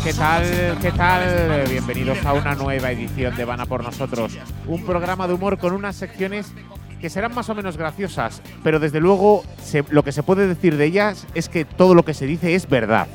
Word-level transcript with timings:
amigos? 0.00 0.04
¿Qué 0.04 0.12
tal? 0.12 0.42
¿Qué 0.42 0.42
tal? 0.44 0.78
¿Qué 0.80 0.92
tal? 0.92 1.68
Bienvenidos 1.68 2.24
a 2.24 2.32
una 2.32 2.54
nueva 2.54 2.90
edición 2.90 3.36
de 3.36 3.44
Vana 3.44 3.66
por 3.66 3.82
nosotros. 3.82 4.36
Un 4.66 4.84
programa 4.84 5.26
de 5.28 5.34
humor 5.34 5.58
con 5.58 5.72
unas 5.72 5.96
secciones 5.96 6.52
que 7.00 7.10
serán 7.10 7.34
más 7.34 7.48
o 7.48 7.54
menos 7.54 7.76
graciosas, 7.76 8.42
pero 8.62 8.78
desde 8.78 9.00
luego 9.00 9.42
lo 9.90 10.02
que 10.02 10.12
se 10.12 10.22
puede 10.22 10.46
decir 10.46 10.76
de 10.76 10.84
ellas 10.84 11.26
es 11.34 11.48
que 11.48 11.64
todo 11.64 11.94
lo 11.94 12.04
que 12.04 12.14
se 12.14 12.26
dice 12.26 12.54
es 12.54 12.68
verdad. 12.68 13.08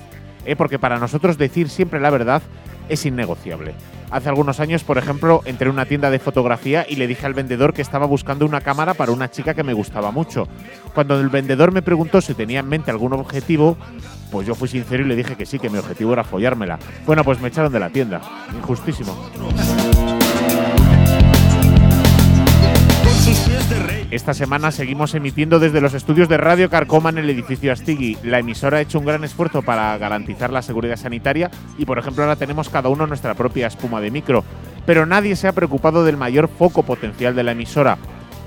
¿eh? 0.46 0.56
Porque 0.56 0.80
para 0.80 0.98
nosotros 0.98 1.38
decir 1.38 1.70
siempre 1.70 2.00
la 2.00 2.10
verdad 2.10 2.42
es 2.90 3.06
innegociable. 3.06 3.74
Hace 4.12 4.30
algunos 4.30 4.60
años, 4.60 4.84
por 4.84 4.98
ejemplo, 4.98 5.42
entré 5.46 5.68
en 5.68 5.74
una 5.74 5.86
tienda 5.86 6.12
de 6.12 6.20
fotografía 6.20 6.86
y 6.88 6.96
le 6.96 7.08
dije 7.08 7.26
al 7.26 7.34
vendedor 7.34 7.74
que 7.74 7.82
estaba 7.82 8.06
buscando 8.06 8.46
una 8.46 8.62
cámara 8.62 8.94
para 8.94 9.12
una 9.12 9.32
chica 9.32 9.56
que 9.56 9.64
me 9.64 9.74
gustaba 9.74 10.12
mucho. 10.12 10.48
Cuando 10.94 11.20
el 11.20 11.30
vendedor 11.30 11.72
me 11.72 11.82
preguntó 11.82 12.22
si 12.22 12.36
tenía 12.36 12.60
en 12.60 12.70
mente 12.70 12.92
algún 12.92 13.14
objetivo, 13.14 13.78
pues 14.32 14.48
yo 14.48 14.56
fui 14.56 14.68
sincero 14.68 15.04
y 15.04 15.08
le 15.08 15.16
dije 15.16 15.36
que 15.36 15.46
sí, 15.46 15.60
que 15.60 15.70
mi 15.70 15.78
objetivo 15.78 16.14
era 16.14 16.24
follármela. 16.24 16.80
Bueno, 17.06 17.24
pues 17.24 17.40
me 17.40 17.48
echaron 17.50 17.72
de 17.72 17.80
la 17.80 17.90
tienda. 17.90 18.22
Injustísimo. 18.56 19.16
Esta 24.12 24.34
semana 24.34 24.72
seguimos 24.72 25.14
emitiendo 25.14 25.60
desde 25.60 25.82
los 25.82 25.94
estudios 25.94 26.30
de 26.30 26.38
Radio 26.38 26.70
Carcoma 26.70 27.10
en 27.10 27.18
el 27.18 27.30
edificio 27.30 27.74
Astigui. 27.74 28.18
La 28.24 28.40
emisora 28.40 28.78
ha 28.78 28.82
hecho 28.82 29.00
un 29.00 29.06
gran 29.06 29.24
esfuerzo 29.24 29.62
para 29.62 29.98
garantizar 29.98 30.54
la 30.54 30.62
seguridad 30.62 30.96
sanitaria 30.96 31.52
y, 31.78 31.86
por 31.86 32.00
ejemplo, 32.00 32.24
ahora 32.24 32.36
tenemos 32.36 32.70
cada 32.70 32.88
uno 32.90 33.08
nuestra 33.08 33.34
propia 33.34 33.68
espuma 33.68 34.00
de 34.00 34.12
micro. 34.12 34.46
Pero 34.86 35.06
nadie 35.06 35.36
se 35.36 35.48
ha 35.48 35.54
preocupado 35.54 36.06
del 36.06 36.18
mayor 36.18 36.48
foco 36.48 36.84
potencial 36.84 37.36
de 37.36 37.44
la 37.44 37.52
emisora. 37.52 37.98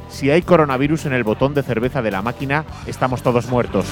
Si 0.08 0.30
hay 0.30 0.42
coronavirus 0.42 1.06
en 1.06 1.12
el 1.12 1.24
botón 1.24 1.52
de 1.54 1.62
cerveza 1.62 2.00
de 2.00 2.12
la 2.12 2.22
máquina, 2.22 2.64
estamos 2.86 3.22
todos 3.22 3.48
muertos. 3.48 3.84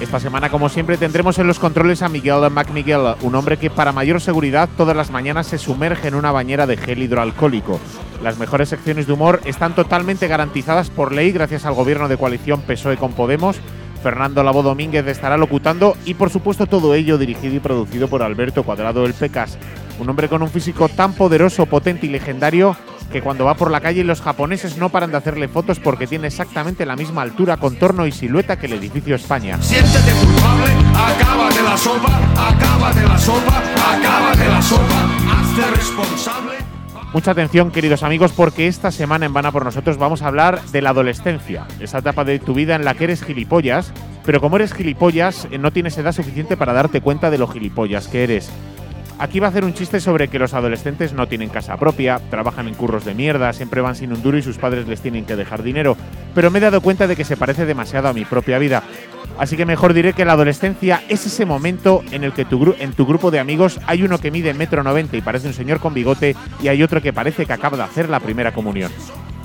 Esta 0.00 0.20
semana, 0.20 0.48
como 0.48 0.70
siempre, 0.70 0.96
tendremos 0.96 1.38
en 1.38 1.46
los 1.46 1.58
controles 1.58 2.00
a 2.00 2.08
Miguel 2.08 2.48
McMiguel, 2.50 3.16
un 3.20 3.34
hombre 3.34 3.58
que 3.58 3.68
para 3.68 3.92
mayor 3.92 4.22
seguridad 4.22 4.66
todas 4.74 4.96
las 4.96 5.10
mañanas 5.10 5.46
se 5.46 5.58
sumerge 5.58 6.08
en 6.08 6.14
una 6.14 6.32
bañera 6.32 6.66
de 6.66 6.78
gel 6.78 7.02
hidroalcohólico. 7.02 7.78
Las 8.22 8.38
mejores 8.38 8.70
secciones 8.70 9.06
de 9.06 9.12
humor 9.12 9.40
están 9.44 9.74
totalmente 9.74 10.26
garantizadas 10.26 10.88
por 10.88 11.12
ley 11.12 11.30
gracias 11.30 11.66
al 11.66 11.74
gobierno 11.74 12.08
de 12.08 12.16
coalición 12.16 12.62
PSOE 12.62 12.96
con 12.96 13.12
Podemos. 13.12 13.56
Fernando 14.02 14.42
Labo 14.42 14.62
Domínguez 14.62 15.06
estará 15.06 15.36
locutando 15.36 15.94
y 16.06 16.14
por 16.14 16.30
supuesto 16.30 16.66
todo 16.66 16.94
ello 16.94 17.18
dirigido 17.18 17.56
y 17.56 17.60
producido 17.60 18.08
por 18.08 18.22
Alberto 18.22 18.62
Cuadrado 18.62 19.02
del 19.02 19.12
Pecas, 19.12 19.58
un 20.00 20.08
hombre 20.08 20.28
con 20.28 20.42
un 20.42 20.48
físico 20.48 20.88
tan 20.88 21.12
poderoso, 21.12 21.66
potente 21.66 22.06
y 22.06 22.08
legendario 22.08 22.76
que 23.10 23.22
cuando 23.22 23.44
va 23.44 23.54
por 23.54 23.70
la 23.70 23.80
calle 23.80 24.04
los 24.04 24.20
japoneses 24.20 24.76
no 24.76 24.90
paran 24.90 25.10
de 25.10 25.16
hacerle 25.16 25.48
fotos 25.48 25.80
porque 25.80 26.06
tiene 26.06 26.26
exactamente 26.26 26.86
la 26.86 26.96
misma 26.96 27.22
altura, 27.22 27.56
contorno 27.56 28.06
y 28.06 28.12
silueta 28.12 28.58
que 28.58 28.66
el 28.66 28.74
edificio 28.74 29.14
España. 29.14 29.58
Siéntete 29.60 30.12
culpable, 30.12 30.72
acaba 30.94 31.48
de 31.50 31.62
la 31.62 31.76
sopa, 31.76 32.20
acaba 32.34 32.92
de 32.92 33.08
la 33.08 33.18
sopa, 33.18 33.58
acaba 33.58 34.34
de 34.36 34.48
la 34.48 34.62
sopa, 34.62 35.08
hazte 35.30 35.76
responsable. 35.76 36.58
Mucha 37.12 37.30
atención, 37.30 37.70
queridos 37.70 38.02
amigos, 38.02 38.32
porque 38.36 38.66
esta 38.66 38.90
semana 38.90 39.24
en 39.24 39.32
Vana 39.32 39.50
por 39.50 39.64
nosotros 39.64 39.96
vamos 39.96 40.20
a 40.20 40.28
hablar 40.28 40.62
de 40.66 40.82
la 40.82 40.90
adolescencia, 40.90 41.66
esa 41.80 41.98
etapa 41.98 42.22
de 42.24 42.38
tu 42.38 42.52
vida 42.52 42.74
en 42.74 42.84
la 42.84 42.92
que 42.94 43.04
eres 43.04 43.24
gilipollas, 43.24 43.94
pero 44.26 44.42
como 44.42 44.56
eres 44.56 44.74
gilipollas, 44.74 45.48
eh, 45.50 45.56
no 45.56 45.72
tienes 45.72 45.96
edad 45.96 46.12
suficiente 46.12 46.58
para 46.58 46.74
darte 46.74 47.00
cuenta 47.00 47.30
de 47.30 47.38
lo 47.38 47.48
gilipollas 47.48 48.08
que 48.08 48.24
eres. 48.24 48.50
Aquí 49.20 49.40
va 49.40 49.48
a 49.48 49.50
hacer 49.50 49.64
un 49.64 49.74
chiste 49.74 49.98
sobre 49.98 50.28
que 50.28 50.38
los 50.38 50.54
adolescentes 50.54 51.12
no 51.12 51.26
tienen 51.26 51.48
casa 51.48 51.76
propia, 51.76 52.20
trabajan 52.30 52.68
en 52.68 52.74
curros 52.74 53.04
de 53.04 53.14
mierda, 53.14 53.52
siempre 53.52 53.80
van 53.80 53.96
sin 53.96 54.12
un 54.12 54.22
duro 54.22 54.38
y 54.38 54.42
sus 54.42 54.58
padres 54.58 54.86
les 54.86 55.00
tienen 55.00 55.24
que 55.24 55.34
dejar 55.34 55.64
dinero, 55.64 55.96
pero 56.36 56.52
me 56.52 56.58
he 56.60 56.62
dado 56.62 56.80
cuenta 56.80 57.08
de 57.08 57.16
que 57.16 57.24
se 57.24 57.36
parece 57.36 57.66
demasiado 57.66 58.08
a 58.08 58.12
mi 58.12 58.24
propia 58.24 58.60
vida. 58.60 58.84
Así 59.36 59.56
que 59.56 59.66
mejor 59.66 59.92
diré 59.92 60.12
que 60.12 60.24
la 60.24 60.34
adolescencia 60.34 61.02
es 61.08 61.26
ese 61.26 61.46
momento 61.46 62.02
en 62.12 62.22
el 62.22 62.32
que 62.32 62.46
en 62.78 62.92
tu 62.92 63.06
grupo 63.06 63.30
de 63.32 63.40
amigos 63.40 63.80
hay 63.86 64.04
uno 64.04 64.18
que 64.18 64.30
mide 64.30 64.54
metro 64.54 64.84
noventa 64.84 65.16
y 65.16 65.20
parece 65.20 65.48
un 65.48 65.54
señor 65.54 65.80
con 65.80 65.94
bigote 65.94 66.36
y 66.62 66.68
hay 66.68 66.82
otro 66.84 67.02
que 67.02 67.12
parece 67.12 67.44
que 67.44 67.52
acaba 67.52 67.76
de 67.76 67.82
hacer 67.82 68.08
la 68.08 68.20
primera 68.20 68.52
comunión. 68.52 68.92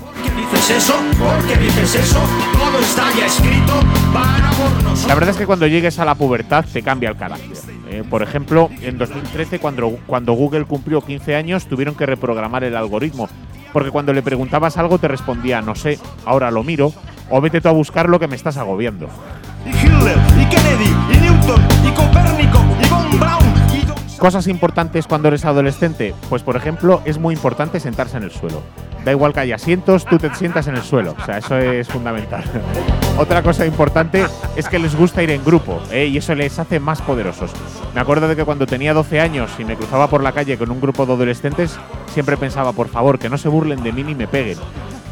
¿Por 0.00 0.22
qué 0.22 0.30
dices 0.40 0.70
eso? 0.70 0.94
¿Por 1.18 1.46
qué 1.46 1.56
dices 1.56 1.94
eso? 1.96 2.20
Todo 2.52 2.78
está 2.78 3.12
ya 3.18 3.26
escrito 3.26 3.80
para 4.12 4.50
por 4.50 4.82
nosotros. 4.82 5.08
La 5.08 5.14
verdad 5.14 5.30
es 5.30 5.36
que 5.36 5.46
cuando 5.46 5.66
llegues 5.66 5.98
a 5.98 6.04
la 6.04 6.14
pubertad 6.14 6.64
te 6.72 6.82
cambia 6.82 7.10
el 7.10 7.16
carácter. 7.16 7.73
Eh, 7.94 8.02
por 8.02 8.24
ejemplo, 8.24 8.70
en 8.82 8.98
2013, 8.98 9.60
cuando, 9.60 9.98
cuando 10.04 10.32
Google 10.32 10.64
cumplió 10.64 11.00
15 11.00 11.36
años, 11.36 11.66
tuvieron 11.66 11.94
que 11.94 12.06
reprogramar 12.06 12.64
el 12.64 12.74
algoritmo, 12.74 13.28
porque 13.72 13.92
cuando 13.92 14.12
le 14.12 14.20
preguntabas 14.20 14.76
algo 14.78 14.98
te 14.98 15.06
respondía, 15.06 15.62
no 15.62 15.76
sé, 15.76 16.00
ahora 16.24 16.50
lo 16.50 16.64
miro, 16.64 16.92
o 17.30 17.40
vete 17.40 17.60
tú 17.60 17.68
a 17.68 17.72
buscar 17.72 18.08
lo 18.08 18.18
que 18.18 18.26
me 18.26 18.34
estás 18.34 18.56
agobiando. 18.56 19.08
Y 19.64 19.68
Hitler, 19.68 20.18
y 20.40 20.44
Kennedy, 20.46 20.90
y 21.08 21.16
Newton, 21.18 21.62
y 21.86 21.90
Copérnico, 21.92 22.64
y 22.82 22.88
Von 22.88 23.20
Braun, 23.20 23.43
Cosas 24.24 24.48
importantes 24.48 25.06
cuando 25.06 25.28
eres 25.28 25.44
adolescente, 25.44 26.14
pues 26.30 26.42
por 26.42 26.56
ejemplo, 26.56 27.02
es 27.04 27.18
muy 27.18 27.34
importante 27.34 27.78
sentarse 27.78 28.16
en 28.16 28.22
el 28.22 28.30
suelo. 28.30 28.62
Da 29.04 29.10
igual 29.10 29.34
que 29.34 29.40
haya 29.40 29.56
asientos, 29.56 30.06
tú 30.06 30.16
te 30.18 30.34
sientas 30.34 30.66
en 30.66 30.76
el 30.76 30.82
suelo. 30.82 31.14
O 31.20 31.24
sea, 31.26 31.36
eso 31.36 31.58
es 31.58 31.86
fundamental. 31.88 32.42
Otra 33.18 33.42
cosa 33.42 33.66
importante 33.66 34.24
es 34.56 34.66
que 34.70 34.78
les 34.78 34.96
gusta 34.96 35.22
ir 35.22 35.30
en 35.30 35.44
grupo, 35.44 35.78
¿eh? 35.92 36.06
y 36.06 36.16
eso 36.16 36.34
les 36.34 36.58
hace 36.58 36.80
más 36.80 37.02
poderosos. 37.02 37.50
Me 37.94 38.00
acuerdo 38.00 38.26
de 38.26 38.34
que 38.34 38.46
cuando 38.46 38.66
tenía 38.66 38.94
12 38.94 39.20
años 39.20 39.50
y 39.58 39.64
me 39.66 39.76
cruzaba 39.76 40.08
por 40.08 40.22
la 40.22 40.32
calle 40.32 40.56
con 40.56 40.70
un 40.70 40.80
grupo 40.80 41.04
de 41.04 41.12
adolescentes, 41.12 41.78
siempre 42.14 42.38
pensaba, 42.38 42.72
por 42.72 42.88
favor, 42.88 43.18
que 43.18 43.28
no 43.28 43.36
se 43.36 43.50
burlen 43.50 43.82
de 43.82 43.92
mí 43.92 44.04
ni 44.04 44.14
me 44.14 44.26
peguen. 44.26 44.56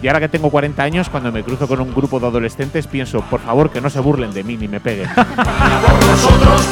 Y 0.00 0.08
ahora 0.08 0.20
que 0.20 0.30
tengo 0.30 0.48
40 0.48 0.82
años, 0.82 1.10
cuando 1.10 1.30
me 1.30 1.44
cruzo 1.44 1.68
con 1.68 1.82
un 1.82 1.92
grupo 1.94 2.18
de 2.18 2.28
adolescentes, 2.28 2.86
pienso, 2.86 3.20
por 3.28 3.40
favor, 3.40 3.68
que 3.68 3.82
no 3.82 3.90
se 3.90 4.00
burlen 4.00 4.32
de 4.32 4.42
mí 4.42 4.56
ni 4.56 4.68
me 4.68 4.80
peguen. 4.80 5.10
por 5.14 6.06
nosotros, 6.06 6.62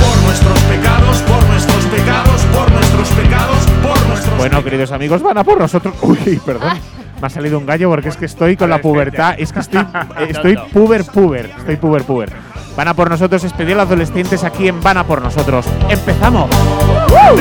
por 0.00 0.16
nuestros 0.24 0.60
pecados, 0.64 1.29
por 2.52 2.70
nuestros 2.70 3.08
pecados, 3.10 3.66
por 3.82 4.08
nuestros 4.08 4.38
Bueno, 4.38 4.62
queridos 4.64 4.92
amigos, 4.92 5.22
van 5.22 5.38
a 5.38 5.44
por 5.44 5.58
nosotros. 5.58 5.94
Uy, 6.02 6.40
perdón. 6.44 6.78
Me 7.20 7.26
ha 7.26 7.30
salido 7.30 7.58
un 7.58 7.66
gallo 7.66 7.90
porque 7.90 8.08
es 8.08 8.16
que 8.16 8.24
estoy 8.24 8.56
con 8.56 8.70
la 8.70 8.80
pubertad. 8.80 9.34
Es 9.38 9.52
que 9.52 9.60
estoy, 9.60 9.80
eh, 10.18 10.28
estoy 10.28 10.56
puber 10.72 11.04
puber. 11.04 11.50
Estoy 11.58 11.76
puber 11.76 12.04
puber. 12.04 12.32
Van 12.76 12.88
a 12.88 12.94
por 12.94 13.10
nosotros, 13.10 13.44
especial 13.44 13.80
adolescentes 13.80 14.44
aquí 14.44 14.68
en 14.68 14.80
Van 14.80 14.96
a 14.96 15.04
por 15.04 15.20
nosotros. 15.20 15.66
¡Empezamos! 15.88 16.48
nosotros, 17.10 17.36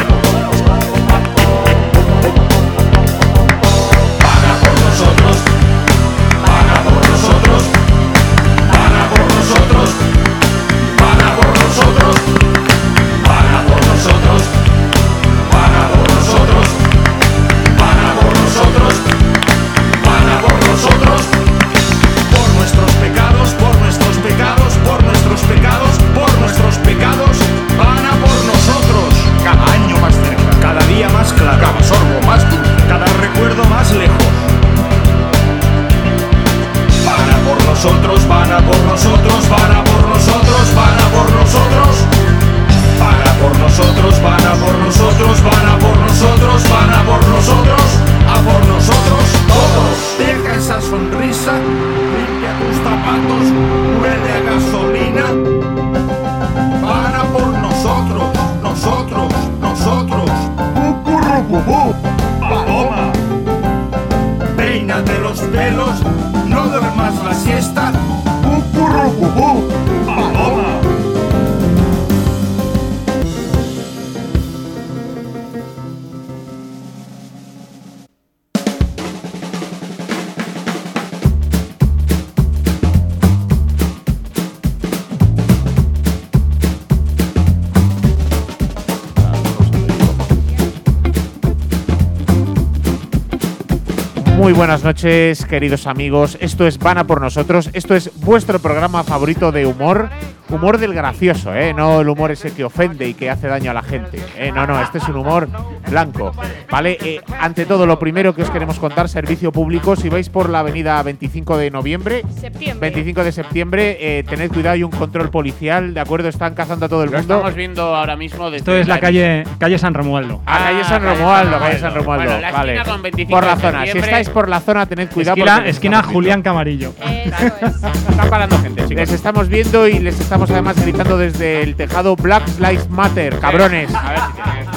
buenas 94.59 94.83
noches, 94.83 95.45
queridos 95.45 95.87
amigos. 95.87 96.37
Esto 96.41 96.67
es 96.67 96.79
Vana 96.79 97.07
por 97.07 97.21
nosotros. 97.21 97.69
Esto 97.71 97.95
es 97.95 98.11
vuestro 98.19 98.59
programa 98.59 99.05
favorito 99.05 99.53
de 99.53 99.65
humor. 99.65 100.09
Humor 100.49 100.79
del 100.79 100.93
gracioso, 100.93 101.55
¿eh? 101.55 101.73
No 101.73 102.01
el 102.01 102.09
humor 102.09 102.31
ese 102.31 102.51
que 102.51 102.65
ofende 102.65 103.07
y 103.07 103.13
que 103.13 103.29
hace 103.29 103.47
daño 103.47 103.71
a 103.71 103.73
la 103.73 103.83
gente. 103.83 104.21
¿eh? 104.35 104.51
No, 104.51 104.67
no, 104.67 104.81
este 104.81 104.97
es 104.97 105.07
un 105.07 105.15
humor 105.15 105.47
blanco. 105.89 106.33
¿Vale? 106.71 106.97
Eh, 107.03 107.21
ante 107.39 107.65
todo, 107.65 107.85
lo 107.85 107.97
primero 107.97 108.35
que 108.35 108.43
os 108.43 108.49
queremos 108.51 108.77
contar, 108.79 109.09
servicio 109.09 109.51
público. 109.51 109.95
Si 109.95 110.07
vais 110.09 110.29
por 110.29 110.49
la 110.49 110.59
avenida 110.59 111.01
25 111.01 111.57
de 111.57 111.71
noviembre, 111.71 112.23
Septiembre. 112.39 112.89
25 112.91 113.23
de 113.23 113.31
septiembre, 113.31 113.97
eh, 113.99 114.23
tened 114.23 114.51
cuidado, 114.51 114.73
hay 114.75 114.83
un 114.83 114.91
control 114.91 115.29
policial, 115.31 115.93
¿de 115.93 115.99
acuerdo? 115.99 116.29
Están 116.29 116.53
cazando 116.53 116.85
a 116.85 116.89
todo 116.89 117.03
el 117.03 117.11
Lo 117.11 117.17
mundo. 117.17 117.33
estamos 117.35 117.55
viendo 117.55 117.95
ahora 117.95 118.15
mismo 118.15 118.45
desde 118.51 118.57
Esto 118.57 118.73
es 118.75 118.87
la 118.87 118.99
calle, 118.99 119.43
calle 119.57 119.77
San 119.79 119.93
Romualdo. 119.93 120.41
A 120.45 120.57
calle 120.59 120.83
San 120.83 121.03
Ah, 121.05 121.13
Romualdo, 121.13 121.59
calle 121.59 121.71
San 121.79 121.81
San 121.81 121.95
Romualdo. 121.95 122.25
Bueno, 122.25 122.39
la 122.41 122.51
vale. 122.51 122.75
esquina 122.75 122.93
con 122.93 123.01
25 123.01 123.31
por 123.39 123.45
la 123.45 123.55
de 123.55 123.61
zona. 123.61 123.85
Si 123.87 123.97
estáis 123.97 124.29
por 124.29 124.49
la 124.49 124.59
zona, 124.59 124.85
tened 124.85 125.09
cuidado. 125.09 125.63
Esquina. 125.65 126.03
Julián 126.03 126.41
Camarillo. 126.41 126.93
Eso 127.01 127.45
es. 127.61 127.83
Están 128.09 128.29
parando 128.29 128.57
gente, 128.59 128.81
chicos. 128.83 128.95
Les 128.95 129.11
estamos 129.11 129.47
viendo 129.49 129.87
y 129.87 129.99
les 129.99 130.19
estamos 130.19 130.49
además 130.51 130.79
gritando 130.81 131.17
desde 131.17 131.61
el 131.63 131.75
tejado 131.75 132.15
Black 132.15 132.43
Lives 132.59 132.89
Matter, 132.89 133.39
cabrones. 133.39 133.93
A 133.95 134.09
ver 134.11 134.19
si 134.19 134.68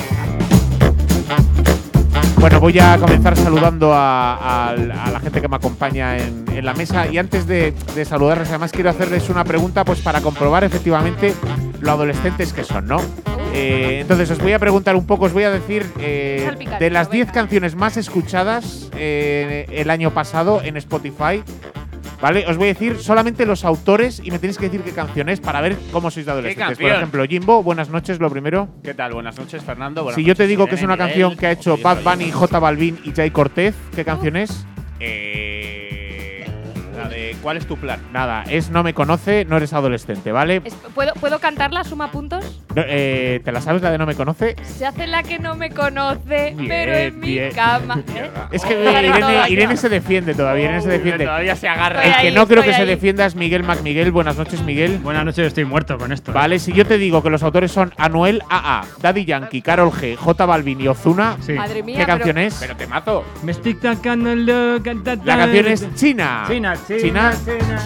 Bueno, 2.42 2.58
voy 2.58 2.76
a 2.80 2.98
comenzar 2.98 3.36
saludando 3.36 3.92
a, 3.94 4.34
a- 4.34 4.70
a 4.70 5.10
la 5.12 5.20
gente 5.20 5.40
que 5.40 5.46
me 5.46 5.54
acompaña 5.54 6.18
en, 6.18 6.44
en 6.52 6.64
la 6.64 6.74
mesa 6.74 7.06
y 7.06 7.16
antes 7.16 7.46
de, 7.46 7.72
de 7.94 8.04
saludarles, 8.04 8.48
además 8.48 8.72
quiero 8.72 8.90
hacerles 8.90 9.28
una 9.30 9.44
pregunta 9.44 9.84
pues 9.84 10.00
para 10.00 10.20
comprobar 10.20 10.64
efectivamente 10.64 11.34
lo 11.80 11.92
adolescentes 11.92 12.52
que 12.52 12.64
son, 12.64 12.88
¿no? 12.88 13.00
Eh, 13.54 13.98
entonces 14.00 14.28
os 14.32 14.38
voy 14.40 14.54
a 14.54 14.58
preguntar 14.58 14.96
un 14.96 15.06
poco, 15.06 15.26
os 15.26 15.32
voy 15.32 15.44
a 15.44 15.50
decir 15.52 15.86
eh, 16.00 16.50
de 16.80 16.90
las 16.90 17.10
10 17.12 17.26
venga. 17.28 17.32
canciones 17.32 17.76
más 17.76 17.96
escuchadas 17.96 18.90
eh, 18.96 19.66
el 19.70 19.88
año 19.90 20.10
pasado 20.12 20.62
en 20.64 20.76
Spotify. 20.78 21.44
¿Vale? 22.22 22.44
Os 22.46 22.56
voy 22.56 22.68
a 22.68 22.74
decir 22.74 22.98
solamente 22.98 23.44
los 23.44 23.64
autores 23.64 24.22
y 24.22 24.30
me 24.30 24.38
tenéis 24.38 24.56
que 24.56 24.66
decir 24.66 24.82
qué 24.82 24.92
canción 24.92 25.28
es 25.28 25.40
para 25.40 25.60
ver 25.60 25.76
cómo 25.90 26.08
sois 26.08 26.24
de 26.24 26.30
adolescentes. 26.30 26.78
Por 26.78 26.88
ejemplo, 26.88 27.24
Jimbo, 27.24 27.64
buenas 27.64 27.90
noches, 27.90 28.20
lo 28.20 28.30
primero. 28.30 28.68
¿Qué 28.84 28.94
tal? 28.94 29.12
Buenas 29.12 29.36
noches, 29.36 29.64
Fernando. 29.64 30.04
Buenas 30.04 30.14
Si 30.14 30.22
yo 30.22 30.36
te 30.36 30.46
digo 30.46 30.68
que 30.68 30.76
es 30.76 30.82
una 30.84 30.96
canción 30.96 31.36
que 31.36 31.48
ha 31.48 31.50
hecho 31.50 31.76
Bad 31.78 32.04
Bunny. 32.04 32.30
J 32.30 32.58
Balvin 32.60 33.00
y 33.02 33.10
Jay 33.10 33.32
Cortez, 33.32 33.74
¿qué 33.96 34.04
canción 34.04 34.36
es? 34.36 34.64
Eh, 35.00 35.61
de 37.08 37.36
¿Cuál 37.42 37.56
es 37.56 37.66
tu 37.66 37.76
plan? 37.76 38.00
Nada, 38.12 38.44
es 38.48 38.70
No 38.70 38.82
me 38.82 38.94
conoce, 38.94 39.44
no 39.44 39.56
eres 39.56 39.72
adolescente, 39.72 40.32
¿vale? 40.32 40.62
Es- 40.64 40.74
¿Puedo, 40.94 41.12
¿Puedo 41.14 41.38
cantarla? 41.38 41.84
¿Suma 41.84 42.10
puntos? 42.10 42.62
No, 42.74 42.82
eh, 42.86 43.40
¿Te 43.44 43.52
la 43.52 43.60
sabes 43.60 43.82
la 43.82 43.90
de 43.90 43.98
No 43.98 44.06
me 44.06 44.14
conoce? 44.14 44.56
Se 44.62 44.86
hace 44.86 45.06
la 45.06 45.22
que 45.22 45.38
no 45.38 45.54
me 45.56 45.70
conoce, 45.70 46.54
Bien, 46.56 46.68
pero 46.68 46.92
en 46.94 47.20
mi 47.20 47.28
bien. 47.32 47.52
cama. 47.52 48.00
¿eh? 48.16 48.30
Es 48.50 48.64
que 48.64 48.74
Vale, 48.76 49.08
todo 49.08 49.18
Irene, 49.30 49.38
aquí. 49.42 49.52
Irene 49.52 49.76
se 49.76 49.88
defiende 49.88 50.34
todavía, 50.34 50.64
Irene 50.64 50.80
se 50.82 50.88
defiende. 50.88 51.24
Todavía 51.24 51.56
se 51.56 51.68
agarra. 51.68 52.02
El 52.02 52.08
Estoy 52.10 52.22
que 52.22 52.28
ahí, 52.28 52.34
no 52.34 52.46
creo 52.46 52.62
que 52.62 52.70
estoy 52.70 52.84
se 52.86 52.90
ahí. 52.90 52.96
defienda 52.96 53.26
es 53.26 53.34
Miguel 53.34 53.62
McMiguel. 53.62 54.10
Buenas 54.12 54.36
noches, 54.36 54.60
Miguel. 54.62 54.98
Buenas 54.98 55.24
noches, 55.24 55.46
estoy 55.46 55.64
muerto 55.64 55.98
con 55.98 56.12
esto. 56.12 56.30
¿eh? 56.30 56.34
Vale, 56.34 56.58
si 56.58 56.72
yo 56.72 56.86
te 56.86 56.98
digo 56.98 57.22
que 57.22 57.30
los 57.30 57.42
autores 57.42 57.70
son 57.72 57.92
Anuel 57.96 58.42
AA, 58.48 58.84
Daddy 59.00 59.24
Yankee, 59.24 59.62
Carol 59.62 59.90
G, 59.90 60.16
J 60.16 60.46
Balvin 60.46 60.80
y 60.80 60.88
Ozuna, 60.88 61.36
Sí. 61.40 61.52
Madre 61.52 61.82
mía. 61.82 61.96
¿qué 61.98 62.04
pero- 62.04 62.18
canción 62.18 62.38
es? 62.38 62.54
Pero 62.60 62.76
te 62.76 62.86
mato. 62.86 63.24
Me 63.42 63.52
estoy 63.52 63.74
tocando 63.74 64.34
lo. 64.34 64.78
La 65.24 65.36
canción 65.36 65.66
es 65.66 65.94
China. 65.94 66.44
China, 66.48 66.74
China, 67.00 67.32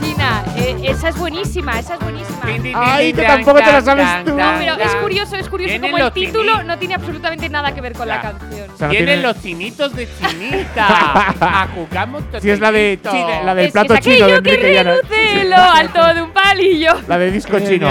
China. 0.00 0.44
Eh, 0.56 0.76
esa 0.85 1.08
es 1.11 1.19
buenísima, 1.19 1.79
esa 1.79 1.94
es 1.94 2.00
buenísima. 2.00 2.41
Ay, 2.75 3.12
que 3.12 3.23
tampoco 3.23 3.58
te 3.58 3.73
la 3.73 3.81
sabes 3.82 4.06
tú. 4.25 4.31
No, 4.37 4.53
pero 4.58 4.75
es 4.75 4.94
curioso, 4.97 5.37
es 5.37 5.49
curioso 5.49 5.81
como 5.81 5.99
el 5.99 6.12
título 6.12 6.62
no 6.62 6.79
tiene 6.79 6.94
absolutamente 6.94 7.49
nada 7.49 7.75
que 7.75 7.81
ver 7.81 7.93
con 7.93 8.08
la 8.08 8.20
canción. 8.20 8.70
O 8.73 8.76
sea, 8.76 8.87
no 8.88 8.91
Tienen 8.93 9.06
tiene- 9.08 9.23
los 9.23 9.43
chinitos 9.43 9.94
de 9.94 10.08
chinita. 10.20 11.31
Ajucamos 11.62 12.23
Si 12.41 12.50
es 12.50 12.61
la 12.61 12.73
de. 12.73 12.99
China, 13.03 13.43
la 13.43 13.55
del 13.55 13.67
Es- 13.67 13.73
plato 13.73 13.94
es 13.94 14.00
chino 14.00 14.26
de 14.26 14.35
Enrique 14.37 14.82
reluce 14.82 15.44
lo 15.49 15.56
alto 15.56 16.14
de 16.14 16.23
un 16.23 16.31
palillo. 16.32 16.93
La 17.09 17.19
de 17.19 17.31
disco 17.31 17.59
chino. 17.61 17.88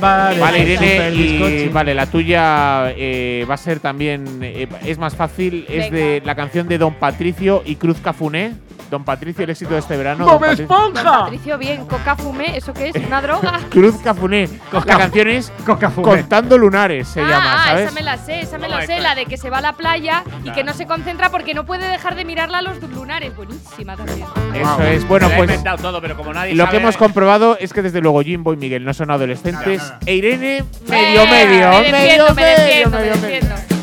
Vale, 0.00 0.58
Irene, 0.60 1.10
y 1.14 1.68
vale, 1.68 1.94
la 1.94 2.06
tuya 2.06 2.90
eh, 2.96 3.44
va 3.48 3.54
a 3.54 3.58
ser 3.58 3.80
también, 3.80 4.24
eh, 4.42 4.66
es 4.84 4.98
más 4.98 5.14
fácil, 5.14 5.66
es 5.68 5.90
de 5.90 6.22
la 6.24 6.34
canción 6.34 6.66
de 6.68 6.78
Don 6.78 6.94
Patricio 6.94 7.62
y 7.64 7.76
Cruz 7.76 7.98
Cafuné. 8.02 8.54
Don 8.90 9.04
Patricio, 9.04 9.42
el 9.42 9.50
éxito 9.50 9.74
de 9.74 9.80
este 9.80 9.96
verano. 9.96 10.24
¡Bob 10.24 10.40
Don 10.40 10.55
Patricio- 10.56 10.66
Don 10.66 10.86
Esponja! 10.96 11.20
Patricio, 11.24 11.58
bien, 11.58 11.86
coca 11.86 12.16
fumé, 12.16 12.56
¿eso 12.56 12.72
qué 12.72 12.88
es? 12.88 12.96
¿Una 13.06 13.20
droga? 13.22 13.60
Cruz 13.70 13.96
Cafuné. 14.02 14.48
La 14.72 14.98
canción 14.98 15.28
es 15.28 15.52
Coca 15.64 15.90
Fumé. 15.90 16.06
Contando 16.08 16.56
Lunares, 16.58 17.08
se 17.08 17.20
ah, 17.20 17.28
llama, 17.28 17.54
ah, 17.54 17.64
¿sabes? 17.68 17.82
esa 17.84 17.92
me 17.92 18.02
la 18.02 18.16
sé, 18.18 18.40
esa 18.40 18.58
me 18.58 18.66
¿Cómo 18.66 18.78
la 18.80 18.86
sé, 18.86 19.00
la 19.00 19.14
de 19.14 19.26
que 19.26 19.36
se 19.36 19.50
va 19.50 19.58
a 19.58 19.60
la 19.60 19.72
playa 19.74 20.22
y 20.44 20.50
que 20.50 20.64
no 20.64 20.72
se 20.74 20.86
concentra 20.86 21.30
porque 21.30 21.54
no 21.54 21.64
puede 21.66 21.86
dejar 21.88 22.14
de 22.14 22.24
mirarla 22.24 22.58
a 22.58 22.62
los 22.62 22.80
lunares. 22.82 23.34
Buenísima 23.36 23.96
también. 23.96 24.26
Eso 24.54 24.82
es. 24.82 25.06
Bueno, 25.08 25.28
Me 25.28 25.36
pues 25.36 25.50
inventado 25.50 25.76
todo, 25.78 26.00
pero 26.00 26.16
como 26.16 26.32
nadie 26.32 26.54
lo 26.54 26.64
sabe- 26.64 26.76
que 26.78 26.82
hemos 26.82 26.96
comprobado 26.96 27.56
es 27.58 27.72
que 27.72 27.82
desde 27.82 28.00
luego 28.00 28.22
Jimbo 28.22 28.52
y 28.52 28.56
Miguel 28.56 28.84
no 28.84 28.94
son 28.94 29.10
adolescentes. 29.10 29.78
Nada, 29.78 29.88
nada. 29.94 29.98
E 30.06 30.14
Irene, 30.14 30.64
medio, 30.88 31.22
Eh, 31.22 31.26
medio. 31.30 31.70
Me 31.70 31.92
medio, 31.92 31.92
defiendo, 31.92 32.24
me 32.26 32.34
medio, 32.42 32.56
defiendo, 32.64 32.90
me 32.90 32.96
medio, 33.02 33.16
medio. 33.16 33.28
defiendo. 33.40 33.75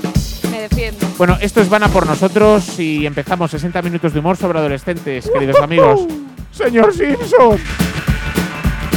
Defiendo. 0.70 1.06
Bueno, 1.18 1.38
esto 1.42 1.60
es 1.62 1.68
Vana 1.70 1.90
por 1.90 2.06
nosotros 2.08 2.80
y 2.80 3.06
empezamos 3.06 3.52
60 3.52 3.82
minutos 3.82 4.14
de 4.14 4.20
humor 4.20 4.38
sobre 4.38 4.60
adolescentes, 4.60 5.30
queridos 5.30 5.58
amigos. 5.62 6.02
Señor 6.52 6.94
Simpson. 6.94 7.60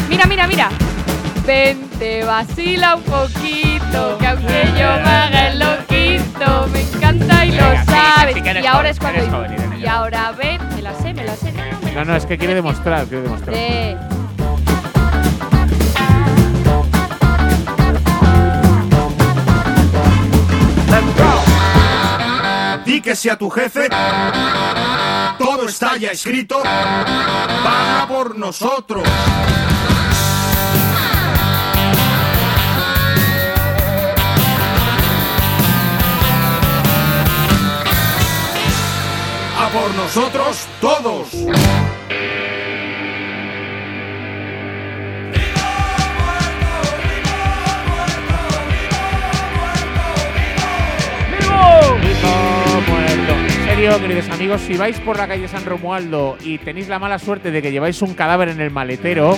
Mira, 0.08 0.26
mira, 0.26 0.46
mira. 0.46 0.68
Vente, 1.44 2.24
vacila 2.24 2.94
un 2.96 3.02
poquito, 3.02 4.16
que 4.18 4.26
aunque 4.26 4.64
yo 4.72 4.86
me 5.02 5.10
haga 5.10 5.48
el 5.48 5.58
loquito, 5.58 6.68
me 6.72 6.82
encanta 6.82 7.44
y 7.46 7.50
lo 7.52 7.62
Venga, 7.68 7.84
sí, 7.84 7.90
sabes. 7.90 8.34
sí 8.34 8.42
que 8.42 8.50
eres 8.50 8.64
y 8.64 8.66
ahora 8.66 8.78
joven, 8.78 8.90
es 8.90 8.98
cuando 8.98 9.18
eres 9.18 9.24
digo, 9.30 9.36
joven, 9.38 9.52
Irene, 9.54 9.78
y 9.78 9.82
ya. 9.82 9.94
ahora 9.94 10.32
ven, 10.32 10.60
me 10.74 10.82
la 10.82 10.94
sé, 10.94 11.14
me 11.14 11.24
la 11.24 11.36
sé. 11.36 11.52
No, 11.52 11.64
no, 11.64 11.80
me 11.82 11.92
la 11.94 12.04
No, 12.04 12.04
no, 12.04 12.12
sé, 12.12 12.18
es 12.18 12.26
que 12.26 12.38
quiere 12.38 12.54
demostrar, 12.54 13.06
quiere 13.06 13.22
demostrar. 13.22 13.54
Eh, 13.56 13.96
Di 21.06 21.25
que 23.06 23.14
sea 23.14 23.38
tu 23.38 23.48
jefe. 23.48 23.88
Todo 25.38 25.68
está 25.68 25.96
ya 25.96 26.10
escrito. 26.10 26.60
Van 26.60 28.00
a 28.00 28.06
por 28.08 28.36
nosotros. 28.36 29.04
A 39.56 39.68
por 39.68 39.94
nosotros 39.94 40.66
todos. 40.80 41.28
Serio, 53.86 54.00
queridos 54.00 54.28
amigos, 54.30 54.60
si 54.62 54.76
vais 54.76 54.98
por 54.98 55.16
la 55.16 55.28
calle 55.28 55.46
San 55.46 55.64
Romualdo 55.64 56.36
y 56.42 56.58
tenéis 56.58 56.88
la 56.88 56.98
mala 56.98 57.18
suerte 57.18 57.50
de 57.50 57.62
que 57.62 57.70
lleváis 57.70 58.02
un 58.02 58.14
cadáver 58.14 58.48
en 58.48 58.60
el 58.60 58.70
maletero, 58.70 59.36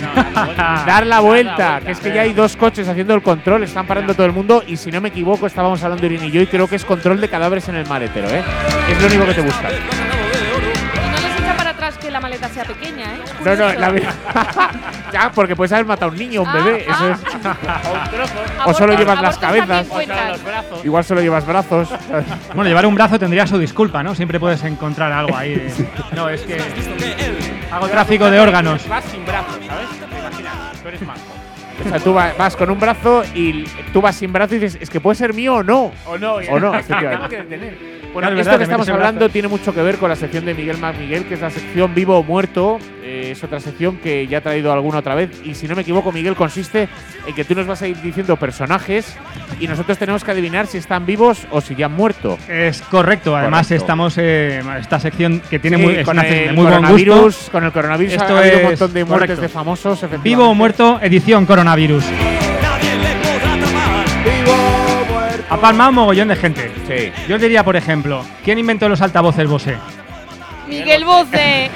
dar 0.87 1.07
la 1.07 1.21
vuelta, 1.21 1.81
que 1.85 1.93
es 1.93 1.99
que 1.99 2.15
ya 2.15 2.23
hay 2.23 2.33
dos 2.33 2.57
coches 2.57 2.89
haciendo 2.89 3.15
el 3.15 3.23
control, 3.23 3.65
están 3.65 3.87
parando 3.87 4.15
todo 4.15 4.27
el 4.27 4.33
mundo 4.33 4.63
y 4.67 4.77
si 4.77 4.91
no 4.91 5.01
me 5.01 5.11
equivoco 5.11 5.47
estábamos 5.47 5.83
hablando 5.83 6.07
Irene 6.07 6.29
y 6.29 6.31
yo 6.31 6.41
y 6.41 6.47
creo 6.47 6.67
que 6.67 6.77
es 6.77 6.85
control 6.85 7.21
de 7.21 7.29
cadáveres 7.29 7.69
en 7.69 7.77
el 7.77 7.87
maletero, 7.87 8.29
¿eh? 8.29 8.43
Es 8.91 9.01
lo 9.01 9.09
único 9.09 9.27
que 9.27 9.35
te 9.35 9.41
buscan. 9.43 10.18
Que 11.97 12.11
la 12.11 12.21
maleta 12.21 12.49
sea 12.49 12.65
pequeña, 12.65 13.05
¿eh? 13.15 13.19
No, 13.45 13.55
no, 13.57 13.73
la 13.73 13.93
ya, 15.13 15.33
porque 15.35 15.57
puedes 15.57 15.73
haber 15.73 15.87
matado 15.87 16.11
a 16.11 16.13
un 16.13 16.19
niño, 16.19 16.41
a 16.41 16.43
un 16.43 16.49
Ah, 16.49 16.53
bebé, 16.55 16.83
eso 16.83 16.93
ah. 16.93 17.13
es. 17.13 17.21
O 17.89 17.93
un 17.95 18.11
trozo. 18.11 18.33
o 18.67 18.75
solo 18.75 18.93
Abortos- 18.93 18.99
llevas 18.99 19.23
las 19.23 19.39
cabezas. 19.39 19.69
también 19.69 19.87
O 19.87 19.95
solo 19.95 19.95
cuentan. 20.07 20.29
los 20.33 20.45
brazos. 20.45 20.85
Igual 20.85 21.05
solo 21.05 21.21
llevas 21.21 21.47
brazos. 21.47 21.89
Bueno, 22.55 22.65
llevar 22.69 22.87
un 22.87 22.95
brazo 22.95 23.19
tendría 23.19 23.47
su 23.47 23.59
disculpa, 23.59 24.03
¿no? 24.03 24.15
Siempre 24.15 24.39
puedes 24.41 24.63
encontrar 24.65 25.13
algo 25.13 25.37
ahí. 25.37 25.55
de- 25.55 25.89
No, 26.15 26.29
es 26.29 26.43
que 26.43 26.59
hago 27.71 27.89
tráfico 27.89 28.31
de 28.31 28.41
órganos. 28.41 28.87
Vas 28.89 29.05
sin 29.05 29.25
brazos, 29.25 29.55
¿sabes? 29.67 29.89
Te 30.11 30.19
imaginas, 30.19 30.83
tú 30.83 30.89
eres 30.89 31.03
manco. 31.03 31.21
O 31.85 31.89
sea, 31.89 32.01
tú 32.01 32.13
va- 32.13 32.33
vas 32.37 32.57
con 32.57 32.71
un 32.71 32.81
brazo 32.81 33.23
y 33.35 33.65
tú 33.93 34.01
vas 34.01 34.17
sin 34.17 34.33
brazo 34.33 34.57
y 34.57 34.59
dices, 34.59 34.79
es 34.83 34.91
que 34.91 35.01
puede 35.01 35.15
ser 35.15 35.33
mío 35.33 35.55
o 35.57 35.63
no. 35.63 35.93
O 36.07 36.19
no, 36.19 36.35
O 36.35 36.59
no, 36.59 36.75
efectivamente. 36.75 37.98
Bueno, 38.13 38.29
Claro, 38.29 38.41
esto 38.41 38.51
verdad, 38.51 38.59
que 38.59 38.63
estamos 38.65 38.89
hablando 38.89 39.19
brazo. 39.21 39.33
tiene 39.33 39.49
mucho 39.49 39.73
que 39.75 39.83
ver 39.83 39.97
con 39.99 40.09
la 40.09 40.17
sección 40.17 40.45
de 40.45 40.55
Miguel 40.55 40.77
Miguel, 40.99 41.25
que 41.27 41.35
es 41.35 41.41
la 41.41 41.51
sección 41.51 41.95
Vivo 41.95 42.19
o 42.19 42.23
Muerto. 42.25 42.79
Eh, 43.05 43.31
es 43.33 43.45
otra 43.45 43.61
sección 43.61 43.97
que 43.99 44.27
ya 44.27 44.39
ha 44.39 44.41
traído 44.41 44.73
alguna 44.73 44.99
otra 44.99 45.15
vez. 45.15 45.31
Y 45.45 45.55
si 45.55 45.69
no 45.69 45.77
me 45.77 45.83
equivoco, 45.83 46.11
Miguel, 46.11 46.35
consiste 46.35 46.89
en 47.27 47.35
que 47.35 47.45
tú 47.45 47.55
nos 47.55 47.67
vas 47.67 47.81
a 47.83 47.87
ir 47.87 48.01
diciendo 48.03 48.37
personajes 48.37 49.17
y 49.61 49.69
nosotros 49.69 49.99
tenemos 49.99 50.25
que 50.25 50.31
adivinar 50.33 50.67
si 50.67 50.79
están 50.79 51.07
vivos 51.07 51.47
o 51.51 51.61
si 51.61 51.75
ya 51.77 51.87
han 51.87 51.93
muerto. 51.93 52.39
Es 52.49 52.81
correcto, 52.83 53.37
además 53.37 53.67
Correcto. 53.69 53.85
estamos 53.85 54.15
eh, 54.19 54.63
esta 54.81 54.99
sección 54.99 55.41
que 55.49 55.59
tiene 55.59 55.77
Sí, 55.77 55.83
muy, 55.83 56.03
con 56.03 56.19
el 56.19 56.55
muy 56.55 56.65
buen 56.65 56.75
coronavirus, 56.81 57.21
gusto. 57.37 57.53
con 57.53 57.65
el 57.65 57.73
coronavirus 57.73 58.15
Esto 58.15 58.37
ha 58.37 58.39
habido 58.41 58.55
un 58.57 58.61
es 58.65 58.69
montón 58.71 58.93
de 58.95 59.05
muertes 59.05 59.27
correcto. 59.29 59.43
de 59.43 59.49
famosos. 59.49 60.05
Vivo 60.23 60.49
o 60.49 60.55
muerto, 60.55 60.99
edición 61.03 61.47
coronavirus. 61.47 62.05
Ha 65.51 65.57
palmado 65.57 65.91
un 65.91 65.97
mogollón 65.97 66.29
de 66.29 66.37
gente. 66.37 66.71
Sí. 66.87 67.13
Yo 67.29 67.39
diría, 67.39 67.65
por 67.65 67.77
ejemplo, 67.77 68.25
¿quién 68.45 68.59
inventó 68.59 68.89
los 68.89 69.01
altavoces 69.01 69.49
Bose? 69.49 69.77
Miguel 70.69 71.05
Bosé. 71.05 71.71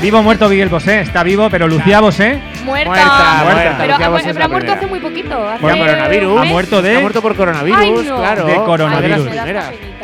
Vivo 0.00 0.18
o 0.18 0.22
muerto 0.22 0.48
Miguel 0.48 0.68
Bosé. 0.68 1.00
Está 1.00 1.22
vivo, 1.22 1.48
pero 1.50 1.68
Lucía 1.68 2.00
Bosé 2.00 2.40
Muerta. 2.64 2.90
Muerta, 2.90 3.40
muerta. 3.44 3.62
Pero, 3.78 3.96
pero 3.98 4.44
ha 4.44 4.48
muerto 4.48 4.72
hace 4.72 4.86
muy 4.86 5.00
poquito. 5.00 5.48
Hace 5.48 5.60
Por 5.60 5.78
coronavirus. 5.78 6.40
Ha 6.40 6.44
muerto 6.44 6.82
de- 6.82 6.96
Ha 6.96 7.00
muerto 7.00 7.22
por 7.22 7.36
coronavirus, 7.36 7.80
Ay, 7.80 7.92
no. 8.08 8.16
claro. 8.16 8.46
De 8.46 8.54
coronavirus. 8.56 9.28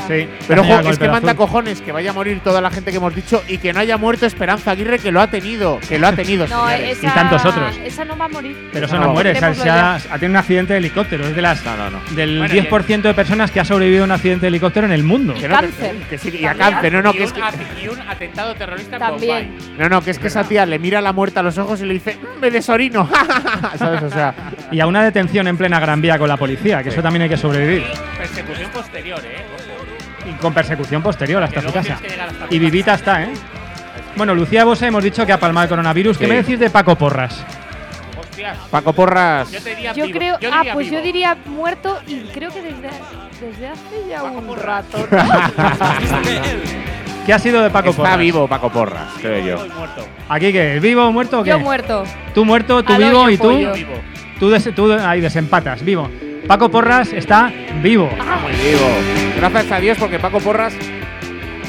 Sí. 0.08 0.26
Pero 0.46 0.62
ojo, 0.62 0.88
es 0.88 0.98
que 0.98 1.08
manda 1.08 1.32
azul. 1.32 1.36
cojones 1.36 1.82
que 1.82 1.92
vaya 1.92 2.10
a 2.10 2.12
morir 2.14 2.40
toda 2.42 2.62
la 2.62 2.70
gente 2.70 2.90
que 2.90 2.96
hemos 2.96 3.14
dicho 3.14 3.42
y 3.46 3.58
que 3.58 3.74
no 3.74 3.80
haya 3.80 3.98
muerto 3.98 4.24
Esperanza 4.24 4.70
Aguirre, 4.70 4.98
que 4.98 5.12
lo 5.12 5.20
ha 5.20 5.26
tenido, 5.26 5.78
que 5.86 5.98
lo 5.98 6.06
ha 6.06 6.12
tenido, 6.12 6.46
No, 6.48 6.68
esa, 6.70 7.06
Y 7.06 7.10
tantos 7.10 7.44
otros. 7.44 7.76
Esa 7.84 8.06
no 8.06 8.16
va 8.16 8.24
a 8.24 8.28
morir. 8.28 8.56
Pero 8.72 8.86
eso 8.86 8.96
No, 8.96 9.06
no 9.08 9.12
muere, 9.12 9.34
se 9.34 9.44
ha, 9.44 9.98
tenido 10.18 10.30
un 10.30 10.36
accidente 10.36 10.72
de 10.72 10.78
helicóptero. 10.78 11.26
Es 11.26 11.36
de 11.36 11.42
las, 11.42 11.62
No, 11.62 11.76
no, 11.76 11.90
no. 11.90 12.00
del 12.14 12.38
Bueno, 12.38 12.54
10% 12.54 13.02
de 13.02 13.14
personas 13.14 13.50
que 13.50 13.60
ha 13.60 13.64
sobrevivido 13.66 14.04
a 14.04 14.06
un 14.06 14.12
accidente 14.12 14.42
de 14.42 14.48
helicóptero 14.48 14.86
en 14.86 14.92
el 14.92 15.02
mundo. 15.02 15.34
Que 15.34 15.46
no, 15.48 15.56
que- 15.56 15.66
Cáncer. 15.66 15.94
que 16.08 16.16
sí, 16.18 16.38
y 16.40 16.44
a 16.46 16.54
cáncer, 16.54 16.92
no, 16.92 17.02
no, 17.02 17.10
y, 17.10 17.18
que 17.18 17.24
es 17.24 17.32
que, 17.34 17.40
y 17.84 17.88
un 17.88 18.00
atentado 18.00 18.54
terrorista 18.54 18.96
en 18.96 19.00
También. 19.00 19.58
No, 19.78 19.88
no, 19.90 20.00
que 20.02 20.10
es 20.10 20.18
que 20.18 20.28
esa 20.28 20.44
tía 20.44 20.64
le 20.64 20.78
mira 20.78 21.00
a 21.00 21.02
la 21.02 21.12
muerta 21.12 21.40
a 21.40 21.42
los 21.42 21.58
ojos 21.58 21.82
y 21.82 21.84
le 21.84 21.94
dice, 21.94 22.16
"Mm, 22.48 22.52
me 22.52 22.58
desorino, 22.58 23.08
¿sabes? 23.76 24.02
O 24.02 24.10
sea, 24.10 24.34
Y 24.70 24.80
a 24.80 24.86
una 24.86 25.02
detención 25.02 25.46
en 25.48 25.56
plena 25.56 25.78
Gran 25.80 26.00
Vía 26.00 26.18
con 26.18 26.28
la 26.28 26.36
policía, 26.36 26.82
que 26.82 26.88
eso 26.90 27.02
también 27.02 27.22
hay 27.22 27.28
que 27.28 27.36
sobrevivir. 27.36 27.84
Persecución 28.18 28.70
posterior, 28.70 29.20
¿eh? 29.24 29.44
Ojo. 29.54 30.28
Y 30.30 30.32
con 30.34 30.52
persecución 30.52 31.02
posterior 31.02 31.42
hasta 31.42 31.62
su 31.62 31.72
casa. 31.72 31.94
hasta 31.94 32.46
Y 32.50 32.58
vivita 32.58 32.94
está, 32.94 33.22
¿eh? 33.22 33.32
Bueno, 34.16 34.34
Lucía 34.34 34.64
Bosé 34.64 34.86
hemos 34.88 35.02
dicho 35.04 35.24
que 35.24 35.32
ha 35.32 35.38
palmado 35.40 35.64
el 35.64 35.68
coronavirus. 35.70 36.18
¿Qué 36.18 36.24
Sí. 36.24 36.30
me 36.30 36.36
decís 36.36 36.58
de 36.58 36.68
Paco 36.70 36.96
Porras? 36.96 37.44
Hostias. 38.18 38.58
Paco 38.70 38.92
Porras, 38.92 39.50
Yo 39.50 39.60
te 39.62 39.70
diría 39.70 39.92
Yo 39.92 40.04
vivo. 40.06 40.18
creo. 40.18 40.38
Yo 40.40 40.50
ah, 40.52 40.64
pues 40.72 40.90
yo 40.90 41.00
diría 41.00 41.36
muerto 41.46 41.98
y 42.06 42.20
creo 42.34 42.50
que 42.50 42.60
desde, 42.62 42.90
desde 43.40 43.68
hace 43.68 44.08
ya 44.08 44.22
un 44.24 44.56
rato. 44.56 44.98
¿Qué 47.28 47.34
ha 47.34 47.38
sido 47.38 47.62
de 47.62 47.68
Paco 47.68 47.90
está 47.90 48.02
Porras? 48.04 48.18
vivo 48.18 48.48
Paco 48.48 48.70
Porras, 48.70 49.02
creo 49.20 49.44
yo. 49.44 49.54
Estoy 49.56 49.68
muerto. 49.68 50.08
¿Aquí 50.30 50.50
qué? 50.50 50.80
¿Vivo 50.80 51.04
o 51.06 51.12
muerto 51.12 51.40
o 51.40 51.42
qué? 51.44 51.50
Yo 51.50 51.58
muerto. 51.58 52.04
Tú 52.32 52.46
muerto, 52.46 52.82
tú 52.82 52.94
Al 52.94 53.02
vivo 53.04 53.20
hoyo, 53.20 53.28
y 53.30 53.36
tú, 53.36 53.42
pollo. 53.42 53.72
Tú, 54.40 54.48
des- 54.48 54.74
tú 54.74 54.90
ahí 54.94 55.20
desempatas, 55.20 55.84
vivo. 55.84 56.08
Paco 56.46 56.70
Porras 56.70 57.12
está 57.12 57.52
vivo. 57.82 58.08
Ah, 58.18 58.38
Muy 58.42 58.52
vivo. 58.52 58.88
Gracias 59.36 59.70
a 59.70 59.78
Dios 59.78 59.98
porque 59.98 60.18
Paco 60.18 60.38
Porras 60.40 60.72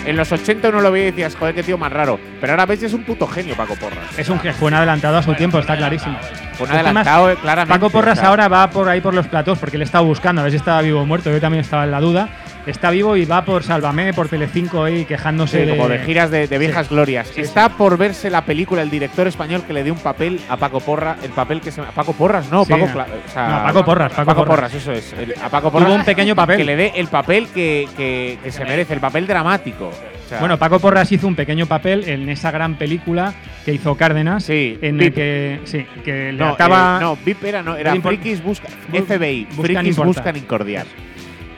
en 0.05 0.15
los 0.15 0.31
80 0.31 0.69
uno 0.69 0.79
lo 0.79 0.93
veía 0.93 1.07
y 1.07 1.11
decías, 1.11 1.35
joder, 1.35 1.53
qué 1.53 1.61
tío 1.63 1.77
más 1.77 1.91
raro. 1.91 2.17
Pero 2.39 2.53
ahora 2.53 2.65
ves 2.65 2.79
que 2.79 2.85
es 2.85 2.93
un 2.93 3.03
puto 3.03 3.27
genio 3.27 3.53
Paco 3.57 3.75
Porras. 3.75 4.17
Es 4.17 4.29
un 4.29 4.39
que 4.39 4.53
fue 4.53 4.69
un 4.69 4.75
adelantado 4.75 5.17
a 5.17 5.23
su 5.23 5.33
tiempo, 5.33 5.59
está 5.59 5.75
clarísimo. 5.75 6.17
Fue 6.59 6.67
un 6.67 6.73
adelantado, 6.73 7.35
claramente. 7.37 7.79
Paco 7.79 7.89
Porras 7.89 8.17
o 8.17 8.21
sea, 8.21 8.29
ahora 8.29 8.47
va 8.47 8.69
por 8.69 8.87
ahí 8.89 9.01
por 9.01 9.13
los 9.13 9.27
platós 9.27 9.57
porque 9.57 9.77
le 9.77 9.85
estaba 9.85 10.03
buscando 10.05 10.41
a 10.41 10.43
ver 10.43 10.51
si 10.51 10.57
estaba 10.57 10.81
vivo 10.81 11.01
o 11.01 11.05
muerto. 11.05 11.31
Yo 11.31 11.39
también 11.41 11.61
estaba 11.61 11.83
en 11.85 11.91
la 11.91 11.99
duda. 11.99 12.29
Está 12.65 12.91
vivo 12.91 13.15
y 13.15 13.25
va 13.25 13.43
por 13.45 13.63
Sálvame, 13.63 14.13
por 14.13 14.27
Telecinco 14.27 14.83
ahí 14.83 15.05
quejándose 15.05 15.63
Sí, 15.65 15.69
como 15.71 15.87
de 15.87 15.99
giras 15.99 16.29
de, 16.29 16.45
de 16.47 16.57
viejas 16.59 16.89
glorias. 16.89 17.27
Sí, 17.33 17.41
Está 17.41 17.69
por 17.69 17.97
verse 17.97 18.29
la 18.29 18.43
película 18.45 18.81
el 18.83 18.89
director 18.91 19.25
español 19.25 19.63
que 19.65 19.73
le 19.73 19.83
dio 19.83 19.93
un 19.93 19.99
papel 19.99 20.39
a 20.49 20.57
Paco 20.57 20.79
Porras, 20.79 21.17
el 21.23 21.31
papel 21.31 21.61
que 21.61 21.71
se 21.71 21.81
Paco 21.81 22.13
Porras, 22.13 22.51
no. 22.51 22.65
Paco, 22.65 22.85
Cla- 22.87 23.05
o 23.27 23.31
sea, 23.31 23.47
No, 23.47 23.63
Paco 23.63 23.85
Porras, 23.85 24.11
Paco 24.11 24.25
Paco, 24.25 24.45
Porras. 24.45 24.71
Porras, 24.71 24.73
eso 24.75 24.91
es. 24.91 25.13
El- 25.13 25.33
a 25.41 25.49
Paco 25.49 25.71
Porras 25.71 25.87
Tuvo 25.87 25.95
un 25.97 26.03
pequeño 26.05 26.35
papel. 26.35 26.57
que 26.57 26.63
le 26.65 26.75
dé 26.75 26.91
el 26.97 27.07
papel 27.07 27.47
que, 27.47 27.87
que- 27.97 28.37
que 28.43 28.51
se 28.51 28.63
merece, 28.65 28.93
el 28.93 28.99
papel 28.99 29.25
dramático. 29.25 29.89
O 30.29 30.31
sea, 30.31 30.39
Bueno, 30.41 30.59
Paco 30.59 30.79
Porras 30.79 31.11
hizo 31.11 31.25
un 31.27 31.33
pequeño 31.35 31.65
papel 31.65 32.07
en 32.07 32.29
esa 32.29 32.51
gran 32.51 32.75
película 32.77 33.33
que 33.65 33.73
hizo 33.73 33.95
Cárdenas. 33.95 34.43
Sí, 34.43 34.77
en 34.79 34.95
VIP. 34.97 35.07
el 35.07 35.13
que 35.13 35.59
sí, 35.65 35.85
que 36.05 36.31
le 36.31 36.37
no, 36.37 36.49
ataba 36.49 36.97
eh, 36.99 37.03
no, 37.03 37.17
VIP 37.25 37.43
era, 37.45 37.63
no, 37.63 37.75
era 37.75 37.95
Frikis 37.95 38.43
busca, 38.43 38.67
Bu- 38.91 39.03
FBI, 39.05 39.45
buscan 39.45 39.65
Frikis 39.65 39.87
importar. 39.89 40.05
buscan 40.05 40.37
incordiar. 40.37 40.85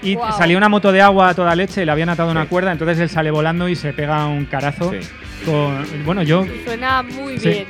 Y 0.01 0.17
salió 0.38 0.58
una 0.58 0.70
moto 0.70 0.91
de 0.91 1.01
agua 1.01 1.29
a 1.29 1.34
toda 1.34 1.55
leche, 1.55 1.86
le 1.86 1.91
habían 1.91 2.10
atado 2.10 2.31
una 2.31 2.46
cuerda, 2.48 2.72
entonces 2.72 3.00
él 3.00 3.10
sale 3.10 3.31
volando 3.31 3.67
y 3.70 3.75
se 3.75 3.93
pega 3.93 4.25
un 4.25 4.46
carazo. 4.46 4.91
Sí. 4.91 5.00
Con, 5.46 5.86
bueno, 6.05 6.22
yo 6.22 6.46
Suena 6.65 7.01
muy 7.01 7.39
Sí. 7.39 7.50
bien. 7.50 7.65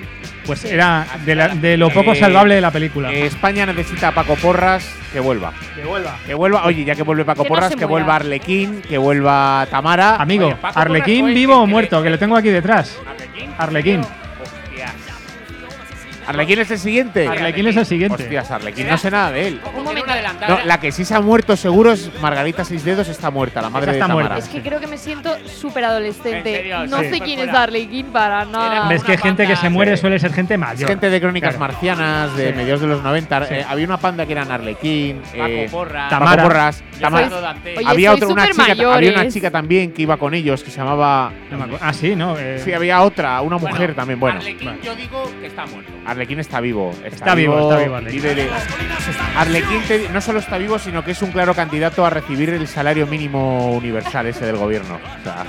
pues 0.46 0.66
era 0.66 1.06
de, 1.26 1.36
la- 1.36 1.48
de 1.50 1.78
lo 1.78 1.90
poco 1.90 2.12
Eh, 2.14 2.16
salvable 2.16 2.56
de 2.56 2.62
la 2.62 2.72
película. 2.72 3.12
Eh, 3.14 3.26
España 3.28 3.66
necesita 3.66 4.10
a 4.10 4.12
Paco 4.12 4.36
Porras 4.36 4.86
que 5.14 5.20
vuelva. 5.22 5.54
que 5.76 5.84
vuelva. 5.84 6.18
Que 6.26 6.34
vuelva, 6.34 6.66
oye, 6.66 6.84
ya 6.84 6.96
que 6.96 7.04
vuelve 7.04 7.24
Paco 7.24 7.44
Que 7.44 7.48
Porras, 7.50 7.76
que 7.76 7.86
vuelva 7.86 8.16
Arlequín, 8.18 8.82
que 8.82 8.98
vuelva 8.98 9.68
Tamara. 9.70 10.16
Amigo, 10.16 10.48
Oye, 10.48 10.58
Arlequín 10.76 11.28
vivo 11.34 11.58
o 11.58 11.68
muerto, 11.68 12.02
que 12.04 12.10
lo 12.10 12.18
tengo 12.20 12.36
aquí 12.36 12.50
detrás. 12.50 12.98
¿Arlequín? 13.08 13.50
Arlequín. 13.58 14.02
¿Arlequín 16.28 16.60
es 16.60 16.72
el 16.72 16.80
siguiente? 16.80 17.28
Arlequín 17.28 17.68
es 17.68 17.78
el 17.78 17.86
siguiente. 17.86 18.24
Hostias, 18.24 18.52
Arlequín, 18.52 18.88
no 18.88 18.98
sé 18.98 19.12
nada 19.12 19.32
de 19.32 19.48
él. 19.48 19.62
Un 19.76 19.84
momento. 19.84 20.12
No, 20.48 20.60
la 20.66 20.80
que 20.80 20.92
sí 20.92 21.06
se 21.06 21.16
ha 21.16 21.22
muerto 21.22 21.56
seguro 21.56 21.92
es 21.92 22.12
Margarita 22.22 22.64
Seis 22.66 22.84
Dedos, 22.84 23.08
está 23.10 23.30
muerta, 23.32 23.62
la 23.62 23.70
madre 23.70 23.92
Esa 23.92 23.92
está 23.94 24.06
de 24.06 24.10
Tamara. 24.10 24.30
muerta. 24.30 24.46
Es 24.46 24.50
que 24.54 24.62
creo 24.62 24.80
que 24.80 24.88
me 24.88 24.98
siento 24.98 25.36
súper 25.48 25.86
adolescente. 25.86 26.72
No 26.90 27.00
sí. 27.00 27.10
sé 27.10 27.20
quién 27.20 27.40
es. 27.40 27.50
Arlequín 27.50 28.08
para 28.08 28.46
nada. 28.46 28.88
Ves 28.88 29.04
que 29.04 29.18
gente 29.18 29.46
que 29.48 29.56
se 29.56 29.70
muere 29.70 29.96
sí. 29.98 30.02
suele 30.02 30.20
ser 30.20 30.34
gente 30.34 30.58
mayor. 30.58 30.82
Es 30.84 30.88
gente 30.88 31.10
de 31.10 31.20
crónicas 31.22 31.56
Claro. 31.56 31.60
marcianas 31.74 32.36
de 32.36 32.50
Sí. 32.50 32.56
mediados 32.56 32.82
de 32.82 32.88
los 32.88 33.04
90. 33.04 33.46
Sí. 33.48 33.54
Eh, 33.56 33.66
había 33.68 33.86
una 33.86 33.98
panda 33.98 34.26
que 34.26 34.32
eran 34.34 34.52
Arlequín, 34.52 35.22
Paco 35.22 35.46
eh, 35.48 35.68
Porras. 35.72 36.10
Tamara. 36.10 36.32
Paco 36.38 36.48
Porras, 36.48 36.84
Tamara. 37.00 37.30
Oye, 37.78 37.86
había 37.88 38.14
otra, 38.14 38.28
una 38.28 38.48
chica, 38.48 38.72
había 38.72 39.12
una 39.12 39.28
chica 39.28 39.52
también 39.52 39.92
que 39.92 40.02
iba 40.04 40.18
con 40.18 40.34
ellos 40.34 40.64
que 40.64 40.72
se 40.72 40.78
llamaba. 40.78 41.32
No 41.50 41.58
me 41.58 41.64
acuerdo. 41.66 41.86
Ah, 41.86 41.94
sí, 41.94 42.16
¿no? 42.16 42.38
Eh, 42.38 42.60
Sí, 42.64 42.74
había 42.74 43.02
otra, 43.02 43.42
una 43.42 43.56
Bueno, 43.58 43.76
mujer 43.76 43.96
también. 43.96 44.20
Bueno, 44.20 44.38
Arlequín, 44.40 44.68
vale. 44.68 44.80
yo 44.84 44.96
digo 44.96 45.32
que 45.40 45.48
está 45.48 45.66
muerto. 45.66 45.92
Arlequín 46.12 46.40
está 46.40 46.60
vivo. 46.62 46.92
Está, 47.04 47.08
Está 47.08 47.36
vivo, 47.36 47.60
está 47.70 47.84
vivo 47.84 47.96
Arlequín. 47.96 48.22
vive 48.22 48.36
de- 48.36 48.50
Arlequín 49.36 49.82
te- 49.88 50.10
no 50.10 50.22
solo 50.22 50.40
está 50.40 50.58
vivo, 50.58 50.80
sino 50.80 51.04
que 51.04 51.12
es 51.12 51.22
un 51.22 51.32
claro 51.32 51.54
candidato 51.54 52.06
a 52.06 52.10
recibir 52.10 52.50
el 52.50 52.68
salario 52.68 53.06
mínimo 53.08 53.72
universal 53.74 54.26
ese 54.28 54.46
del 54.46 54.58
gobierno. 54.58 55.00
O 55.20 55.24
sea, 55.24 55.46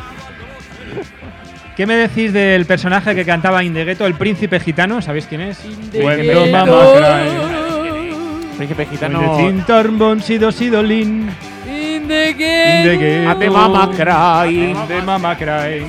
¿Qué 1.76 1.86
me 1.86 1.94
decís 1.96 2.32
del 2.34 2.66
personaje 2.66 3.14
que 3.14 3.24
cantaba 3.24 3.64
In 3.64 3.72
the 3.72 3.84
Ghetto, 3.84 4.04
el 4.06 4.14
príncipe 4.14 4.60
gitano? 4.60 5.00
¿Sabéis 5.00 5.26
quién 5.26 5.40
es? 5.40 5.58
cry. 5.60 5.70
príncipe 8.58 8.82
When 8.82 8.90
the 8.90 8.96
gitano. 8.96 9.36
In 12.02 12.08
the 12.08 12.34
game. 12.34 12.82
the 12.88 12.96
ghetto. 12.98 13.30
Ate 13.30 13.50
mama 13.50 13.90
cry. 13.94 14.48
In 14.70 14.88
the 14.88 15.02
mama 15.02 15.36
cry. 15.36 15.86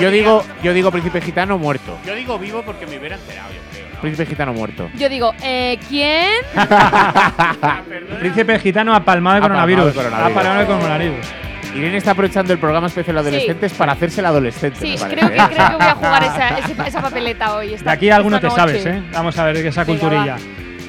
Yo 0.00 0.10
digo, 0.10 0.44
yo 0.62 0.72
digo 0.72 0.90
príncipe 0.90 1.20
gitano 1.20 1.58
muerto. 1.58 1.98
Yo 2.06 2.14
digo 2.14 2.38
vivo 2.38 2.62
porque 2.62 2.86
me 2.86 2.98
hubiera 2.98 3.16
enterado, 3.16 3.48
yo 3.50 3.60
creo. 3.72 3.88
¿no? 3.94 4.00
Príncipe 4.00 4.26
gitano 4.26 4.52
muerto. 4.52 4.88
Yo 4.96 5.08
digo, 5.08 5.32
eh, 5.42 5.78
¿quién? 5.88 6.30
Príncipe 8.20 8.58
gitano 8.60 8.94
ha 8.94 9.00
palmado 9.04 9.36
de 9.36 9.42
coronavirus. 9.42 9.86
de 9.86 9.92
coronavirus. 9.92 10.30
Ha 10.30 10.34
palmado 10.34 10.60
de 10.60 10.66
coronavirus. 10.66 11.26
Irene 11.74 11.96
está 11.98 12.12
aprovechando 12.12 12.52
el 12.52 12.58
programa 12.58 12.86
especial 12.86 13.16
de 13.16 13.20
adolescentes 13.20 13.72
para 13.74 13.92
hacerse 13.92 14.20
el 14.20 14.26
adolescente. 14.26 14.78
Sí, 14.80 14.96
me 15.04 15.10
creo 15.14 15.28
que, 15.28 15.36
¿eh? 15.36 15.42
creo 15.50 15.68
que 15.68 15.74
voy 15.76 15.86
a 15.86 15.94
jugar 15.94 16.24
esa, 16.24 16.86
esa 16.86 17.02
papeleta 17.02 17.54
hoy. 17.56 17.74
esta- 17.74 17.90
De 17.90 17.96
aquí 17.96 18.10
alguno 18.10 18.40
te 18.40 18.50
sabes. 18.50 18.86
¿eh? 18.86 19.02
Vamos 19.12 19.36
a 19.38 19.44
ver 19.44 19.56
esa 19.66 19.84
Venga, 19.84 20.00
culturilla. 20.00 20.36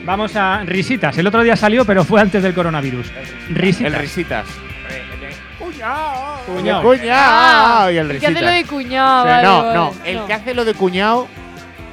Vamos 0.09 0.35
a 0.35 0.63
risitas. 0.65 1.15
El 1.19 1.27
otro 1.27 1.43
día 1.43 1.55
salió, 1.55 1.85
pero 1.85 2.03
fue 2.03 2.19
antes 2.19 2.41
del 2.41 2.55
coronavirus. 2.55 3.11
El 3.47 3.53
Risitas. 3.55 3.93
risitas. 4.01 4.45
Cuñao. 5.59 6.39
Cuñao. 6.47 6.81
Cuñao. 6.81 7.91
Y 7.91 7.97
el 7.97 8.09
el 8.09 8.19
que 8.19 8.25
hace 8.25 8.33
risitas. 8.33 8.41
lo 8.41 8.49
de 8.49 8.63
vale, 9.23 9.43
no, 9.47 9.63
vale, 9.63 9.73
no. 9.75 9.93
El 10.03 10.25
que 10.25 10.33
hace 10.33 10.53
lo 10.55 10.65
de 10.65 10.73
cuñado. 10.73 11.27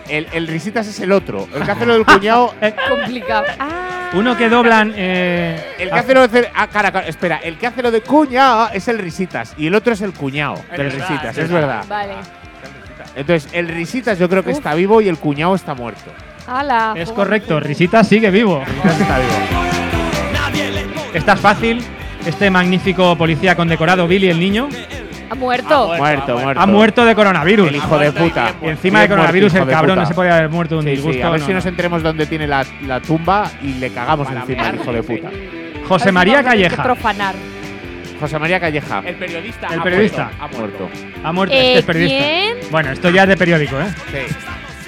El, 0.08 0.26
el 0.32 0.46
risitas 0.48 0.86
es 0.86 0.98
el 1.00 1.12
otro. 1.12 1.46
El 1.54 1.62
que 1.62 1.70
hace 1.70 1.84
lo 1.84 1.92
del 1.92 2.06
cuñado. 2.06 2.54
Complicado. 2.88 3.44
Ah. 3.58 4.08
Uno 4.14 4.34
que 4.34 4.48
doblan. 4.48 4.94
eh, 4.96 5.74
El 5.78 5.90
que 5.90 5.98
hace 5.98 6.14
lo 6.14 6.26
de. 6.26 6.48
Ah, 6.54 6.68
cara, 6.68 6.90
cara, 6.92 7.08
espera. 7.08 7.36
El 7.44 7.58
que 7.58 7.66
hace 7.66 7.82
lo 7.82 7.90
de 7.90 8.00
cuñado 8.00 8.70
es 8.72 8.88
el 8.88 8.98
risitas. 8.98 9.52
Y 9.58 9.66
el 9.66 9.74
otro 9.74 9.92
es 9.92 10.00
el 10.00 10.14
cuñado 10.14 10.54
Es 10.54 10.78
del 10.78 10.86
verdad, 10.88 11.06
risitas. 11.10 11.36
es 11.36 11.44
Es 11.44 11.50
verdad. 11.52 11.84
Vale. 11.86 12.14
Entonces, 13.14 13.50
el 13.52 13.68
risitas 13.68 14.18
yo 14.18 14.26
creo 14.30 14.42
que 14.42 14.52
Uf. 14.52 14.56
está 14.56 14.74
vivo 14.74 15.02
y 15.02 15.08
el 15.08 15.18
cuñado 15.18 15.54
está 15.54 15.74
muerto. 15.74 16.10
Ala. 16.46 16.94
Es 16.96 17.10
correcto, 17.12 17.58
Risitas 17.60 18.08
sigue 18.08 18.30
vivo. 18.30 18.62
Está 21.12 21.34
vivo. 21.34 21.40
Fácil. 21.42 21.82
Este 22.26 22.50
magnífico 22.50 23.16
policía 23.16 23.54
condecorado, 23.54 24.08
Billy 24.08 24.28
el 24.28 24.40
niño, 24.40 24.68
Ha 25.30 25.34
muerto. 25.36 25.92
Ha 25.92 25.98
Muerto, 25.98 26.38
muerto. 26.38 26.60
ha 26.60 26.66
muerto 26.66 27.04
de 27.04 27.14
coronavirus. 27.14 27.68
El 27.68 27.76
hijo 27.76 27.98
de 27.98 28.12
puta. 28.12 28.54
Y 28.62 28.66
encima 28.68 29.00
de 29.02 29.08
coronavirus, 29.08 29.52
muerto, 29.52 29.68
el 29.70 29.74
cabrón 29.76 29.98
no 29.98 30.06
se 30.06 30.14
podía 30.14 30.36
haber 30.36 30.48
muerto 30.50 30.74
de 30.74 30.78
un 30.80 30.84
Sí, 30.86 30.90
disgusto. 30.90 31.12
sí, 31.18 31.22
a 31.22 31.30
ver 31.30 31.40
no, 31.40 31.46
si 31.46 31.52
no. 31.52 31.56
nos 31.58 31.66
enteremos 31.66 32.02
dónde 32.02 32.26
tiene 32.26 32.46
la, 32.46 32.64
la 32.86 33.00
tumba 33.00 33.50
y 33.62 33.74
le 33.74 33.90
cagamos 33.90 34.26
Para 34.28 34.40
encima 34.40 34.68
al 34.68 34.74
hijo 34.76 34.92
de 34.92 35.02
puta. 35.02 35.30
José 35.88 36.12
María 36.12 36.42
Calleja 36.44 36.82
profanar. 36.82 37.34
José 38.20 38.38
María 38.38 38.58
Calleja. 38.60 39.02
El 39.04 39.14
periodista. 39.16 39.66
El 39.68 39.80
ha 39.80 39.82
periodista. 39.82 40.24
muerto, 40.24 40.44
Ha 40.44 40.48
muerto. 40.58 40.78
muerto. 40.90 41.18
ha 41.24 41.32
muerto. 41.32 41.54
Eh, 41.54 41.66
este 41.66 41.78
es 41.80 41.84
periodista. 41.84 42.24
¿quién? 42.24 42.56
Bueno, 42.70 42.90
esto 42.92 43.10
ya 43.10 43.22
es 43.24 43.28
de 43.28 43.36
periódico, 43.36 43.76
¿eh? 43.80 43.86
Sí. 44.10 44.34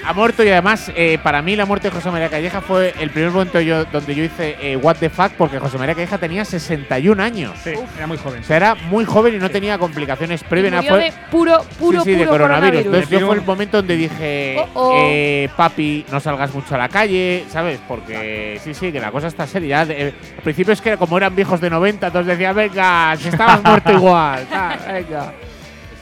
Ha 0.08 0.14
muerto 0.14 0.42
y 0.42 0.48
además, 0.48 0.90
eh, 0.96 1.18
para 1.22 1.42
mí, 1.42 1.54
la 1.54 1.66
muerte 1.66 1.88
de 1.90 1.94
José 1.94 2.10
María 2.10 2.30
Calleja 2.30 2.62
fue 2.62 2.94
el 2.98 3.10
primer 3.10 3.30
momento 3.30 3.60
yo, 3.60 3.84
donde 3.84 4.14
yo 4.14 4.24
hice 4.24 4.56
eh, 4.58 4.74
What 4.74 4.96
the 5.00 5.10
fuck, 5.10 5.32
porque 5.32 5.58
José 5.58 5.76
María 5.76 5.94
Calleja 5.94 6.16
tenía 6.16 6.46
61 6.46 7.22
años. 7.22 7.52
Sí, 7.62 7.72
era 7.94 8.06
muy 8.06 8.16
joven. 8.16 8.40
O 8.40 8.44
sea, 8.44 8.56
era 8.56 8.74
muy 8.74 9.04
joven 9.04 9.34
y 9.34 9.36
no 9.38 9.50
tenía 9.50 9.76
complicaciones 9.76 10.42
previas. 10.44 10.72
nada, 10.72 10.82
Murió 10.82 10.96
Fue, 10.96 11.04
de 11.04 11.12
puro, 11.30 11.64
puro, 11.78 11.98
sí, 12.04 12.04
sí, 12.06 12.10
de 12.12 12.24
puro 12.24 12.30
coronavirus. 12.30 12.86
Entonces, 12.86 13.10
yo 13.10 13.18
Puro- 13.18 13.26
fue 13.26 13.36
el 13.36 13.44
momento 13.44 13.76
donde 13.76 13.96
dije, 13.98 14.56
Oh, 14.58 14.68
oh. 14.72 14.92
eh, 14.98 15.50
papi, 15.54 16.06
no 16.10 16.20
salgas 16.20 16.54
mucho 16.54 16.74
a 16.74 16.78
la 16.78 16.88
calle, 16.88 17.44
¿sabes? 17.50 17.78
Porque 17.86 18.58
sí, 18.64 18.72
sí, 18.72 18.90
que 18.90 19.00
la 19.00 19.10
cosa 19.10 19.26
está 19.26 19.46
seria. 19.46 19.82
Eh, 19.90 20.14
al 20.38 20.42
principio 20.42 20.72
es 20.72 20.80
que 20.80 20.96
como 20.96 21.18
eran 21.18 21.36
viejos 21.36 21.60
de 21.60 21.68
90, 21.68 22.06
entonces 22.06 22.28
decía, 22.28 22.54
venga, 22.54 23.14
si 23.18 23.28
estabas 23.28 23.62
muerto 23.62 23.92
igual. 23.92 24.46
venga. 24.90 25.34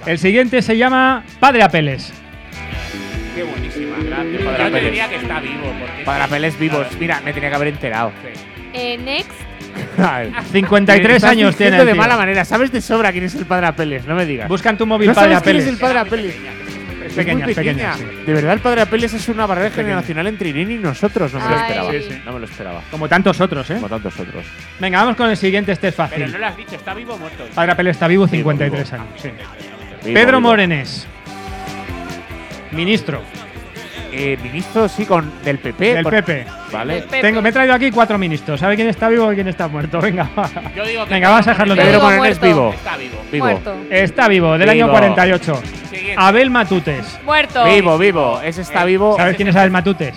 El 0.07 0.19
siguiente 0.21 0.63
se 0.63 0.77
llama 0.77 1.25
Padre 1.41 1.65
Apeles. 1.65 2.13
Qué 3.37 3.43
buenísima. 3.45 3.97
Grande, 4.03 4.39
Yo 4.43 4.51
te 4.51 4.63
Apeles. 4.63 4.85
diría 4.85 5.09
que 5.09 5.17
está 5.17 5.41
vivo. 5.41 5.73
Porque 5.79 6.03
Padre 6.05 6.23
Apeles 6.25 6.59
vivos. 6.59 6.79
Claro. 6.81 6.97
Mira, 6.99 7.21
me 7.25 7.33
tenía 7.33 7.51
que 7.51 7.55
haber 7.55 7.69
enterado. 7.69 8.13
Eh, 8.73 8.99
next. 8.99 9.31
53 10.53 11.17
Estás 11.17 11.31
años 11.31 11.55
tiene. 11.57 11.77
el 11.79 11.85
de 11.87 11.93
tío. 11.93 12.01
mala 12.01 12.17
manera. 12.17 12.45
Sabes 12.45 12.73
de 12.73 12.81
sobra 12.81 13.13
quién 13.13 13.25
es 13.25 13.35
el 13.35 13.45
Padre 13.47 13.67
Apeles, 13.67 14.07
no 14.07 14.15
me 14.15 14.25
digas. 14.27 14.49
Busca 14.49 14.71
en 14.71 14.79
tu 14.79 14.87
móvil 14.87 15.09
¿No 15.09 15.15
Padre 15.15 15.35
sabes 15.35 15.43
quién 15.45 15.57
es 15.57 15.67
el 15.67 15.77
Padre 15.77 15.99
Apeles? 16.01 16.35
Es 16.35 17.13
Es 17.13 17.15
pequeña, 17.15 17.45
muy 17.47 17.55
pequeña, 17.55 17.93
pequeña. 17.93 18.11
sí. 18.19 18.25
De 18.27 18.33
verdad, 18.33 18.53
el 18.55 18.61
Padre 18.61 18.81
Apeles 18.81 19.13
es 19.15 19.29
una 19.29 19.47
barrera 19.47 19.69
Pequeña. 19.69 19.85
generacional 19.89 20.27
entre 20.29 20.49
Irene 20.49 20.75
y 20.75 20.79
nosotros. 20.79 21.33
No 21.35 21.41
me 21.41 21.49
lo 21.51 21.55
Ay. 21.57 21.61
esperaba. 21.63 21.91
Sí, 21.93 21.99
sí. 22.09 22.23
No 22.25 22.33
me 22.33 22.39
lo 22.41 22.45
esperaba. 22.47 22.83
Como 22.91 23.09
tantos 23.09 23.41
otros, 23.41 23.71
¿eh? 23.71 23.75
Como 23.75 23.89
tantos 23.89 24.19
otros. 24.19 24.45
Venga, 24.81 25.01
vamos 25.03 25.17
con 25.17 25.29
el 25.31 25.37
siguiente, 25.37 25.73
este 25.73 25.89
es 25.89 25.95
Pero 25.95 26.09
fácil. 26.09 26.33
no 26.33 26.39
lo 26.39 26.47
has 26.47 26.57
dicho, 26.57 26.75
¿está 26.75 26.95
vivo 26.95 27.15
o 27.15 27.19
muerto? 27.19 27.47
Padre 27.55 27.73
Apeles 27.73 27.97
está 27.97 28.09
vivo, 28.09 28.25
Vivo, 28.27 28.51
53 28.51 28.91
vivo. 28.91 29.03
años. 29.03 29.21
sí. 29.23 29.29
Vivo, 30.05 30.15
Pedro 30.15 30.39
vivo. 30.39 30.49
Morenés. 30.49 31.07
Ministro 32.77 33.21
Eh, 34.13 34.39
ministro, 34.43 34.89
sí, 34.89 35.05
con 35.05 35.31
del 35.45 35.59
PP. 35.59 35.95
del 35.95 36.03
por- 36.03 36.13
PP. 36.15 36.47
Vale. 36.73 37.01
Pepe. 37.03 37.21
Tengo, 37.21 37.43
me 37.43 37.51
he 37.51 37.53
traído 37.53 37.75
aquí 37.75 37.91
cuatro 37.91 38.17
ministros. 38.17 38.59
¿Sabe 38.61 38.75
quién 38.77 38.89
está 38.89 39.09
vivo 39.11 39.31
y 39.31 39.35
quién 39.35 39.49
está 39.49 39.69
muerto? 39.69 40.01
Venga, 40.01 40.27
va. 40.39 40.49
Yo 40.75 40.85
digo 40.87 41.05
que 41.05 41.15
Venga, 41.15 41.29
vamos 41.31 41.47
a 41.47 41.51
dejarlo 41.51 41.75
Yo 41.75 41.83
Pedro 41.83 41.93
digo 41.99 42.03
Morenés 42.05 42.39
muerto. 42.41 42.47
vivo. 42.47 42.71
Está 42.75 42.97
vivo. 42.97 43.17
Vivo. 43.31 43.45
Muerto. 43.45 43.77
Está 43.91 44.29
vivo, 44.29 44.57
del 44.59 44.69
año 44.71 44.87
Vivo. 44.87 44.91
48. 44.99 45.61
Siguiente. 45.91 46.15
Abel 46.17 46.51
Matutes. 46.51 47.19
Muerto. 47.25 47.65
Vivo, 47.65 47.99
vivo. 47.99 48.41
Ese 48.43 48.63
está 48.63 48.85
vivo. 48.87 49.17
¿Sabes 49.19 49.37
quién 49.37 49.49
es 49.49 49.57
Abel 49.57 49.71
Matutes? 49.71 50.15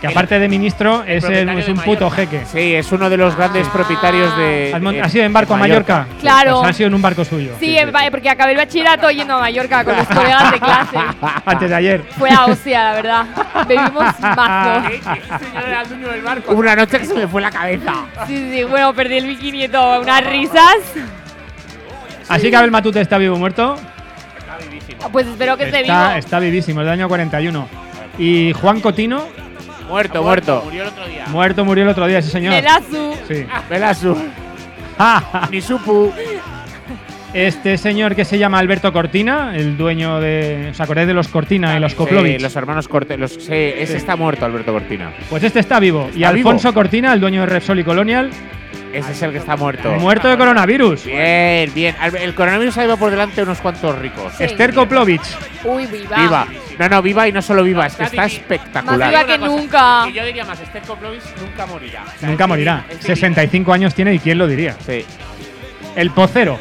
Que 0.00 0.06
aparte 0.06 0.38
de 0.38 0.48
ministro 0.48 1.04
es, 1.06 1.22
el- 1.24 1.46
es 1.50 1.68
un 1.68 1.76
puto 1.76 2.08
jeque. 2.10 2.42
Sí, 2.50 2.74
es 2.74 2.90
uno 2.90 3.10
de 3.10 3.18
los 3.18 3.36
grandes 3.36 3.66
Ah. 3.68 3.72
propietarios 3.72 4.34
de. 4.38 4.72
¿Has, 4.74 4.80
mon- 4.80 4.94
de- 4.94 5.02
has 5.02 5.14
ido 5.14 5.24
en 5.24 5.32
barco 5.32 5.52
a 5.52 5.56
Mallorca? 5.58 6.06
Claro. 6.20 6.60
Pues 6.60 6.70
ha 6.70 6.72
sido 6.72 6.86
en 6.86 6.94
un 6.94 7.02
barco 7.02 7.22
suyo. 7.22 7.52
Sí, 7.60 7.76
eh, 7.76 7.84
vale, 7.84 8.10
porque 8.10 8.30
acabé 8.30 8.52
el 8.52 8.56
bachillerato 8.56 9.10
yendo 9.10 9.34
a 9.36 9.40
Mallorca 9.40 9.84
con 9.84 9.94
los 9.94 10.06
colegas 10.06 10.52
de 10.52 10.58
clase. 10.58 10.96
Antes 11.44 11.68
de 11.68 11.76
ayer. 11.76 12.02
Fue 12.18 12.30
la 12.30 12.46
hostia, 12.46 12.82
la 12.84 12.92
verdad. 12.94 13.26
Bebimos 13.68 14.20
mazo. 14.20 14.88
¿Qué? 14.88 14.94
Ese 14.96 15.44
señor 15.44 15.68
era 15.68 15.82
el 15.82 15.88
dueño 15.90 16.08
del 16.08 16.22
barco. 16.22 16.52
Una 16.54 16.76
noche 16.76 16.98
que 16.98 17.04
se 17.04 17.14
me 17.14 17.28
fue 17.28 17.42
la 17.42 17.50
cabeza. 17.50 17.92
Sí, 18.26 18.50
sí, 18.54 18.64
bueno, 18.64 18.94
perdí 18.94 19.18
el 19.18 19.26
bikini 19.26 19.64
y 19.64 19.68
todo. 19.68 20.00
Unas 20.00 20.24
risas. 20.24 20.76
Así 22.28 22.48
que 22.50 22.56
Abel 22.56 22.70
Matutes 22.70 23.02
está 23.02 23.18
vivo 23.18 23.34
o 23.34 23.38
muerto. 23.38 23.76
Está 24.38 24.56
vivísimo. 24.56 25.10
Pues 25.10 25.26
espero 25.26 25.56
que 25.56 25.64
esté 25.64 25.82
vivo. 25.82 25.92
Está, 25.94 26.16
está 26.18 26.38
vivísimo, 26.38 26.80
es 26.80 26.86
del 26.86 26.94
año 26.94 27.08
41. 27.08 27.68
Y 28.18 28.52
Juan 28.52 28.80
Cotino, 28.80 29.24
Muerto, 29.90 30.22
muerto. 30.22 30.62
Murió 30.64 30.82
el 30.84 30.88
otro 30.88 31.06
día. 31.08 31.24
muerto, 31.28 31.64
murió 31.64 31.84
el 31.84 31.90
otro 31.90 32.06
día, 32.06 32.18
ese 32.18 32.30
señor. 32.30 32.54
Melazu. 32.54 33.14
Sí. 33.28 33.44
Velasu. 33.68 34.16
Ni 35.50 35.60
supu. 35.60 36.12
Este 37.32 37.78
señor 37.78 38.16
que 38.16 38.24
se 38.24 38.38
llama 38.38 38.58
Alberto 38.58 38.92
Cortina, 38.92 39.52
el 39.54 39.76
dueño 39.76 40.18
de. 40.20 40.68
¿Os 40.72 40.80
acordáis 40.80 41.06
de 41.06 41.14
los 41.14 41.28
Cortina 41.28 41.76
y 41.76 41.80
los 41.80 41.92
Sí, 41.92 41.98
Koplovich? 41.98 42.40
los 42.40 42.56
hermanos 42.56 42.88
Corte. 42.88 43.16
Los, 43.16 43.32
sí, 43.34 43.52
ese 43.52 43.96
está 43.96 44.16
muerto, 44.16 44.44
Alberto 44.44 44.72
Cortina. 44.72 45.12
Pues 45.28 45.44
este 45.44 45.60
está 45.60 45.78
vivo. 45.78 46.10
y. 46.14 46.24
Alfonso 46.24 46.72
Cortina, 46.74 47.12
el 47.12 47.20
dueño 47.20 47.42
de 47.42 47.46
Repsol 47.46 47.78
y 47.78 47.84
Colonial, 47.84 48.30
Ese 48.92 49.12
es 49.12 49.22
el 49.22 49.32
que 49.32 49.38
está 49.38 49.56
muerto. 49.56 49.90
muerto 49.92 50.28
de 50.28 50.36
coronavirus. 50.36 51.04
Bien, 51.04 51.72
bien. 51.74 51.94
El 52.20 52.34
coronavirus 52.34 52.76
ha 52.78 52.84
ido 52.84 52.96
por 52.96 53.10
delante 53.10 53.42
unos 53.42 53.58
cuantos 53.60 53.96
ricos. 53.98 54.32
Sí. 54.36 54.44
Esther 54.44 54.74
Koplovich. 54.74 55.22
Uy, 55.64 55.86
viva. 55.86 56.16
Viva. 56.16 56.46
No, 56.78 56.88
no, 56.88 57.02
viva 57.02 57.28
y 57.28 57.32
no 57.32 57.42
solo 57.42 57.62
viva, 57.62 57.86
es 57.86 57.94
que 57.94 58.04
está 58.04 58.22
Más 58.22 58.32
espectacular. 58.32 59.10
viva 59.10 59.24
que 59.24 59.38
nunca. 59.38 60.02
Que 60.06 60.12
yo 60.14 60.24
diría 60.24 60.44
más, 60.44 60.60
Esther 60.60 60.82
Koplovich 60.82 61.22
nunca 61.40 61.66
morirá. 61.66 62.02
O 62.04 62.18
sea, 62.18 62.28
Nunca 62.28 62.46
morirá. 62.46 62.72
divina, 62.76 62.92
es 62.92 62.98
divina. 63.00 63.14
65 63.16 63.72
años 63.72 63.94
tiene 63.94 64.14
y 64.14 64.18
quién 64.18 64.38
lo 64.38 64.46
diría. 64.46 64.74
Sí. 64.84 65.04
El 65.96 66.10
pocero. 66.10 66.58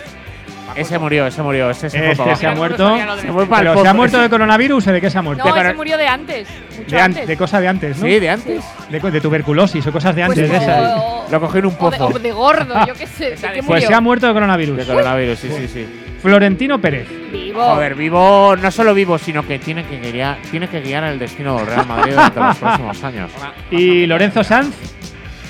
Ese 0.75 0.97
murió, 0.99 1.27
ese 1.27 1.41
murió. 1.41 1.69
Ese 1.69 1.89
se 1.89 2.11
Este 2.11 2.35
se 2.35 2.47
ha 2.47 2.55
muerto. 2.55 2.97
Se 3.21 3.31
fue 3.31 3.45
para 3.47 3.61
el 3.61 3.67
Pero 3.67 3.71
se 3.71 3.77
pozo. 3.79 3.89
ha 3.89 3.93
muerto 3.93 4.19
de 4.19 4.29
coronavirus 4.29 4.87
o 4.87 4.91
de 4.91 5.01
qué 5.01 5.09
se 5.09 5.17
ha 5.17 5.21
muerto? 5.21 5.43
No, 5.47 5.53
de 5.53 5.61
ese 5.61 5.73
murió 5.73 5.97
de 5.97 6.07
antes. 6.07 6.47
Mucho 6.77 6.89
de, 6.95 6.97
an- 7.01 7.05
antes. 7.11 7.27
de 7.27 7.37
cosas 7.37 7.61
de 7.61 7.67
antes, 7.67 7.97
¿no? 7.97 8.05
Sí, 8.05 8.19
de 8.19 8.29
antes. 8.29 8.63
De, 8.89 8.99
co- 8.99 9.11
de 9.11 9.21
tuberculosis 9.21 9.85
o 9.87 9.91
cosas 9.91 10.15
de 10.15 10.25
Pues 10.25 10.37
antes 10.39 10.51
de 10.51 10.57
o- 10.57 10.61
esas. 10.61 11.31
Lo 11.31 11.39
cogió 11.39 11.59
en 11.59 11.65
un 11.67 11.75
o 11.79 11.89
de, 11.91 11.97
pozo. 11.97 12.15
o 12.15 12.19
de 12.19 12.31
gordo, 12.31 12.85
yo 12.87 12.93
qué 12.93 13.07
sé. 13.07 13.29
¿De 13.31 13.35
qué 13.35 13.47
Pues 13.53 13.63
murió? 13.65 13.87
se 13.87 13.93
ha 13.93 14.01
muerto 14.01 14.27
de 14.27 14.33
coronavirus. 14.33 14.77
De 14.77 14.85
coronavirus, 14.85 15.39
sí, 15.39 15.49
sí, 15.55 15.67
sí. 15.67 15.87
Florentino 16.21 16.79
Pérez. 16.81 17.07
Vivo. 17.31 17.61
Joder, 17.63 17.95
vivo, 17.95 18.55
no 18.61 18.71
solo 18.71 18.93
vivo, 18.93 19.17
sino 19.17 19.45
que 19.47 19.57
tiene 19.59 19.85
que 19.85 19.99
guiar, 20.11 20.37
tiene 20.51 20.67
que 20.67 20.81
guiar 20.81 21.03
el 21.05 21.17
destino 21.19 21.57
del 21.57 21.67
Real 21.67 21.85
Madrid 21.87 22.11
durante 22.13 22.39
los 22.39 22.57
próximos 22.57 23.03
años. 23.03 23.31
Y 23.71 24.05
Lorenzo 24.05 24.43
Sanz. 24.43 24.75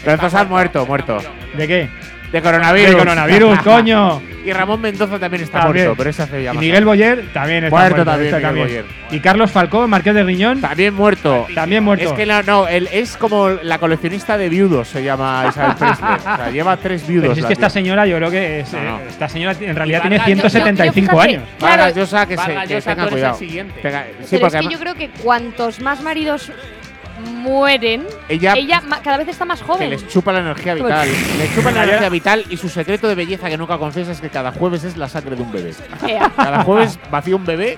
Lorenzo 0.05 0.29
Sanz 0.29 0.49
muerto, 0.49 0.86
muerto. 0.86 1.17
¿De 1.58 1.67
qué? 1.67 1.89
De 2.32 2.42
coronavirus. 2.42 2.92
De 2.92 2.98
coronavirus, 2.98 3.60
coño. 3.63 4.22
Y 4.46 4.54
Ramón 4.54 4.80
Mendoza 4.80 5.20
también 5.20 5.44
está 5.44 5.60
También. 5.62 5.88
muerto, 5.88 5.98
pero 5.98 6.10
ese 6.12 6.24
hace 6.24 6.42
ya 6.44 6.54
Y 6.54 6.58
Miguel 6.58 6.78
años. 6.78 6.86
Boyer 6.86 7.26
también 7.34 7.65
está 7.65 7.76
Muerto 7.78 7.96
muerto. 8.06 8.12
también, 8.12 8.36
este 8.36 8.52
Boyer. 8.52 8.86
Y 9.12 9.20
Carlos 9.20 9.52
Falcón, 9.52 9.89
Marqués 9.89 10.13
de 10.15 10.24
Riñón, 10.24 10.62
También 10.62 10.94
muerto. 10.94 11.46
también 11.54 11.84
muerto. 11.84 12.06
Es 12.06 12.13
que 12.13 12.26
la- 12.26 12.42
no, 12.44 12.65
él 12.68 12.88
es 12.92 13.18
como 13.18 13.50
la 13.50 13.78
coleccionista 13.80 14.38
de 14.38 14.48
viudos, 14.48 14.88
se 14.88 15.04
llama 15.04 15.46
Isabel 15.50 15.76
Presley. 15.76 16.13
O 16.15 16.20
sea, 16.22 16.50
lleva 16.54 16.78
tres 16.78 17.06
viudos. 17.06 17.24
Pero 17.24 17.36
si 17.36 17.42
es 17.42 17.46
que 17.48 17.54
esta 17.54 17.70
señora 17.70 18.06
yo 18.08 18.15
creo 18.18 18.32
que 18.32 18.62
es, 18.62 18.72
No, 18.74 18.82
no. 18.82 19.00
eh, 19.00 19.04
esta 19.10 19.28
señora 19.28 19.56
en 19.60 19.76
realidad 19.76 20.02
tiene 20.02 20.18
Vargas 20.18 20.36
Llosa. 20.38 20.50
175 20.50 21.12
Yo- 21.12 21.15
yo, 21.18 21.22
años. 21.22 21.44
fíjate, 21.58 21.65
Vargas 21.65 21.96
Llosa, 21.96 22.26
que, 22.26 22.38
se, 22.38 22.46
que 22.68 22.74
Llosa, 22.76 22.96
tenga 22.96 23.10
cuidado. 23.10 23.38
Tenga- 23.38 23.39
sí, 23.39 23.63
Pero 23.82 23.98
es 23.98 24.30
porque 24.30 24.39
que 24.39 24.46
además 24.46 24.74
yo 24.74 24.80
creo 24.80 24.96
que 24.96 25.10
cuantos 25.22 25.80
más 25.82 26.02
maridos 26.02 26.52
mueren, 27.19 28.05
ella, 28.27 28.53
ella 28.55 28.82
cada 29.03 29.17
vez 29.17 29.27
está 29.27 29.45
más 29.45 29.60
que 29.60 29.65
joven. 29.65 29.89
les 29.89 30.08
chupa 30.08 30.32
la 30.32 30.39
energía 30.39 30.73
vital. 30.73 31.08
Le 31.38 31.55
chupa 31.55 31.71
la 31.71 31.84
energía 31.84 32.10
vital 32.10 32.45
y 32.49 32.58
su 32.58 32.69
secreto 32.69 33.08
de 33.08 33.15
belleza 33.15 33.49
que 33.49 33.58
nunca 33.58 33.77
confiesa 33.77 34.12
es 34.12 34.21
que 34.21 34.29
cada 34.29 34.51
jueves 34.51 34.84
es 34.84 34.97
la 34.97 35.08
sangre 35.08 35.36
de 35.36 35.41
un 35.41 35.51
bebé. 35.51 35.73
Cada 36.36 36.63
jueves 36.63 36.99
vacía 37.12 37.36
un 37.36 37.45
bebé 37.45 37.77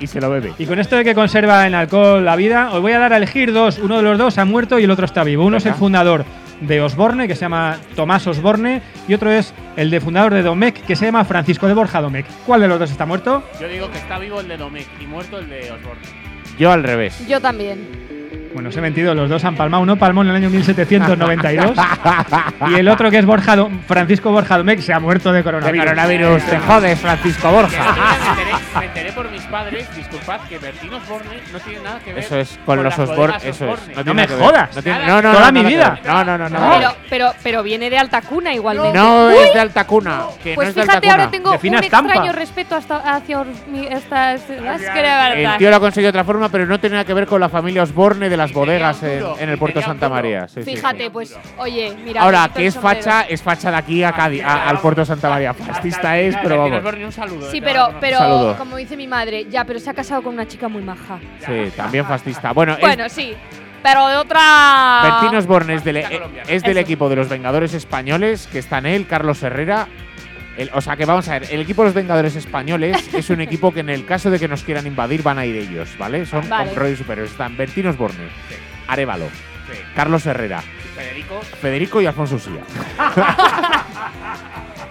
y 0.00 0.06
se 0.06 0.20
lo 0.20 0.30
bebe. 0.30 0.52
Y 0.58 0.66
con 0.66 0.78
esto 0.78 0.96
de 0.96 1.04
que 1.04 1.14
conserva 1.14 1.66
en 1.66 1.74
alcohol 1.74 2.24
la 2.24 2.36
vida, 2.36 2.70
os 2.72 2.80
voy 2.80 2.92
a 2.92 2.98
dar 2.98 3.12
a 3.12 3.16
elegir 3.16 3.52
dos. 3.52 3.78
Uno 3.78 3.96
de 3.96 4.02
los 4.02 4.18
dos 4.18 4.38
ha 4.38 4.44
muerto 4.44 4.78
y 4.78 4.84
el 4.84 4.90
otro 4.90 5.04
está 5.04 5.24
vivo. 5.24 5.44
Uno 5.44 5.56
es 5.56 5.66
el 5.66 5.74
fundador 5.74 6.24
de 6.60 6.80
Osborne, 6.80 7.26
que 7.26 7.34
se 7.34 7.42
llama 7.42 7.78
Tomás 7.96 8.26
Osborne, 8.26 8.82
y 9.08 9.14
otro 9.14 9.30
es 9.30 9.52
el 9.76 9.90
de 9.90 10.00
fundador 10.00 10.32
de 10.32 10.42
Domecq, 10.42 10.84
que 10.86 10.96
se 10.96 11.06
llama 11.06 11.24
Francisco 11.24 11.66
de 11.66 11.74
Borja 11.74 12.00
Domecq. 12.00 12.26
¿Cuál 12.46 12.60
de 12.60 12.68
los 12.68 12.78
dos 12.78 12.90
está 12.90 13.04
muerto? 13.04 13.42
Yo 13.60 13.68
digo 13.68 13.90
que 13.90 13.98
está 13.98 14.18
vivo 14.18 14.40
el 14.40 14.48
de 14.48 14.56
Domecq 14.56 14.88
y 15.00 15.06
muerto 15.06 15.38
el 15.38 15.48
de 15.48 15.72
Osborne. 15.72 16.02
Yo 16.58 16.70
al 16.70 16.82
revés. 16.84 17.26
Yo 17.26 17.40
también. 17.40 18.11
Bueno, 18.54 18.68
os 18.68 18.76
he 18.76 18.80
mentido, 18.82 19.14
los 19.14 19.30
dos 19.30 19.42
han 19.44 19.56
palmado. 19.56 19.82
Uno 19.82 19.96
palmó 19.96 20.22
en 20.22 20.28
el 20.28 20.36
año 20.36 20.50
1792 20.50 21.72
y 22.70 22.74
el 22.74 22.88
otro, 22.88 23.10
que 23.10 23.18
es 23.18 23.24
Borja 23.24 23.56
Do- 23.56 23.70
Francisco 23.86 24.30
Borja 24.30 24.58
Domecq, 24.58 24.80
se 24.80 24.92
ha 24.92 25.00
muerto 25.00 25.30
de 25.32 25.38
De 25.38 25.44
coronavirus. 25.44 25.84
coronavirus, 25.84 26.42
te 26.44 26.58
jodes, 26.58 27.00
Francisco 27.00 27.50
Borja. 27.50 27.82
me, 27.94 28.28
enteré, 28.30 28.52
me 28.78 28.84
enteré 28.86 29.12
por 29.12 29.30
mis 29.30 29.42
padres, 29.42 29.96
disculpad, 29.96 30.40
que 30.48 30.58
Bertín 30.58 30.92
Osborne 30.92 31.30
no 31.52 31.60
tiene 31.60 31.82
nada 31.82 31.98
que 32.04 32.12
ver 32.12 32.24
Eso 32.24 32.36
es, 32.38 32.58
con, 32.66 32.76
los 32.82 32.84
las 32.96 32.98
Osborne. 33.08 33.36
Eso 33.42 33.72
es. 33.72 33.80
Tiene 33.80 34.04
No 34.04 34.14
me 34.14 34.22
nada 34.22 34.26
que 34.28 34.34
ver. 34.34 34.44
jodas. 34.44 34.76
No, 34.76 34.82
tiene- 34.82 34.98
Nada. 34.98 35.08
no, 35.08 35.22
no, 35.22 35.32
Toda 35.34 35.46
no, 35.46 35.52
mi 35.52 35.74
nada 35.74 35.94
que 35.94 36.02
vida. 36.02 36.12
No, 36.14 36.24
no, 36.24 36.38
no. 36.38 36.48
no. 36.48 36.58
No. 36.60 36.70
Pero, 36.76 36.94
pero, 37.08 37.32
pero 37.42 37.62
viene 37.62 37.88
de 37.90 37.98
alta 37.98 38.20
cuna 38.22 38.52
igualmente. 38.54 38.98
No 38.98 39.28
Uy, 39.28 39.34
es 39.46 39.54
de 39.54 39.60
alta 39.60 39.86
cuna. 39.86 40.20
Que 40.42 40.54
Pues 40.54 40.74
no 40.76 40.82
es 40.82 40.86
fíjate, 40.86 41.08
alta 41.08 41.10
ahora 41.22 41.30
tengo 41.30 41.50
un 41.52 41.74
estampa. 41.76 42.12
extraño 42.12 42.32
respeto 42.32 42.76
hasta 42.76 42.96
hacia 43.16 43.44
estas. 43.90 44.42
las 44.62 44.80
que 44.82 45.42
El 45.42 45.56
tío 45.58 45.70
lo 45.70 45.76
ha 45.76 45.80
conseguido 45.80 46.12
de 46.12 46.18
otra 46.18 46.24
forma, 46.24 46.48
pero 46.50 46.66
no 46.66 46.78
tiene 46.78 46.94
nada 46.96 47.04
que 47.04 47.14
ver 47.14 47.26
con 47.26 47.40
la 47.40 47.48
familia 47.48 47.82
Osborne 47.82 48.28
de 48.28 48.36
las 48.42 48.52
bodegas 48.52 49.02
en, 49.02 49.48
el 49.48 49.58
puerto 49.58 49.80
Santa. 49.82 50.08
María. 50.08 50.48
Sí, 50.48 50.62
Fíjate, 50.62 51.04
sí. 51.04 51.10
pues, 51.10 51.38
oye, 51.58 51.94
mira. 52.04 52.22
Ahora, 52.22 52.50
que 52.54 52.66
es 52.66 52.76
facha, 52.76 53.22
es 53.22 53.40
facha 53.42 53.70
de 53.70 53.76
aquí 53.76 54.02
a 54.04 54.12
Cádiz, 54.12 54.42
a- 54.44 54.68
al 54.68 54.78
puerto 54.80 55.04
Santa 55.04 55.28
María. 55.30 55.54
Fascista 55.54 56.18
es, 56.18 56.34
pero 56.36 56.48
Bertín 56.56 56.58
vamos. 56.72 56.78
Osborne, 56.78 57.06
un 57.06 57.12
saludo. 57.12 57.50
Sí, 57.50 57.60
pero, 57.60 57.94
pero 58.00 58.54
como 58.58 58.76
dice 58.76 58.96
mi 58.96 59.06
madre, 59.06 59.46
ya, 59.48 59.64
pero 59.64 59.78
se 59.78 59.88
ha 59.90 59.94
casado 59.94 60.22
con 60.22 60.34
una 60.34 60.46
chica 60.46 60.68
muy 60.68 60.82
maja. 60.82 61.18
Sí, 61.46 61.72
también 61.76 62.04
fascista. 62.06 62.52
Bueno, 62.52 62.72
es- 62.74 62.80
Bueno, 62.80 63.08
sí, 63.08 63.34
pero 63.82 64.08
de 64.08 64.16
otra. 64.16 65.00
Bertín 65.20 65.36
Osborne 65.38 65.74
es 65.74 65.84
del, 65.84 65.96
es 65.98 66.08
Eso. 66.48 66.70
equipo 66.78 67.08
de 67.08 67.16
los 67.16 67.28
Vengadores 67.28 67.74
Españoles, 67.74 68.48
que 68.50 68.58
están 68.58 68.86
él, 68.86 69.06
Carlos 69.06 69.42
Herrera. 69.42 69.86
El- 70.56 70.70
o 70.74 70.80
sea 70.80 70.96
que 70.96 71.04
vamos 71.06 71.26
a 71.28 71.38
ver, 71.38 71.48
el 71.50 71.60
equipo 71.60 71.82
de 71.82 71.86
los 71.88 71.94
Vengadores 71.94 72.36
Españoles 72.36 73.08
es 73.14 73.30
un 73.30 73.40
equipo 73.40 73.72
que 73.72 73.80
en 73.80 73.88
el 73.90 74.04
caso 74.04 74.30
de 74.30 74.38
que 74.38 74.48
nos 74.48 74.62
quieran 74.64 74.86
invadir 74.86 75.22
van 75.22 75.38
a 75.38 75.46
ir 75.46 75.56
ellos, 75.56 75.88
¿vale? 75.98 76.26
Son 76.26 76.48
Vale. 76.48 76.70
con 76.70 76.76
rollos 76.78 76.98
superiores. 76.98 77.32
Están 77.32 77.56
Bertín 77.56 77.86
Osborne, 77.86 78.28
Arevalo, 78.88 79.26
Sí. 79.70 79.78
Carlos 79.94 80.26
Herrera, 80.26 80.60
Federico. 80.94 81.40
Federico 81.60 82.00
y 82.02 82.06
Alfonso 82.06 82.34
Usía. 82.34 82.60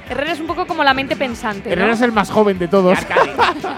Herrera 0.10 0.32
es 0.34 0.39
un 0.39 0.47
poco 0.47 0.65
como 0.65 0.84
la 0.84 0.93
mente 0.93 1.15
pensante. 1.15 1.69
¿no? 1.69 1.74
Herrera 1.74 1.93
es 1.93 2.02
el 2.02 2.12
más 2.12 2.30
joven 2.30 2.58
de 2.60 2.67
todos. 2.67 2.97
Arcadi. 2.97 3.30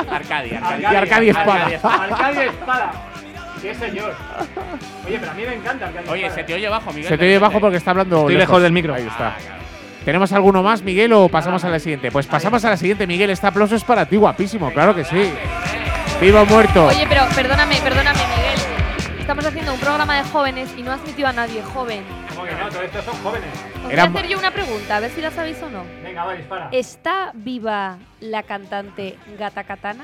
Arcadi. 0.09 0.55
Arcadi. 0.55 0.81
Y 0.81 0.85
Arcadi 0.85 1.29
Espada. 1.29 1.65
Arcadia 1.83 2.43
Espada. 2.45 2.91
¡Qué 3.61 3.73
señor! 3.75 4.13
Oye, 5.07 5.17
pero 5.19 5.31
a 5.31 5.33
mí 5.35 5.43
me 5.47 5.53
encanta 5.55 5.89
Oye, 6.09 6.29
se 6.31 6.43
te 6.43 6.53
oye 6.53 6.67
bajo, 6.67 6.91
Miguel. 6.91 7.07
Se 7.07 7.17
te 7.17 7.23
oye 7.25 7.39
bajo 7.39 7.59
porque 7.61 7.77
está 7.77 7.91
hablando. 7.91 8.19
Estoy 8.21 8.35
lejos 8.35 8.61
del 8.61 8.71
micro. 8.73 8.93
Ahí 8.93 9.07
está. 9.07 9.35
¿Tenemos 10.05 10.33
alguno 10.33 10.61
más, 10.63 10.81
Miguel, 10.83 11.13
o 11.13 11.29
pasamos 11.29 11.63
a 11.63 11.69
la 11.69 11.79
siguiente? 11.79 12.11
Pues 12.11 12.27
pasamos 12.27 12.63
a 12.65 12.69
la 12.71 12.77
siguiente, 12.77 13.07
Miguel. 13.07 13.29
Este 13.29 13.47
aplauso 13.47 13.75
es 13.75 13.83
para 13.83 14.05
ti, 14.05 14.17
guapísimo, 14.17 14.71
claro 14.71 14.93
que 14.93 15.05
sí. 15.05 15.31
Vivo 16.19 16.41
o 16.41 16.45
muerto. 16.45 16.87
Oye, 16.87 17.05
pero 17.07 17.23
perdóname, 17.33 17.75
perdóname, 17.81 18.19
Miguel. 18.35 19.19
Estamos 19.19 19.45
haciendo 19.45 19.73
un 19.73 19.79
programa 19.79 20.17
de 20.17 20.23
jóvenes 20.29 20.69
y 20.77 20.83
no 20.83 20.91
has 20.91 21.01
metido 21.05 21.29
a 21.29 21.31
nadie 21.33 21.61
joven. 21.63 22.03
¿Cómo 22.35 22.43
que 22.45 22.51
no? 22.53 22.67
Todos 22.67 22.83
estos 22.83 23.05
son 23.05 23.15
jóvenes. 23.23 23.47
Os 23.85 23.91
Era- 23.93 24.05
voy 24.07 24.17
a 24.17 24.19
hacer 24.19 24.31
yo 24.31 24.39
una 24.39 24.51
pregunta, 24.51 24.97
a 24.97 24.99
ver 24.99 25.11
si 25.11 25.21
la 25.21 25.31
sabéis 25.31 25.61
o 25.63 25.69
no. 25.69 25.83
Venga, 26.03 26.25
va, 26.25 26.33
dispara. 26.33 26.67
¿Está 26.73 27.31
viva 27.33 27.97
la 28.19 28.43
cantante 28.43 29.15
Gata 29.39 29.63
Katana? 29.63 30.03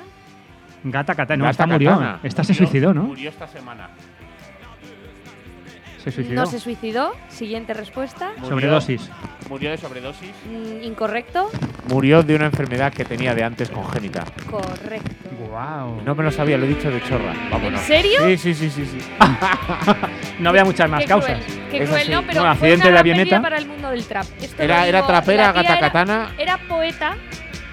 Gata 0.85 1.13
Katana. 1.13 1.37
No, 1.37 1.43
Gata 1.43 1.51
esta 1.51 1.67
murió. 1.67 1.89
Katana. 1.91 2.19
Esta 2.23 2.43
se 2.45 2.53
Murió- 2.53 2.57
suicidó, 2.67 2.93
¿no? 2.93 3.03
Murió 3.03 3.29
esta 3.29 3.47
semana. 3.49 3.89
Se 6.11 6.15
suicidó. 6.17 6.35
No 6.35 6.45
se 6.45 6.59
suicidó. 6.59 7.15
Siguiente 7.29 7.73
respuesta. 7.73 8.31
Murió- 8.37 8.49
Sobredosis. 8.49 9.09
Murió 9.49 9.71
de 9.71 9.77
sobredosis. 9.77 10.31
Mm, 10.49 10.83
incorrecto. 10.83 11.49
Murió 11.87 12.21
de 12.23 12.35
una 12.35 12.45
enfermedad 12.45 12.93
que 12.93 13.03
tenía 13.05 13.33
de 13.33 13.43
antes 13.43 13.69
congénita. 13.69 14.23
Correcto. 14.49 15.29
Wow. 15.49 16.01
No 16.05 16.13
me 16.15 16.23
lo 16.23 16.31
sabía, 16.31 16.57
lo 16.57 16.65
he 16.65 16.69
dicho 16.69 16.91
de 16.91 17.01
chorra. 17.03 17.33
Vámonos. 17.51 17.79
¿En 17.81 17.87
serio? 17.87 18.19
Sí, 18.25 18.37
sí, 18.37 18.53
sí, 18.53 18.69
sí. 18.69 18.85
sí. 18.85 18.99
No 20.39 20.49
había 20.51 20.63
muchas 20.63 20.89
más 20.89 21.01
Qué 21.01 21.07
causas. 21.07 21.43
cruel, 21.43 21.67
qué 21.69 21.77
Eso 21.83 21.91
cruel, 21.91 22.05
sí. 22.05 22.11
¿no? 22.11 22.21
Pero 22.25 22.39
Bueno, 22.41 22.55
fue 22.55 22.67
accidente 22.69 22.87
una 22.87 22.93
de 22.93 22.99
avioneta. 22.99 23.41
para 23.41 23.57
el 23.57 23.67
mundo 23.67 23.89
del 23.89 24.05
trap. 24.05 24.25
Esto 24.41 24.63
Era, 24.63 24.87
era 24.87 25.05
trapera, 25.05 25.51
gata 25.51 25.61
era- 25.73 25.79
katana. 25.79 26.31
Era 26.37 26.57
poeta, 26.67 27.17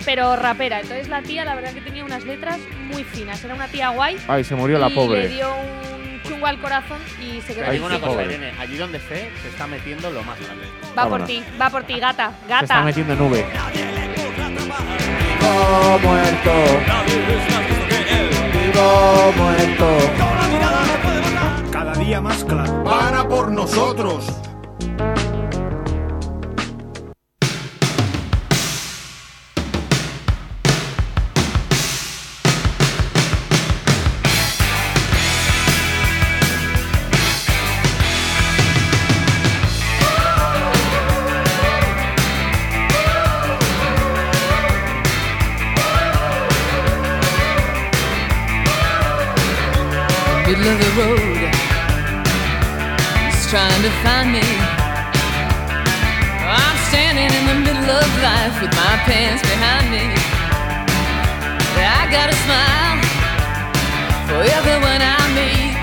pero 0.04 0.34
rapera. 0.36 0.80
Entonces 0.80 1.08
la 1.08 1.22
tía, 1.22 1.44
la 1.44 1.54
verdad 1.54 1.72
que 1.72 1.80
tenía 1.80 2.04
unas 2.04 2.24
letras 2.24 2.58
muy 2.92 3.04
finas. 3.04 3.44
Era 3.44 3.54
una 3.54 3.68
tía 3.68 3.90
guay. 3.90 4.16
Ay, 4.26 4.42
se 4.42 4.54
murió 4.56 4.78
la 4.78 4.88
y 4.88 4.94
pobre. 4.94 5.28
Le 5.28 5.34
dio 5.36 5.48
un 5.94 5.95
chungo 6.28 6.46
al 6.46 6.60
corazón 6.60 6.98
y 7.20 7.40
se 7.40 7.54
quedó 7.54 7.70
digo 7.70 7.86
una 7.86 7.96
sin 7.96 8.04
cosa. 8.04 8.22
Irene. 8.24 8.52
Allí 8.58 8.76
donde 8.76 8.98
esté, 8.98 9.30
se 9.42 9.48
está 9.48 9.66
metiendo 9.66 10.10
lo 10.10 10.22
más 10.22 10.38
grande. 10.40 10.64
Va 10.98 11.08
por 11.08 11.24
ti, 11.24 11.42
va 11.60 11.70
por 11.70 11.84
ti, 11.84 11.98
gata, 11.98 12.30
Se 12.30 12.42
está 12.44 12.60
gata. 12.60 12.82
metiendo 12.82 13.12
en 13.12 13.18
nube. 13.18 13.46
Vivo 15.40 15.98
muerto. 16.02 16.52
Vivo 18.52 19.32
muerto. 19.36 19.88
Cada 21.70 21.94
día 21.94 22.20
más 22.20 22.44
claro. 22.44 22.82
Van 22.84 23.14
a 23.14 23.28
por 23.28 23.50
nosotros. 23.50 24.26
Middle 50.56 50.72
of 50.72 50.78
the 50.80 50.92
road. 50.96 51.52
He's 53.28 53.44
trying 53.50 53.82
to 53.82 53.92
find 54.00 54.32
me. 54.32 54.46
I'm 56.48 56.76
standing 56.88 57.28
in 57.28 57.44
the 57.44 57.58
middle 57.60 57.90
of 57.92 58.08
life 58.24 58.56
with 58.62 58.72
my 58.72 58.96
pants 59.04 59.42
behind 59.42 59.90
me. 59.90 60.04
I 61.76 62.08
got 62.08 62.30
a 62.32 62.36
smile 62.46 62.96
for 64.28 64.40
everyone 64.40 65.00
I 65.04 65.20
meet. 65.36 65.76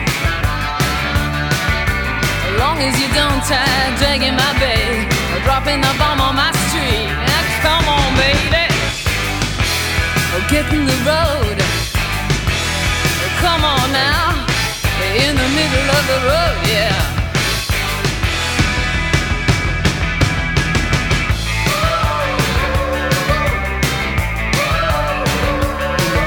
As 2.50 2.54
long 2.58 2.82
as 2.82 2.98
you 2.98 3.08
don't 3.14 3.42
try 3.46 3.94
dragging 4.02 4.34
my 4.34 4.54
bag 4.58 5.06
or 5.34 5.40
dropping 5.46 5.82
the 5.82 5.94
bomb 6.00 6.22
on 6.22 6.36
my 6.36 6.52
street. 6.66 7.14
Come 7.62 7.88
on, 7.88 8.10
baby. 8.18 8.68
Oh, 10.34 10.44
get 10.50 10.66
in 10.74 10.86
the 10.86 10.98
road. 11.06 11.58
Come 13.40 13.64
on 13.66 13.92
now, 13.92 14.33
in 15.16 15.36
the 15.36 15.50
middle 15.54 15.90
of 15.94 16.04
the 16.10 16.20
road, 16.26 16.58
yeah. 16.66 16.98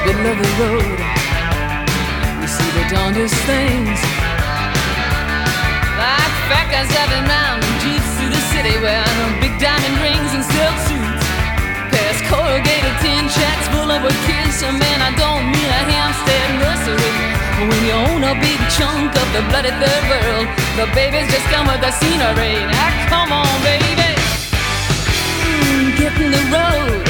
In 0.07 0.15
the 0.15 0.23
middle 0.23 0.31
of 0.31 0.37
the 0.39 0.51
road, 0.63 0.99
you 2.41 2.47
see 2.47 2.69
the 2.79 2.85
darndest 2.89 3.35
things. 3.43 3.99
Like 5.99 6.35
fat 6.47 6.67
guys 6.71 6.87
driving 6.87 7.25
round 7.27 7.59
in 7.67 7.73
jeeps 7.83 8.09
through 8.15 8.31
the 8.31 8.43
city 8.55 8.79
wearing 8.79 9.33
big 9.41 9.46
diamond 9.46 9.46
corrugated 12.57 12.97
tin 13.01 13.29
shacks 13.29 13.67
full 13.69 13.89
of 13.91 14.01
a 14.03 14.13
kiss. 14.25 14.63
A 14.63 14.71
man, 14.71 14.99
I 15.01 15.13
don't 15.13 15.45
mean 15.53 15.69
a 15.69 15.81
Hampstead 15.93 16.49
nursery. 16.57 17.13
When 17.69 17.81
you 17.85 17.93
own 17.93 18.23
a 18.23 18.33
big 18.33 18.59
chunk 18.73 19.13
of 19.13 19.27
the 19.33 19.41
bloody 19.49 19.73
third 19.81 20.03
world, 20.09 20.47
the 20.77 20.87
babies 20.93 21.29
just 21.29 21.45
come 21.53 21.67
with 21.67 21.81
the 21.81 21.91
scenery. 21.91 22.65
Now 22.65 22.89
come 23.09 23.31
on, 23.31 23.53
baby, 23.61 23.85
Mm, 25.45 25.97
get 25.97 26.13
in 26.21 26.31
the 26.31 26.43
road. 26.53 27.05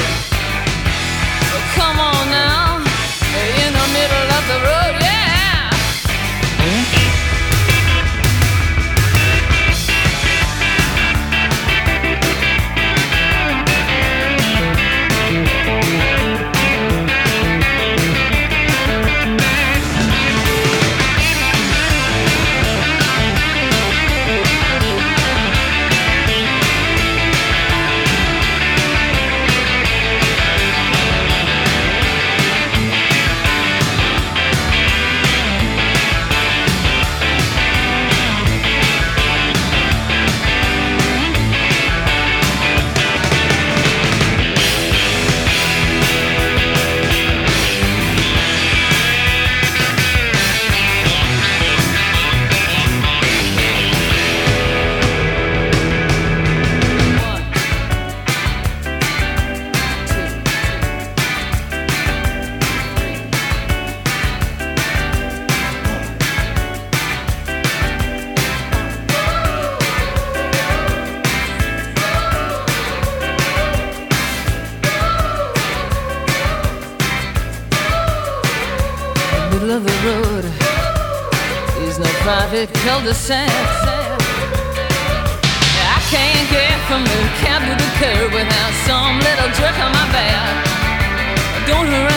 Come 1.76 1.98
on 2.00 2.24
now, 2.30 2.76
in 3.64 3.70
the 3.80 3.86
middle 3.96 4.28
of 4.38 4.44
the 4.52 4.58
road, 4.68 4.87
cul-de-sac. 83.08 83.48
I 85.80 86.00
can't 86.10 86.50
get 86.50 86.76
from 86.88 87.04
the 87.04 87.20
cab 87.40 87.62
to 87.64 87.74
the 87.74 87.90
curb 87.98 88.32
without 88.32 88.72
some 88.86 89.18
little 89.20 89.50
jerk 89.56 89.76
on 89.80 89.92
my 89.92 90.06
back. 90.12 90.66
Don't 91.66 91.86
harass 91.86 92.07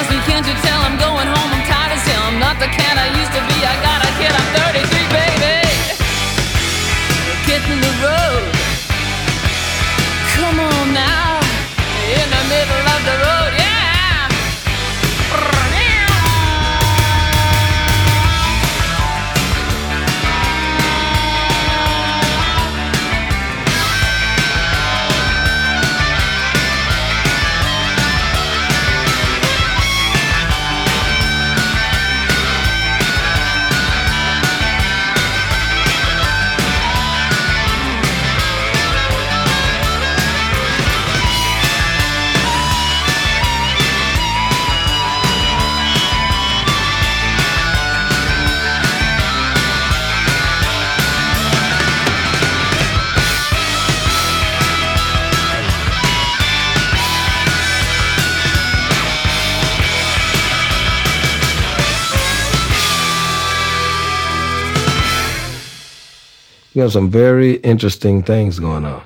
We 66.81 66.85
have 66.85 66.93
some 66.93 67.11
very 67.11 67.57
interesting 67.57 68.23
things 68.23 68.57
going 68.59 68.85
on. 68.85 69.03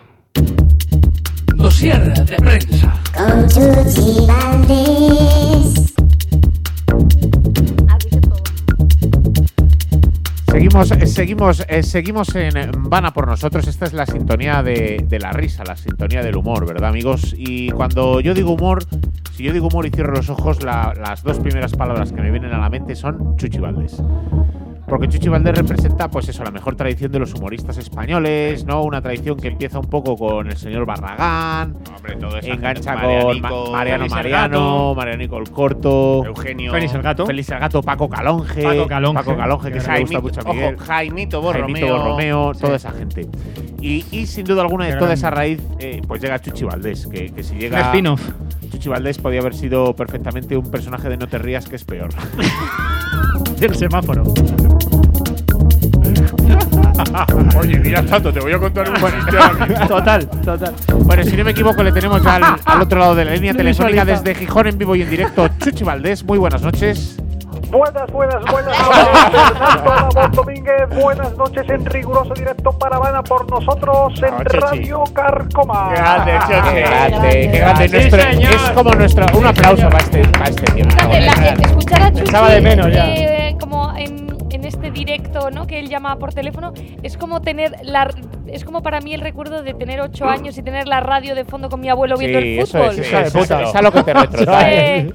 Dosier 1.57 1.99
de 2.25 2.37
prensa. 2.37 2.93
Con 3.13 3.49
Chuchi 3.49 4.25
Valdés. 4.25 5.93
Seguimos, 10.49 10.91
eh, 10.91 11.05
seguimos, 11.05 11.65
eh, 11.67 11.83
seguimos 11.83 12.33
en 12.35 12.55
eh, 12.55 12.71
Van 12.77 13.03
a 13.05 13.11
por 13.11 13.27
nosotros. 13.27 13.67
Esta 13.67 13.87
es 13.87 13.91
la 13.91 14.05
sintonía 14.05 14.63
de, 14.63 15.03
de 15.05 15.19
la 15.19 15.33
risa, 15.33 15.65
la 15.65 15.75
sintonía 15.75 16.21
del 16.23 16.37
humor, 16.37 16.65
¿verdad, 16.65 16.87
amigos? 16.87 17.35
Y 17.37 17.71
cuando 17.71 18.21
yo 18.21 18.33
digo 18.33 18.51
humor, 18.53 18.85
si 19.33 19.43
yo 19.43 19.51
digo 19.51 19.67
humor 19.67 19.85
y 19.85 19.89
cierro 19.89 20.13
los 20.13 20.29
ojos, 20.29 20.63
la- 20.63 20.93
las 20.97 21.23
dos 21.23 21.39
primeras 21.39 21.73
palabras 21.73 22.13
que 22.13 22.21
me 22.21 22.31
vienen 22.31 22.53
a 22.53 22.57
la 22.59 22.69
mente 22.69 22.95
son 22.95 23.35
Chuchi 23.35 23.59
Valdés. 23.59 24.01
Porque 24.87 25.07
Chuchi 25.09 25.29
Valdés 25.29 25.55
representa, 25.57 26.07
pues 26.09 26.29
eso, 26.29 26.43
la 26.43 26.51
mejor 26.51 26.75
tradición 26.75 27.11
de 27.11 27.17
los 27.19 27.33
humoristas 27.33 27.77
españoles, 27.77 28.65
¿no? 28.65 28.83
Una 28.83 29.01
tradición 29.01 29.35
que 29.37 29.47
empieza 29.47 29.79
un 29.79 29.87
poco 29.89 30.15
con 30.15 30.47
el 30.47 30.57
señor 30.57 30.85
Barragán, 30.85 31.75
Hombre, 31.95 32.15
todo 32.17 32.37
eso. 32.37 32.51
engancha 32.51 32.93
con 32.93 33.01
Marianico, 33.03 33.65
Ma- 33.65 33.71
Mariano 33.77 34.07
Mariano, 34.07 34.93
Marianico 34.95 35.37
el 35.39 35.49
Corto, 35.49 36.23
Eugenio. 36.25 36.71
Félix 36.71 36.93
el 36.93 37.01
Gato. 37.01 37.25
Félix 37.25 37.49
el 37.49 37.59
Gato, 37.59 37.81
Paco 37.81 38.07
Calonge, 38.07 38.61
Paco 38.63 38.87
Calonge. 38.87 39.15
Paco 39.23 39.35
Calonge, 39.37 39.71
que 39.71 39.79
se 39.81 39.91
me 39.91 39.99
gusta 40.01 40.19
Jaimito, 40.19 40.21
mucho 40.21 40.41
a 40.49 40.53
Miguel. 40.53 40.75
ojo, 40.75 40.85
Jaimito 40.85 41.41
Borromeo. 41.41 41.73
Jaimito 41.75 41.97
Borromeo, 41.97 42.53
Sí. 42.53 42.61
toda 42.61 42.75
esa 42.75 42.91
gente. 42.91 43.27
Y, 43.81 44.05
y 44.11 44.25
sin 44.27 44.45
duda 44.45 44.61
alguna, 44.61 44.85
de 44.85 44.95
toda 44.97 45.13
esa 45.13 45.29
raíz, 45.31 45.61
eh, 45.79 46.01
pues 46.07 46.21
llega 46.21 46.39
Chuchi 46.39 46.63
Valdés, 46.63 47.07
que, 47.07 47.31
que 47.31 47.43
si 47.43 47.53
Un 47.55 47.59
llega. 47.59 47.81
spin-off. 47.81 48.21
Chuchi 48.71 48.89
Valdés 48.89 49.17
podía 49.17 49.39
haber 49.41 49.55
sido 49.55 49.95
perfectamente 49.95 50.55
un 50.57 50.69
personaje 50.69 51.09
de 51.09 51.17
No 51.17 51.27
te 51.27 51.37
rías, 51.39 51.67
que 51.67 51.75
es 51.75 51.83
peor. 51.85 52.09
Del 53.59 53.75
semáforo. 53.75 54.23
Oye, 57.59 57.79
mira 57.79 58.03
tanto, 58.03 58.31
te 58.33 58.39
voy 58.39 58.51
a 58.53 58.59
contar 58.59 58.89
un 58.89 58.95
Total, 59.87 60.27
total. 60.27 60.73
bueno, 60.99 61.23
si 61.23 61.35
no 61.37 61.43
me 61.43 61.51
equivoco, 61.51 61.81
le 61.83 61.91
tenemos 61.91 62.21
ya 62.21 62.35
al, 62.35 62.43
al 62.65 62.81
otro 62.81 62.99
lado 62.99 63.15
de 63.15 63.25
la 63.25 63.31
línea 63.31 63.53
telefónica 63.53 64.03
desde 64.05 64.35
Gijón 64.35 64.67
en 64.67 64.77
vivo 64.77 64.95
y 64.95 65.01
en 65.03 65.09
directo. 65.09 65.47
Chuchi 65.59 65.83
Valdés, 65.83 66.23
muy 66.23 66.37
buenas 66.37 66.61
noches. 66.61 67.17
Buenas, 67.71 68.09
buenas, 68.11 68.41
buenas 68.51 68.77
noches, 68.79 69.57
Fernando 69.83 70.27
Domínguez. 70.33 70.89
Buenas 71.01 71.35
noches 71.37 71.63
en 71.69 71.85
riguroso 71.85 72.33
directo 72.33 72.71
para 72.77 72.97
Habana 72.97 73.23
por 73.23 73.49
nosotros 73.49 74.13
en. 74.21 74.45
Radio 74.45 75.03
Carcoma. 75.13 75.89
Grande, 75.95 76.33
Chuchi. 76.41 76.73
Qué 76.73 76.81
grande, 76.81 77.49
qué 77.51 77.57
grande. 77.59 77.89
Sí, 77.89 77.95
Nuestro- 77.95 78.21
señor. 78.21 78.53
es 78.53 78.71
como 78.71 78.91
nuestro. 78.93 79.25
Un 79.37 79.45
aplauso 79.45 79.89
para 79.89 79.97
este, 80.03 80.27
para 80.27 80.45
este 80.49 80.83
la- 80.83 81.47
eh, 81.49 81.53
escuchar 81.61 82.01
a 82.03 82.11
Chuchi 82.11 82.21
echaba 82.23 82.49
de 82.49 82.61
menos 82.61 82.93
ya. 82.93 83.05
Como 83.57 83.93
en, 83.95 84.27
en 84.51 84.65
este 84.65 84.91
directo, 84.91 85.49
¿no? 85.51 85.67
Que 85.67 85.79
él 85.79 85.89
llama 85.89 86.15
por 86.17 86.33
teléfono, 86.33 86.73
es 87.03 87.17
como 87.17 87.41
tener 87.41 87.73
la 87.83 88.09
es 88.47 88.63
como 88.63 88.81
para 88.83 89.01
mí 89.01 89.13
el 89.13 89.21
recuerdo 89.21 89.63
de 89.63 89.73
tener 89.73 89.99
ocho 90.01 90.25
años 90.25 90.57
y 90.57 90.61
tener 90.63 90.87
la 90.87 90.99
radio 90.99 91.33
de 91.35 91.45
fondo 91.45 91.67
con 91.67 91.79
mi 91.81 91.89
abuelo 91.89 92.15
viendo 92.15 92.39
Sí, 92.39 92.45
el 92.53 92.59
eso 92.59 92.77
fútbol. 92.77 92.91
es, 92.91 92.99
eso 92.99 93.09
Hija 93.09 93.19
de 93.21 93.27
es, 93.27 93.33
puta. 93.33 93.61
es 93.63 93.75
a 93.75 93.81
lo 93.81 93.91
que 93.91 94.03
te 94.03 94.13
retrotrae. 94.13 94.97
Eh. 94.99 95.13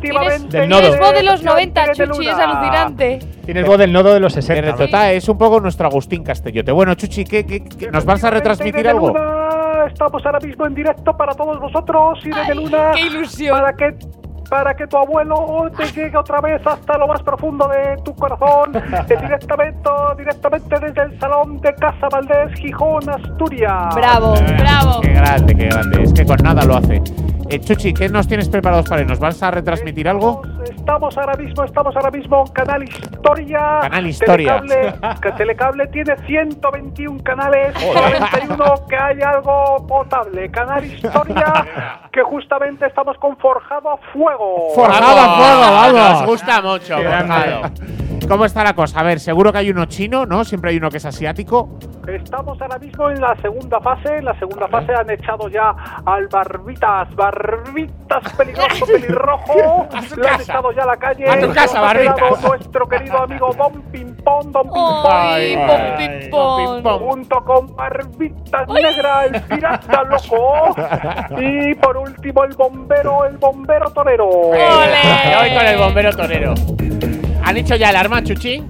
Tienes 0.00 0.98
voz 0.98 1.12
de 1.12 1.22
los 1.22 1.40
Tienes 1.40 1.42
90, 1.44 1.86
de 1.86 1.92
Chuchi, 1.92 2.28
es 2.28 2.34
alucinante. 2.34 3.18
Tienes 3.44 3.66
voz 3.66 3.78
del 3.78 3.92
nodo 3.92 4.12
de 4.14 4.20
los 4.20 4.34
Te 4.34 4.42
60. 4.42 4.70
retrotrae, 4.72 5.16
es 5.16 5.28
un 5.28 5.38
poco 5.38 5.60
nuestro 5.60 5.86
Agustín 5.86 6.22
Castellote. 6.24 6.72
Bueno, 6.72 6.94
Chuchi, 6.94 7.24
¿qué, 7.24 7.44
qué- 7.44 7.64
qué- 7.64 7.90
nos 7.90 8.04
vas 8.04 8.22
a 8.24 8.30
retransmitir 8.30 8.88
algo? 8.88 9.08
Luna, 9.08 9.86
estamos 9.86 10.24
ahora 10.24 10.38
mismo 10.40 10.66
en 10.66 10.74
directo 10.74 11.16
para 11.16 11.34
todos 11.34 11.58
vosotros, 11.60 12.18
Irene 12.24 12.54
Luna. 12.54 12.90
¡Qué 12.94 13.02
ilusión! 13.02 13.58
Para 13.60 13.72
que, 13.74 13.94
para 14.50 14.74
que 14.74 14.86
tu 14.86 14.98
abuelo 14.98 15.70
te 15.76 15.86
llegue 15.92 16.16
otra 16.16 16.40
vez 16.40 16.60
hasta 16.66 16.98
lo 16.98 17.06
más 17.06 17.22
profundo 17.22 17.68
de 17.68 17.96
tu 18.04 18.14
corazón. 18.14 18.72
directamente, 19.08 19.88
directamente 20.18 20.78
desde 20.80 21.02
el 21.02 21.20
salón 21.20 21.60
de 21.60 21.72
Casa 21.76 22.08
Valdés, 22.10 22.52
Gijón, 22.58 23.08
Asturias. 23.08 23.94
Bravo, 23.94 24.34
bravo. 24.58 25.00
Qué 25.00 25.12
grande, 25.12 25.54
qué 25.54 25.66
grande. 25.66 26.02
Es 26.02 26.12
que 26.12 26.26
con 26.26 26.38
nada 26.42 26.64
lo 26.64 26.76
hace. 26.76 27.00
Eh, 27.48 27.60
Chuchi, 27.60 27.94
¿qué 27.94 28.08
nos 28.08 28.28
tienes 28.28 28.48
preparados 28.48 28.88
para 28.88 29.02
él? 29.02 29.08
¿Nos 29.08 29.20
vas 29.20 29.42
a 29.42 29.50
retransmitir 29.50 30.08
algo? 30.08 30.42
Estamos 30.80 31.16
ahora 31.18 31.36
mismo, 31.36 31.64
estamos 31.64 31.94
ahora 31.94 32.10
mismo 32.10 32.44
en 32.46 32.52
Canal 32.52 32.82
Historia. 32.82 33.78
Canal 33.82 34.06
Historia. 34.06 34.60
Telecable, 34.60 34.94
que 35.22 35.32
Telecable 35.32 35.86
tiene 35.88 36.16
121 36.26 37.22
canales, 37.22 37.74
solamente 37.78 38.40
uno 38.48 38.86
que 38.88 38.96
hay 38.96 39.20
algo 39.20 39.86
potable. 39.86 40.50
Canal 40.50 40.84
Historia, 40.84 41.66
que 42.12 42.22
justamente 42.22 42.86
estamos 42.86 43.16
con 43.18 43.36
Forjado 43.36 43.90
a 43.90 43.98
Fuego. 44.12 44.70
Forjado 44.74 45.20
a 45.20 45.36
fuego, 45.36 45.60
vamos. 45.60 46.12
Nos 46.12 46.26
gusta 46.26 46.62
mucho. 46.62 46.96
Forjado. 46.96 47.62
¿Cómo 48.30 48.44
está 48.44 48.62
la 48.62 48.74
cosa? 48.74 49.00
A 49.00 49.02
ver, 49.02 49.18
seguro 49.18 49.50
que 49.50 49.58
hay 49.58 49.70
uno 49.70 49.86
chino, 49.86 50.24
¿no? 50.24 50.44
Siempre 50.44 50.70
hay 50.70 50.76
uno 50.76 50.88
que 50.88 50.98
es 50.98 51.04
asiático. 51.04 51.68
Estamos 52.06 52.62
ahora 52.62 52.78
mismo 52.78 53.10
en 53.10 53.20
la 53.20 53.34
segunda 53.42 53.80
fase. 53.80 54.18
En 54.18 54.24
la 54.24 54.38
segunda 54.38 54.68
fase 54.68 54.94
han 54.94 55.10
echado 55.10 55.48
ya 55.48 55.74
al 56.06 56.28
Barbitas, 56.28 57.12
Barbitas 57.16 58.32
peligroso, 58.36 58.86
pelirrojo. 58.92 59.88
Lo 60.16 60.28
han 60.28 60.40
echado 60.40 60.70
ya 60.70 60.84
a 60.84 60.86
la 60.86 60.96
calle. 60.96 61.28
A 61.28 61.40
tu 61.40 61.52
casa, 61.52 61.80
Barbitas. 61.80 62.40
Nuestro 62.40 62.88
querido 62.88 63.20
amigo 63.20 63.52
Don 63.58 63.82
Pimpón, 63.90 64.52
Don 64.52 64.62
Pimpón. 64.62 65.06
¡Ay, 65.10 65.56
Ay, 65.56 65.66
pom, 65.66 65.80
ay, 65.80 66.20
pim, 66.20 66.30
pom! 66.30 66.82
pom. 66.84 66.98
junto 67.00 67.44
con 67.44 67.74
Barbitas 67.74 68.68
Negra, 68.68 69.24
el 69.24 69.42
pirata 69.42 70.04
loco. 70.04 70.76
Y 71.40 71.74
por 71.74 71.96
último, 71.96 72.44
el 72.44 72.54
bombero, 72.54 73.24
el 73.24 73.38
bombero 73.38 73.90
torero. 73.90 74.28
Me 74.52 75.36
voy 75.36 75.56
con 75.56 75.66
el 75.66 75.78
bombero 75.78 76.12
torero. 76.12 76.54
¿Han 77.42 77.56
hecho 77.56 77.76
ya 77.76 77.90
el 77.90 77.96
arma, 77.96 78.22
Chuchi? 78.22 78.62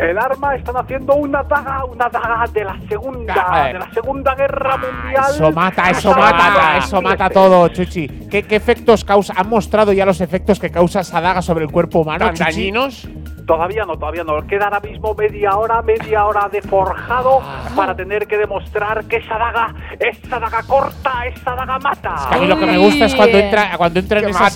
El 0.00 0.18
arma 0.18 0.54
están 0.56 0.76
haciendo 0.78 1.14
una 1.14 1.42
daga, 1.42 1.84
una 1.84 2.08
daga 2.08 2.44
de 2.52 2.64
la 2.64 2.78
segunda, 2.88 3.64
de 3.66 3.78
la 3.78 3.90
segunda 3.92 4.34
guerra 4.34 4.76
mundial. 4.78 5.24
Ah, 5.24 5.30
Eso 5.34 5.52
mata, 5.52 5.90
eso 5.90 6.10
mata, 6.14 6.76
eso 6.78 7.02
mata 7.02 7.28
todo, 7.30 7.68
Chuchi. 7.68 8.08
¿Qué, 8.30 8.42
qué 8.44 8.56
efectos 8.56 9.04
causa? 9.04 9.34
¿Han 9.36 9.48
mostrado 9.48 9.92
ya 9.92 10.06
los 10.06 10.20
efectos 10.20 10.58
que 10.58 10.70
causa 10.70 11.00
esa 11.00 11.20
daga 11.20 11.42
sobre 11.42 11.64
el 11.64 11.70
cuerpo 11.70 12.00
humano, 12.00 12.24
¿Tan 12.26 12.34
Chuchi? 12.34 12.44
dañinos? 12.50 13.08
Todavía 13.46 13.84
no, 13.84 13.96
todavía 13.98 14.22
no. 14.22 14.46
Queda 14.46 14.66
ahora 14.66 14.78
mismo 14.78 15.12
media 15.14 15.56
hora, 15.56 15.82
media 15.82 16.24
hora 16.24 16.48
de 16.52 16.62
forjado 16.62 17.40
para 17.74 17.96
tener 17.96 18.28
que 18.28 18.38
demostrar 18.38 19.04
que 19.06 19.16
esa 19.16 19.36
daga, 19.38 19.74
esa 19.98 20.38
daga 20.38 20.62
corta, 20.62 21.26
esa 21.26 21.56
daga 21.56 21.76
mata. 21.80 22.14
A 22.30 22.38
mí 22.38 22.46
lo 22.46 22.56
que 22.56 22.66
me 22.66 22.78
gusta 22.78 23.06
es 23.06 23.14
cuando 23.16 23.38
entra, 23.38 23.76
cuando 23.76 23.98
entra 23.98 24.20
en 24.20 24.26
Que 24.26 24.30
esa, 24.30 24.46
en 24.46 24.52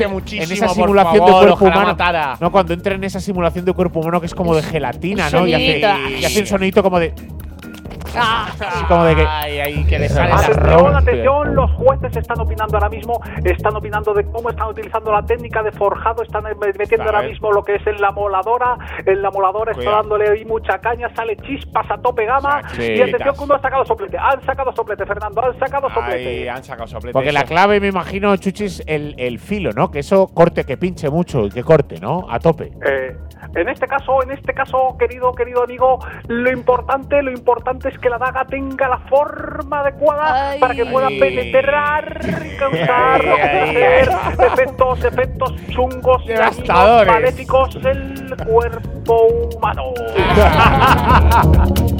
simulación 0.68 1.26
favor, 1.26 1.40
de 1.40 1.46
cuerpo 1.48 1.64
humano. 1.64 1.86
matara. 1.88 2.36
No, 2.38 2.52
cuando 2.52 2.72
entra 2.72 2.94
en 2.94 3.02
esa 3.02 3.18
simulación 3.18 3.64
de 3.64 3.72
cuerpo 3.72 3.98
humano 3.98 4.20
que 4.20 4.26
es 4.26 4.34
como 4.34 4.54
de 4.54 4.62
gelatina, 4.62 5.28
¿no? 5.34 5.46
Y 5.46 5.54
hace, 5.54 5.78
y 6.20 6.24
hace 6.24 6.40
un 6.40 6.46
sonidito 6.46 6.82
como 6.82 6.98
de. 6.98 7.12
Ah, 8.16 8.46
Así 8.58 8.84
como 8.84 9.04
de 9.04 9.16
que. 9.16 9.26
Ay, 9.26 9.60
ay, 9.60 9.84
que 9.84 9.98
le 9.98 10.08
sale 10.08 10.32
Atención, 10.32 10.96
atención, 10.96 11.54
los 11.54 11.70
jueces 11.72 12.16
están 12.16 12.40
opinando 12.40 12.76
ahora 12.76 12.88
mismo, 12.88 13.20
están 13.44 13.76
opinando 13.76 14.12
de 14.14 14.24
cómo 14.24 14.50
están 14.50 14.68
utilizando 14.68 15.12
la 15.12 15.22
técnica 15.22 15.62
de 15.62 15.72
forjado, 15.72 16.22
están 16.22 16.46
eh, 16.46 16.54
metiendo 16.78 17.06
ahora 17.06 17.22
mismo 17.22 17.52
lo 17.52 17.62
que 17.62 17.76
es 17.76 17.86
en 17.86 18.00
la 18.00 18.10
moladora, 18.10 18.76
en 19.04 19.22
la 19.22 19.30
moladora 19.30 19.72
está 19.72 19.90
dándole 19.90 20.28
ahí 20.30 20.44
mucha 20.44 20.78
caña, 20.78 21.08
sale 21.14 21.36
chispas 21.36 21.86
a 21.90 21.98
tope 21.98 22.24
gama 22.24 22.62
y 22.78 23.00
atención 23.00 23.34
que 23.34 23.44
uno 23.44 23.54
ha 23.54 23.60
sacado 23.60 23.84
soplete, 23.84 24.18
han 24.18 24.42
sacado 24.44 24.72
soplete, 24.72 25.06
Fernando, 25.06 25.44
han 25.44 25.58
sacado 25.58 25.88
soplete. 25.90 26.28
Ay, 26.28 26.48
han 26.48 26.64
sacado 26.64 26.86
soplete. 26.86 27.12
Porque 27.12 27.32
la 27.32 27.44
clave, 27.44 27.80
me 27.80 27.88
imagino, 27.88 28.36
Chuchi, 28.36 28.64
es 28.64 28.82
el, 28.86 29.14
el 29.18 29.38
filo, 29.38 29.72
¿no? 29.72 29.90
Que 29.90 30.00
eso 30.00 30.28
corte, 30.28 30.64
que 30.64 30.76
pinche 30.76 31.10
mucho 31.10 31.46
y 31.46 31.50
que 31.50 31.62
corte, 31.62 32.00
¿no? 32.00 32.26
A 32.30 32.38
tope. 32.38 32.72
Eh, 32.86 33.16
en 33.54 33.68
este 33.68 33.86
caso, 33.86 34.22
en 34.22 34.32
este 34.32 34.52
caso, 34.52 34.96
querido, 34.98 35.32
querido 35.34 35.62
amigo, 35.62 35.98
lo 36.28 36.50
importante, 36.50 37.22
lo 37.22 37.30
importante 37.30 37.88
es 37.88 37.98
que 37.98 38.03
la 38.10 38.18
daga 38.18 38.44
tenga 38.44 38.88
la 38.88 38.98
forma 38.98 39.80
adecuada 39.80 40.50
Ay. 40.50 40.60
para 40.60 40.74
que 40.74 40.84
pueda 40.86 41.06
Ay. 41.08 41.20
penetrar 41.20 42.20
y 42.24 42.56
causar 42.56 43.20
Ay, 43.22 43.76
ay, 43.76 43.76
hacer 43.76 44.46
efectos, 44.52 45.04
efectos 45.04 45.54
chungos, 45.68 46.26
Devastadores. 46.26 47.06
dañinos, 47.06 47.06
maléficos 47.06 47.76
en 47.76 48.28
el 48.28 48.36
cuerpo 48.46 49.26
humano. 49.54 49.92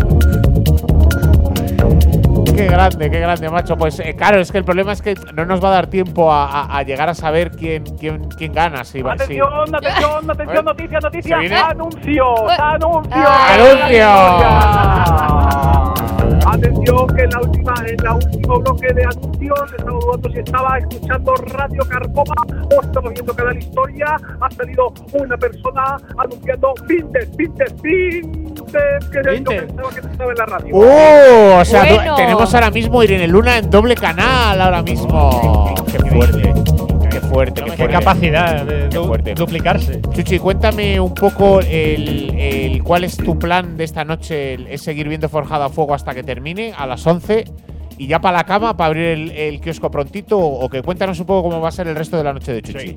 Qué 2.57 2.67
grande, 2.67 3.11
qué 3.11 3.21
grande, 3.21 3.49
macho. 3.51 3.77
Pues 3.77 3.99
eh, 4.01 4.15
claro, 4.17 4.41
es 4.41 4.51
que 4.53 4.59
el 4.59 4.65
problema 4.65 4.93
es 4.93 5.03
que 5.03 5.15
no 5.35 5.45
nos 5.45 5.63
va 5.63 5.69
a 5.69 5.73
dar 5.73 5.87
tiempo 5.89 6.33
a, 6.33 6.47
a- 6.47 6.79
a 6.79 6.83
llegar 6.83 7.09
a 7.09 7.15
saber 7.15 7.51
quién, 7.51 7.85
quién, 7.99 8.25
quién 8.37 8.53
gana. 8.53 8.85
Si 8.85 9.03
va, 9.03 9.17
si- 9.17 9.25
Atención, 9.25 9.75
atención, 9.85 10.31
atención, 10.31 10.65
noticia, 10.65 11.01
noticia, 11.01 11.37
¿Se 11.37 11.41
viene? 11.41 11.57
anuncio, 11.57 12.49
anuncio. 12.49 13.25
¡Anuncio! 13.27 16.04
Atención 16.47 17.07
que 17.17 17.23
en 17.23 17.31
la 17.31 17.41
última, 17.41 17.75
en 17.87 17.97
la 18.05 18.15
último 18.15 18.59
bloque 18.61 18.93
de 18.95 19.05
anuncios 19.05 19.73
estaba 19.79 20.29
si 20.33 20.39
estaba 20.39 20.79
escuchando 20.79 21.35
Radio 21.35 21.83
Carcoma 21.89 22.35
o 22.77 22.83
estaba 22.83 23.09
viendo 23.11 23.35
Canal 23.35 23.59
Historia. 23.59 24.17
Ha 24.41 24.51
salido 24.51 24.93
una 25.15 25.37
persona 25.37 25.97
anunciando 26.19 26.75
Vinted, 26.87 27.29
Vinted, 27.37 27.73
Vinted, 27.83 29.11
que 29.11 29.23
yo 29.25 29.31
Vinted. 29.33 29.67
pensaba 29.67 29.91
que 29.91 30.03
no 30.03 30.11
estaba 30.11 30.31
en 30.31 30.37
la 30.39 30.47
radio. 30.47 30.77
¡Uh! 30.77 31.61
O 31.61 31.65
sea, 31.65 31.85
Bueno. 31.95 32.15
tenemos 32.17 32.55
ahora 32.55 32.71
mismo 32.71 33.03
Irene 33.03 33.27
Luna 33.29 33.59
en 33.59 33.71
doble 33.71 33.95
canal 33.95 34.61
ahora 34.61 34.83
mismo. 34.83 35.75
¡Qué 35.91 35.99
fuerte! 36.11 36.74
¡Qué 37.15 37.21
fuerte! 37.21 37.63
qué 37.63 37.73
fuerte. 37.73 37.89
capacidad 37.93 38.65
de 38.65 38.89
Qué 38.89 38.97
du- 38.97 39.05
fuerte. 39.07 39.35
duplicarse. 39.35 40.01
Chuchi, 40.15 40.39
cuéntame 40.39 40.99
un 40.99 41.15
poco 41.15 41.61
el, 41.61 42.35
el- 42.37 42.83
cuál 42.83 43.05
es 43.05 43.17
tu 43.17 43.39
plan 43.39 43.77
de 43.77 43.85
esta 43.85 44.05
noche. 44.05 44.55
¿Es 44.73 44.83
seguir 44.83 45.09
viendo 45.09 45.29
Forjada 45.29 45.67
a 45.67 45.69
Fuego 45.69 45.95
hasta 45.95 46.13
que 46.15 46.23
termine 46.23 46.73
a 46.77 46.87
las 46.87 47.07
11 47.07 47.45
y 47.97 48.07
ya 48.09 48.21
para 48.21 48.39
la 48.39 48.45
cama 48.45 48.77
para 48.77 48.89
abrir 48.89 49.05
el, 49.07 49.31
el 49.31 49.61
kiosco 49.61 49.91
prontito? 49.91 50.39
¿O 50.39 50.69
que 50.69 50.83
cuéntanos 50.83 51.21
un 51.21 51.27
poco 51.27 51.49
cómo 51.51 51.61
va 51.61 51.69
a 51.69 51.73
ser 51.73 51.87
el 51.87 51.95
resto 51.95 52.17
de 52.17 52.25
la 52.25 52.33
noche 52.33 52.53
de 52.53 52.63
Chuchi? 52.63 52.97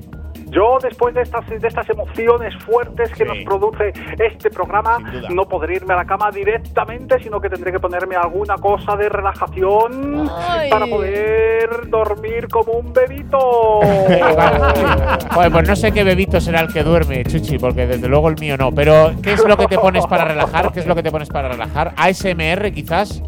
Yo, 0.50 0.78
después 0.82 1.14
de 1.14 1.22
estas, 1.22 1.46
de 1.48 1.66
estas 1.68 1.88
emociones 1.90 2.54
fuertes 2.64 3.10
que 3.10 3.24
Sí. 3.24 3.24
nos 3.24 3.38
produce 3.44 3.92
este 4.18 4.50
programa, 4.50 4.98
no 5.30 5.46
podré 5.48 5.76
irme 5.76 5.94
a 5.94 5.98
la 5.98 6.04
cama 6.04 6.30
directamente, 6.30 7.18
sino 7.22 7.40
que 7.40 7.48
tendré 7.50 7.72
que 7.72 7.80
ponerme 7.80 8.16
alguna 8.16 8.56
cosa 8.56 8.96
de 8.96 9.08
relajación 9.08 10.28
Ay. 10.48 10.70
para 10.70 10.86
poder 10.86 11.88
dormir 11.88 12.48
como 12.48 12.72
un 12.72 12.92
bebito. 12.92 13.38
Joder, 15.32 15.52
pues 15.52 15.68
no 15.68 15.76
sé 15.76 15.92
qué 15.92 16.04
bebito 16.04 16.40
será 16.40 16.60
el 16.60 16.72
que 16.72 16.82
duerme, 16.82 17.24
Chuchi, 17.24 17.58
porque 17.58 17.86
desde 17.86 18.08
luego 18.08 18.28
el 18.28 18.36
mío 18.40 18.56
no. 18.56 18.72
Pero, 18.72 19.12
¿qué 19.22 19.32
es 19.32 19.44
lo 19.44 19.56
que 19.56 19.66
te 19.66 19.78
pones 19.78 20.06
para 20.06 20.24
relajar? 20.24 20.72
¿Qué 20.72 20.80
es 20.80 20.86
lo 20.86 20.94
que 20.94 21.02
te 21.02 21.10
pones 21.10 21.28
para 21.28 21.48
relajar? 21.48 21.92
¿ASMR 21.96 22.72
quizás? 22.72 23.22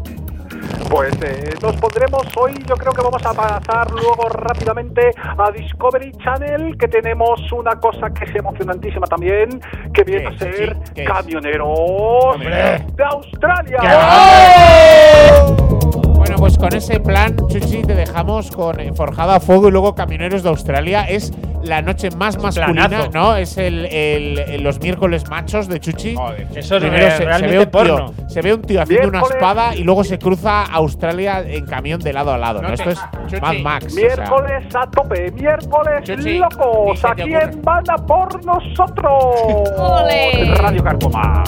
Pues 0.89 1.13
eh, 1.23 1.53
nos 1.61 1.75
pondremos 1.77 2.23
hoy, 2.35 2.53
yo 2.67 2.75
creo 2.75 2.91
que 2.91 3.01
vamos 3.01 3.25
a 3.25 3.33
pasar 3.33 3.89
luego 3.91 4.27
rápidamente 4.29 5.11
a 5.37 5.51
Discovery 5.51 6.11
Channel, 6.23 6.77
que 6.77 6.87
tenemos 6.87 7.51
una 7.51 7.75
cosa 7.79 8.09
que 8.09 8.25
es 8.25 8.35
emocionantísima 8.35 9.07
también, 9.07 9.61
que 9.93 10.03
viene 10.03 10.23
¿Qué, 10.23 10.27
a 10.27 10.37
ser. 10.37 10.77
Camioneros 11.05 12.39
de 12.39 13.03
Australia. 13.03 13.79
Bueno, 16.21 16.35
pues 16.37 16.55
con 16.57 16.71
ese 16.75 16.99
plan, 16.99 17.35
Chuchi, 17.49 17.81
te 17.81 17.95
dejamos 17.95 18.51
con 18.51 18.79
eh, 18.79 18.91
Forjada 18.93 19.35
a 19.37 19.39
Fuego 19.39 19.69
y 19.69 19.71
luego 19.71 19.95
Camioneros 19.95 20.43
de 20.43 20.49
Australia. 20.49 21.03
Es 21.03 21.33
la 21.63 21.81
noche 21.81 22.09
más 22.11 22.37
masculina, 22.41 22.87
planazo. 22.87 23.09
¿no? 23.11 23.35
Es 23.35 23.57
el, 23.57 23.85
el- 23.87 24.37
el- 24.39 24.61
los 24.63 24.79
miércoles 24.79 25.27
machos 25.29 25.67
de 25.67 25.79
Chuchi. 25.79 26.15
Eso 26.55 26.77
es 26.77 26.81
Primero 26.83 27.09
se, 27.17 27.25
ve 27.47 27.59
un 27.59 27.65
porno. 27.71 28.11
tío, 28.11 28.29
se 28.29 28.41
ve 28.43 28.53
un 28.53 28.61
tío 28.61 28.81
haciendo 28.83 29.07
una 29.09 29.21
espada 29.21 29.75
y 29.75 29.83
luego 29.83 30.03
se 30.03 30.19
cruza 30.19 30.61
a 30.61 30.73
Australia 30.75 31.41
en 31.45 31.65
camión 31.65 31.99
de 31.99 32.13
lado 32.13 32.31
a 32.33 32.37
lado, 32.37 32.61
¿no? 32.61 32.67
No 32.67 32.73
Esto 32.75 32.91
es 32.91 32.99
Chuchi, 33.27 33.41
Mad 33.41 33.55
Max. 33.63 33.85
o 33.85 33.89
sea. 33.89 34.15
Miércoles 34.15 34.75
a 34.75 34.91
tope, 34.91 35.31
miércoles 35.31 36.03
Chuchi, 36.03 36.37
locos, 36.37 37.03
ocurra. 37.03 37.15
en 37.17 37.61
Van 37.63 37.83
a 37.89 37.95
por 37.97 38.45
nosotros. 38.45 39.71
Ole. 39.77 40.53
Radio 40.55 40.83
Carcoma. 40.83 41.43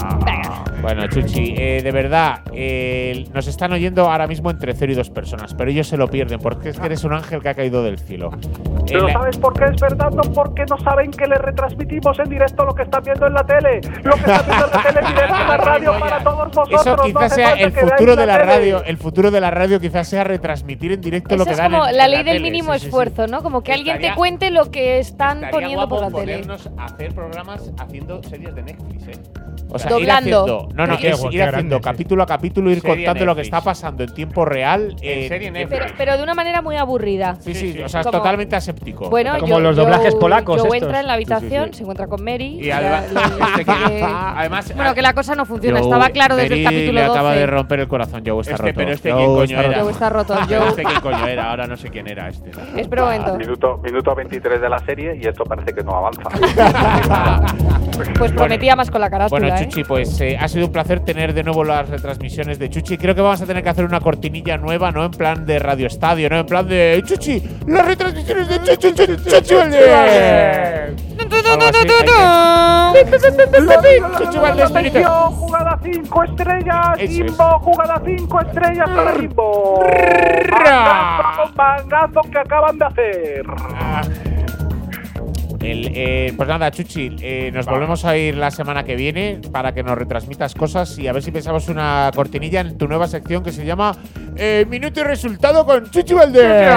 Bueno, 0.84 1.06
Chuchi, 1.08 1.54
eh, 1.56 1.80
de 1.82 1.90
verdad, 1.92 2.40
eh, 2.52 3.24
nos 3.32 3.46
están 3.46 3.72
oyendo 3.72 4.10
ahora 4.10 4.26
mismo 4.26 4.50
entre 4.50 4.74
cero 4.74 4.92
y 4.92 4.94
dos 4.94 5.08
personas, 5.08 5.54
pero 5.54 5.70
ellos 5.70 5.88
se 5.88 5.96
lo 5.96 6.08
pierden 6.08 6.38
porque 6.40 6.68
es 6.68 6.78
que 6.78 6.84
eres 6.86 7.04
un 7.04 7.14
ángel 7.14 7.40
que 7.40 7.48
ha 7.48 7.54
caído 7.54 7.82
del 7.82 7.98
cielo. 7.98 8.30
Eh, 8.34 8.82
Pero 8.88 9.06
la- 9.08 9.12
¿sabes 9.14 9.38
por 9.38 9.54
qué 9.58 9.64
es 9.74 9.80
verdad? 9.80 10.10
No 10.10 10.20
porque 10.32 10.64
no 10.68 10.76
saben 10.78 11.10
que 11.10 11.26
les 11.26 11.38
retransmitimos 11.38 12.18
en 12.18 12.28
directo 12.28 12.64
lo 12.66 12.74
que 12.74 12.82
están 12.82 13.02
viendo 13.02 13.26
en 13.26 13.32
la 13.34 13.46
tele. 13.46 13.80
Lo 14.02 14.12
que 14.12 14.20
están 14.20 14.46
viendo 14.46 14.66
en 14.66 14.72
la 14.72 14.82
tele 14.82 15.00
en 15.00 15.06
directo 15.14 15.34
en 15.40 15.48
la 15.48 15.56
radio 15.56 15.98
para 15.98 16.22
todos 16.22 16.48
vosotros. 16.48 16.80
Eso 16.82 16.96
No 16.96 17.02
quizás 17.04 17.22
hace 17.24 17.34
sea 17.34 17.52
el 17.54 17.72
futuro 17.72 18.16
de 18.16 18.26
la 18.26 18.38
tele. 18.38 18.44
radio. 18.52 18.84
El 18.84 18.96
futuro 18.98 19.30
de 19.30 19.40
la 19.40 19.50
radio 19.50 19.80
quizás 19.80 20.06
sea 20.06 20.24
retransmitir 20.24 20.92
en 20.92 21.00
directo 21.00 21.30
lo 21.34 21.36
Eso 21.36 21.44
que 21.46 21.50
es 21.52 21.56
dan 21.56 21.72
como 21.72 21.86
en- 21.86 21.96
la 21.96 22.04
en 22.04 22.10
ley 22.10 22.24
del 22.24 22.36
tele. 22.36 22.40
mínimo 22.50 22.72
Sí, 22.74 22.78
sí, 22.78 22.80
sí. 22.82 22.86
esfuerzo, 22.88 23.26
¿no? 23.26 23.42
Como 23.42 23.62
que 23.62 23.72
alguien 23.72 23.96
te 23.96 24.02
Estaría- 24.02 24.16
cuente 24.16 24.50
lo 24.50 24.70
que 24.70 24.98
están 24.98 25.38
Estaría 25.38 25.50
poniendo 25.50 25.88
por 25.88 26.00
la 26.02 26.10
tele. 26.10 26.20
ponernos 26.42 26.68
a 26.76 26.84
hacer 26.84 27.14
programas 27.14 27.72
haciendo 27.78 28.22
series 28.22 28.54
de 28.54 28.62
Netflix, 28.62 29.08
¿eh? 29.08 29.12
O 29.74 29.78
sea, 29.78 29.90
Doblando. 29.90 30.28
ir 30.28 30.34
haciendo, 30.36 30.68
no, 30.74 30.86
no, 30.86 30.96
Qué 30.98 31.08
es 31.10 31.18
guay, 31.20 31.34
ir 31.34 31.40
qué 31.40 31.42
haciendo 31.48 31.68
grande, 31.80 31.80
capítulo 31.80 32.22
a 32.22 32.26
capítulo, 32.26 32.70
ir 32.70 32.80
Serie 32.80 33.04
contando 33.06 33.24
lo 33.26 33.34
que 33.34 33.40
Netflix. 33.42 33.56
está 33.58 33.60
pasando 33.70 34.04
en 34.04 34.14
tiempo 34.14 34.44
real. 34.44 34.96
En 35.02 35.18
eh, 35.18 35.28
serie 35.28 35.50
Netflix. 35.50 35.80
Pero, 35.82 35.94
pero 35.98 36.16
de 36.16 36.22
una 36.22 36.34
manera 36.34 36.62
muy 36.62 36.76
aburrida. 36.76 37.34
Sí, 37.40 37.52
sí, 37.54 37.60
Sí, 37.60 37.72
sí. 37.72 37.82
o 37.82 37.88
sea, 37.88 38.00
es 38.02 38.06
Como- 38.06 38.18
totalmente 38.18 38.54
aséptico. 38.54 39.10
Bueno, 39.10 39.32
Como 39.40 39.46
yo- 39.54 39.60
los 39.60 39.74
yo- 39.76 39.82
doblajes 39.82 40.14
polacos 40.14 40.58
Yo 40.58 40.64
estos. 40.66 40.82
entra 40.82 41.00
en 41.00 41.06
la 41.08 41.14
habitación, 41.14 41.64
Sí, 41.66 41.70
sí. 41.72 41.76
se 41.78 41.82
encuentra 41.82 42.06
con 42.06 42.22
Mary. 42.22 42.58
Y 42.62 42.70
además, 42.70 43.12
la- 43.12 43.22
este 43.22 43.64
que- 43.64 43.96
que- 43.96 44.04
además, 44.04 44.72
bueno, 44.76 44.94
que 44.94 45.02
la 45.02 45.12
cosa 45.12 45.34
no 45.34 45.44
funciona. 45.44 45.78
Joe, 45.80 45.88
Estaba 45.88 46.10
claro 46.10 46.36
desde 46.36 46.54
el 46.54 46.62
Mary 46.62 46.76
capítulo 46.76 47.00
le 47.00 47.06
12. 47.06 47.18
acaba 47.18 47.34
de 47.34 47.46
romper 47.46 47.80
el 47.80 47.88
corazón, 47.88 48.22
Joe 48.24 48.40
está 48.42 48.52
Este, 48.52 48.62
roto. 48.62 48.74
pero 48.76 48.92
este 48.92 49.10
Joe 49.12 49.18
quién 49.24 49.34
coño 49.34 49.42
está 49.44 49.58
era. 49.60 49.68
roto. 49.68 49.82
Joe 49.82 49.92
está 49.92 50.08
roto. 50.10 50.34
Yo 50.48 50.60
Joe, 50.60 50.70
sé 50.74 50.82
quién 50.84 51.00
coño 51.00 51.26
era, 51.26 51.50
ahora 51.50 51.66
no 51.66 51.76
sé 51.76 51.88
quién 51.90 52.06
era 52.06 52.28
este. 52.28 52.50
espera 52.80 53.02
un 53.04 53.08
momento. 53.10 53.36
Minuto, 53.38 53.78
minuto 53.82 54.14
23 54.14 54.60
de 54.60 54.68
la 54.68 54.78
serie 54.78 55.18
y 55.20 55.26
esto 55.26 55.44
parece 55.44 55.72
que 55.74 55.82
no 55.82 55.96
avanza. 55.96 56.22
Pues 58.18 58.32
prometía 58.32 58.74
más 58.76 58.90
con 58.90 59.00
la 59.00 59.08
carátula, 59.08 59.38
Bueno, 59.40 59.54
¿eh? 59.54 59.58
Chuchi, 59.64 59.84
pues 59.84 60.20
eh, 60.20 60.36
ha 60.38 60.46
sido 60.48 60.66
un 60.66 60.72
placer 60.72 61.00
tener 61.00 61.32
de 61.32 61.42
nuevo 61.42 61.64
las 61.64 61.88
retransmisiones 61.88 62.58
de 62.58 62.68
Chuchi. 62.68 62.98
Creo 62.98 63.14
que 63.14 63.20
vamos 63.20 63.40
a 63.40 63.46
tener 63.46 63.62
que 63.62 63.70
hacer 63.70 63.84
una 63.84 64.00
cortinilla 64.00 64.58
nueva, 64.58 64.90
¿no? 64.90 65.04
En 65.04 65.10
plan 65.10 65.46
de 65.46 65.58
Radio 65.58 65.86
Estadio, 65.86 66.28
¿no? 66.28 66.38
En 66.38 66.46
plan 66.46 66.68
de 66.68 67.02
Chuchi, 67.06 67.42
las 67.66 67.86
retransmisiones 67.86 68.48
de 68.48 68.58
Chuchi, 68.58 68.94
Chuchi, 68.94 69.16
Chuchi 69.16 69.40
Chuchi 74.18 74.38
Valdés, 74.38 75.06
jugada 75.32 75.78
5 75.82 76.24
estrellas. 76.24 76.98
Jimbo, 76.98 77.58
jugada 77.60 78.02
5 78.04 78.40
estrellas 78.40 78.90
para 78.90 79.12
Jimbo. 79.14 79.82
Ra. 79.84 80.84
Mangazo, 80.84 81.52
mangazo 81.56 82.20
que 82.30 82.38
acaban 82.38 82.78
de 82.78 82.84
hacer. 82.84 84.33
El, 85.64 85.90
eh, 85.94 86.32
pues 86.36 86.48
nada, 86.48 86.70
Chuchi, 86.70 87.16
eh, 87.22 87.50
nos 87.52 87.64
volvemos 87.64 88.04
a 88.04 88.16
ir 88.16 88.36
la 88.36 88.50
semana 88.50 88.84
que 88.84 88.96
viene 88.96 89.40
para 89.50 89.72
que 89.72 89.82
nos 89.82 89.96
retransmitas 89.96 90.54
cosas 90.54 90.98
y 90.98 91.08
a 91.08 91.12
ver 91.12 91.22
si 91.22 91.30
pensamos 91.30 91.68
una 91.68 92.10
cortinilla 92.14 92.60
en 92.60 92.76
tu 92.76 92.86
nueva 92.86 93.08
sección 93.08 93.42
que 93.42 93.50
se 93.50 93.64
llama 93.64 93.96
eh, 94.36 94.66
Minuto 94.68 95.00
y 95.00 95.04
Resultado 95.04 95.64
con 95.64 95.90
Chuchi 95.90 96.12
Valdés. 96.12 96.70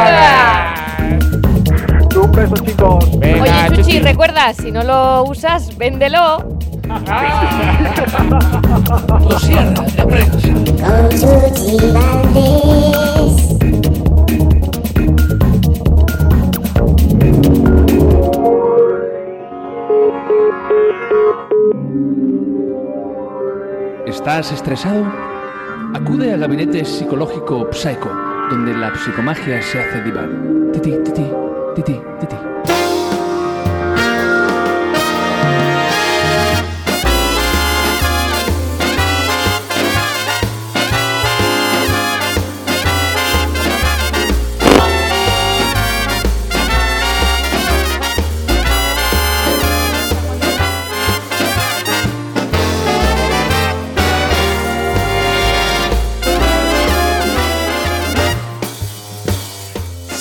Un 2.16 2.32
beso, 2.32 2.56
chicos. 2.64 3.20
Venga, 3.20 3.68
Oye, 3.68 3.76
Chuchi, 3.76 4.00
recuerda, 4.00 4.54
si 4.54 4.72
no 4.72 4.84
lo 4.84 5.24
usas, 5.24 5.78
véndelo. 5.78 6.58
Con 10.78 11.10
Chuchi 11.10 11.92
Valdés. 11.94 13.57
¿Estás 24.48 24.62
estresado? 24.62 25.06
Acude 25.94 26.32
al 26.32 26.40
gabinete 26.40 26.86
psicológico 26.86 27.68
Psycho, 27.74 28.10
donde 28.50 28.74
la 28.78 28.96
psicomagia 28.96 29.62
se 29.62 29.78
hace 29.78 30.02
diván. 30.04 30.72
Titi, 30.72 30.92
titi, 31.04 31.26
titi, 31.76 32.00
titi. 32.22 32.47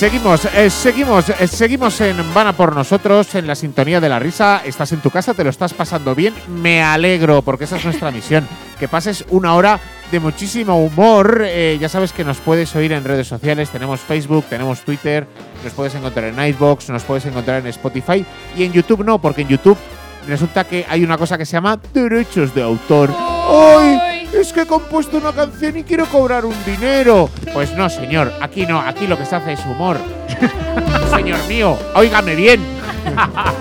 Seguimos, 0.06 0.44
eh, 0.44 0.70
seguimos, 0.70 1.28
eh, 1.30 1.48
seguimos 1.48 2.00
en 2.00 2.32
Van 2.32 2.46
a 2.46 2.52
por 2.52 2.72
nosotros, 2.72 3.34
en 3.34 3.48
la 3.48 3.56
sintonía 3.56 4.00
de 4.00 4.08
la 4.08 4.20
risa. 4.20 4.62
Estás 4.64 4.92
en 4.92 5.00
tu 5.00 5.10
casa, 5.10 5.34
te 5.34 5.42
lo 5.42 5.50
estás 5.50 5.74
pasando 5.74 6.14
bien. 6.14 6.32
Me 6.46 6.80
alegro, 6.80 7.42
porque 7.42 7.64
esa 7.64 7.76
es 7.76 7.84
nuestra 7.84 8.12
misión. 8.12 8.46
Que 8.78 8.86
pases 8.86 9.24
una 9.30 9.56
hora 9.56 9.80
de 10.12 10.20
muchísimo 10.20 10.80
humor. 10.80 11.42
Eh, 11.44 11.76
ya 11.80 11.88
sabes 11.88 12.12
que 12.12 12.22
nos 12.22 12.36
puedes 12.36 12.76
oír 12.76 12.92
en 12.92 13.02
redes 13.02 13.26
sociales. 13.26 13.70
Tenemos 13.70 13.98
Facebook, 13.98 14.44
tenemos 14.48 14.82
Twitter, 14.82 15.26
nos 15.64 15.72
puedes 15.72 15.96
encontrar 15.96 16.26
en 16.26 16.40
iBox, 16.50 16.88
nos 16.90 17.02
puedes 17.02 17.26
encontrar 17.26 17.58
en 17.58 17.66
Spotify. 17.66 18.24
Y 18.56 18.62
en 18.62 18.72
YouTube 18.72 19.04
no, 19.04 19.20
porque 19.20 19.42
en 19.42 19.48
YouTube 19.48 19.76
resulta 20.28 20.62
que 20.62 20.86
hay 20.88 21.02
una 21.02 21.18
cosa 21.18 21.36
que 21.36 21.44
se 21.44 21.54
llama 21.54 21.80
derechos 21.92 22.54
de 22.54 22.62
autor. 22.62 23.12
¡Ay! 23.12 24.15
Es 24.34 24.52
que 24.52 24.62
he 24.62 24.66
compuesto 24.66 25.16
una 25.18 25.32
canción 25.32 25.76
y 25.76 25.82
quiero 25.84 26.04
cobrar 26.06 26.44
un 26.44 26.54
dinero. 26.64 27.30
Pues 27.52 27.72
no, 27.74 27.88
señor. 27.88 28.32
Aquí 28.40 28.66
no. 28.66 28.80
Aquí 28.80 29.06
lo 29.06 29.16
que 29.18 29.24
se 29.24 29.36
hace 29.36 29.52
es 29.52 29.60
humor. 29.64 29.96
señor 31.14 31.38
mío, 31.48 31.78
óigame 31.94 32.34
bien. 32.34 32.60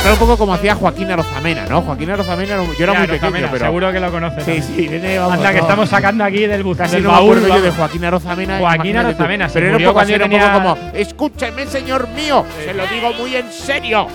Era 0.00 0.12
un 0.12 0.18
poco 0.20 0.38
como 0.38 0.54
hacía 0.54 0.74
Joaquín 0.76 1.10
Arozamena, 1.10 1.66
¿no? 1.68 1.82
Joaquín 1.82 2.08
Arozamena, 2.10 2.62
un- 2.62 2.72
yo 2.76 2.84
era 2.84 2.92
Ya, 2.92 2.98
muy 3.00 3.08
pequeño, 3.08 3.30
Zamena, 3.30 3.48
pero. 3.50 3.64
Seguro 3.66 3.92
que 3.92 4.00
lo 4.00 4.10
conoces. 4.12 4.44
Sí, 4.44 4.62
sí, 4.62 4.86
viene, 4.88 5.18
vamos, 5.18 5.34
Anda, 5.34 5.50
que 5.50 5.56
no. 5.56 5.62
estamos 5.64 5.88
sacando 5.88 6.24
aquí 6.24 6.46
del, 6.46 6.64
bu- 6.64 6.76
Casi 6.76 6.94
del 6.94 7.02
no 7.02 7.08
me 7.10 7.14
baúl. 7.16 7.36
acuerdo 7.38 7.56
yo 7.56 7.62
de. 7.62 7.70
Joaquín 7.72 8.04
Arozamena. 8.04 8.58
Joaquín. 8.58 8.96
Arozamena, 8.96 9.48
Pero 9.52 9.66
era 9.66 9.76
un 9.76 9.84
poco 9.84 10.00
así, 10.00 10.12
era 10.14 10.24
un 10.24 10.30
tenía- 10.30 10.52
poco 10.52 10.76
como, 10.76 10.90
escúcheme, 10.94 11.66
señor 11.66 12.08
mío, 12.10 12.44
se 12.64 12.72
lo 12.74 12.86
digo 12.86 13.12
muy 13.14 13.34
en 13.36 13.52
serio. 13.52 14.06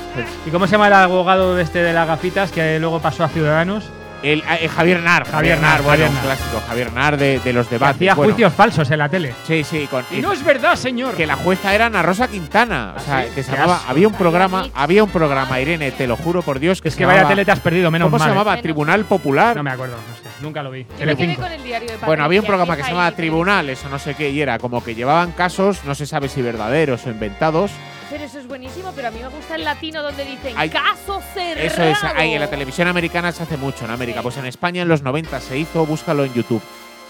¿Y 0.48 0.50
cómo 0.52 0.66
se 0.68 0.72
llama 0.72 0.88
el 0.88 0.94
abogado 0.94 1.60
este 1.60 1.84
de 1.84 1.92
las 1.94 2.08
gafitas 2.08 2.52
que 2.52 2.80
luego 2.80 3.00
pasó 3.00 3.26
a 3.26 3.28
Ciudadanos? 3.28 3.84
El, 4.24 4.42
eh, 4.50 4.70
Javier 4.70 5.02
Nar, 5.02 5.26
Javier, 5.26 5.32
Javier 5.56 5.62
Nar, 5.62 5.72
Nar, 5.74 5.82
bueno, 5.82 5.92
Javier 5.92 6.10
un 6.10 6.16
Nar. 6.16 6.24
clásico. 6.24 6.62
Javier 6.68 6.94
Nar 6.94 7.18
de, 7.18 7.40
de 7.40 7.54
los 7.54 7.68
Que 7.68 7.76
debates. 7.76 7.96
hacía 7.98 8.16
bueno. 8.16 8.34
juicios 8.34 8.54
falsos 8.54 8.90
en 8.90 8.98
la 9.00 9.10
tele. 9.10 9.34
Sí, 9.46 9.64
sí, 9.64 9.86
con. 9.92 10.04
Y 10.12 10.22
no 10.22 10.32
es 10.32 10.44
verdad, 10.44 10.76
señor. 10.76 11.14
que 11.16 11.28
la 11.28 11.36
jueza 11.36 11.76
era 11.76 11.88
Ana 11.88 12.02
Rosa 12.02 12.28
Quintana. 12.30 12.94
O 12.98 13.00
sea, 13.02 13.26
que 13.34 13.44
se 13.44 13.52
llamaba. 13.52 13.82
Había 13.88 14.08
un 14.08 14.14
programa, 14.14 14.68
había 14.74 15.04
un 15.04 15.10
programa, 15.10 15.60
Irene, 15.60 15.92
te 15.92 16.08
lo 16.08 16.16
juro 16.16 16.42
por 16.42 16.60
Dios, 16.60 16.82
que 16.82 16.88
Es 16.88 16.94
se 16.94 17.00
que 17.00 17.06
vaya 17.06 17.18
llamaba- 17.20 17.30
tele 17.34 17.46
te 17.46 17.52
has 17.52 17.60
perdido, 17.60 17.92
menos 17.92 18.08
¿Cómo 18.08 18.18
mal. 18.18 18.28
se 18.28 18.32
¿eh? 18.32 18.34
llamaba? 18.34 18.52
Menos. 18.52 18.64
Tribunal 18.64 19.06
Popular. 19.06 19.56
No 19.58 19.64
me 19.64 19.72
acuerdo, 19.72 19.96
no 19.98 20.16
sé. 20.16 20.24
Nunca 20.42 20.64
lo 20.64 20.72
vi. 20.72 20.86
Yo 21.00 21.06
me 21.06 21.16
quedé 21.16 21.36
con 21.36 21.52
el 21.52 21.64
diario 21.64 21.90
de 21.92 21.98
Bueno, 22.06 22.24
había 22.24 22.40
un 22.40 22.46
Patricia, 22.46 22.48
programa 22.48 22.76
que 22.78 22.84
se 22.84 22.90
llamaba 22.90 23.08
fija. 23.10 23.18
Tribunales 23.18 23.86
o 23.86 23.90
no 23.90 24.00
sé 24.00 24.16
qué, 24.16 24.30
y 24.30 24.42
era 24.42 24.58
como 24.58 24.84
que 24.84 24.96
llevaban 24.96 25.32
casos, 25.34 25.84
no 25.86 25.96
se 25.96 26.06
sabe 26.06 26.28
si 26.30 26.42
verdaderos 26.42 27.06
o 27.06 27.10
inventados. 27.10 27.72
Pero 28.10 28.24
eso 28.26 28.40
es 28.40 28.48
buenísimo, 28.48 28.92
pero 28.96 29.08
a 29.08 29.12
mí 29.12 29.20
me 29.20 29.28
gusta 29.30 29.56
el 29.56 29.64
latino 29.64 30.04
donde 30.04 30.26
dicen 30.26 30.54
Hay- 30.58 30.70
caso 30.70 31.22
cerrado. 31.34 31.66
Eso 31.68 31.84
es, 31.84 32.04
ahí 32.16 32.34
en 32.34 32.40
la 32.40 32.50
televisión 32.50 32.88
americana 32.88 33.32
se 33.32 33.44
hace 33.44 33.58
mucho 33.58 33.86
en 33.86 33.92
América. 33.92 34.20
Sí. 34.20 34.24
Pues 34.24 34.38
en 34.38 34.46
España 34.46 34.82
en 34.82 34.88
los 34.88 35.02
90 35.02 35.40
se 35.40 35.58
hizo, 35.58 35.86
búscalo 35.86 36.26
en 36.26 36.34
YouTube. 36.34 36.62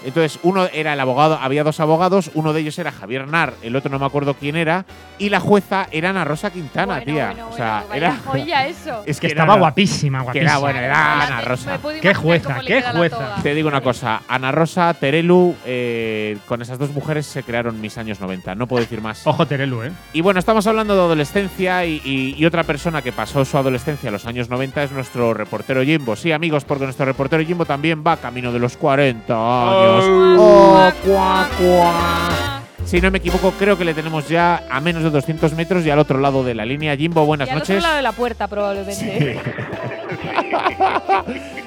Entonces, 0.04 0.38
uno 0.42 0.66
era 0.72 0.92
el 0.92 1.00
abogado, 1.00 1.38
había 1.40 1.64
dos 1.64 1.80
abogados, 1.80 2.30
uno 2.34 2.52
de 2.52 2.60
ellos 2.60 2.78
era 2.78 2.92
Javier 2.92 3.26
Nar, 3.26 3.54
el 3.62 3.74
otro 3.76 3.90
no 3.90 3.98
me 3.98 4.06
acuerdo 4.06 4.34
quién 4.34 4.56
era, 4.56 4.84
y 5.18 5.30
la 5.30 5.40
jueza 5.40 5.86
era 5.90 6.10
Ana 6.10 6.24
Rosa 6.24 6.50
Quintana, 6.50 6.96
Bueno, 6.96 7.04
tía. 7.04 7.26
bueno, 7.28 7.48
o 7.50 7.56
sea, 7.56 7.84
bueno, 7.88 7.94
era. 8.06 8.16
joya 8.24 8.66
eso. 8.66 9.02
Es 9.06 9.20
Que 9.20 9.28
estaba 9.28 9.54
Ana- 9.54 9.60
guapísima, 9.60 10.18
Que 10.18 10.24
guapísima. 10.24 10.50
era, 10.50 10.58
bueno, 10.58 10.78
era 10.80 11.22
Ana 11.26 11.40
Rosa. 11.40 11.78
Qué 12.02 12.14
jueza, 12.14 12.60
qué 12.66 12.82
jueza. 12.82 13.34
Te 13.42 13.54
digo 13.54 13.68
una 13.68 13.80
cosa, 13.80 14.22
Ana 14.28 14.52
Rosa, 14.52 14.92
Terelu, 14.94 15.54
eh, 15.64 16.36
con 16.46 16.60
esas 16.62 16.78
dos 16.78 16.90
mujeres 16.90 17.26
se 17.26 17.42
crearon 17.42 17.80
mis 17.80 17.96
años 17.98 18.20
90, 18.20 18.54
no 18.54 18.66
puedo 18.66 18.82
decir 18.82 19.00
más. 19.00 19.26
Ojo, 19.26 19.46
Terelu, 19.46 19.84
¿eh? 19.84 19.92
Y 20.12 20.20
bueno, 20.20 20.38
estamos 20.38 20.66
hablando 20.66 20.94
de 20.94 21.00
adolescencia 21.00 21.84
y, 21.86 22.00
y- 22.04 22.34
y 22.36 22.44
otra 22.46 22.64
persona 22.64 23.02
que 23.02 23.12
pasó 23.12 23.44
su 23.44 23.56
adolescencia 23.58 24.08
en 24.08 24.12
los 24.12 24.26
años 24.26 24.50
90 24.50 24.82
es 24.82 24.92
nuestro 24.92 25.34
reportero 25.34 25.82
Jimbo. 25.82 26.16
Sí, 26.16 26.32
amigos, 26.32 26.64
porque 26.64 26.84
nuestro 26.84 27.06
reportero 27.06 27.42
Jimbo 27.44 27.64
también 27.64 28.02
va 28.06 28.16
camino 28.16 28.52
de 28.52 28.58
los 28.58 28.76
40 28.76 29.34
años. 29.34 29.93
Oh, 29.93 29.93
cuá, 30.02 31.48
cuá. 31.58 32.60
Si 32.84 33.00
no 33.00 33.10
me 33.10 33.18
equivoco, 33.18 33.52
creo 33.58 33.78
que 33.78 33.84
le 33.84 33.94
tenemos 33.94 34.28
ya 34.28 34.64
a 34.70 34.80
menos 34.80 35.02
de 35.02 35.10
200 35.10 35.52
metros 35.54 35.84
y 35.86 35.90
al 35.90 35.98
otro 35.98 36.18
lado 36.18 36.44
de 36.44 36.54
la 36.54 36.64
línea. 36.64 36.96
Jimbo, 36.96 37.24
buenas 37.24 37.48
y 37.48 37.50
al 37.52 37.58
noches. 37.58 37.76
otro 37.76 37.82
lado 37.82 37.96
de 37.96 38.02
la 38.02 38.12
puerta, 38.12 38.46
probablemente. 38.48 39.40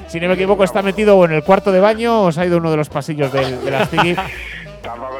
Si 0.07 0.19
no 0.19 0.27
me 0.27 0.35
equivoco, 0.35 0.63
está 0.63 0.81
metido 0.81 1.17
o 1.17 1.25
en 1.25 1.33
el 1.33 1.43
cuarto 1.43 1.71
de 1.71 1.79
baño 1.81 2.23
o 2.23 2.31
se 2.31 2.41
ha 2.41 2.45
ido 2.45 2.55
a 2.55 2.59
uno 2.59 2.71
de 2.71 2.77
los 2.77 2.87
pasillos 2.87 3.31
del, 3.33 3.63
de 3.65 3.71
las 3.71 3.89
Tiki. 3.89 4.15
Tampoco 4.81 5.16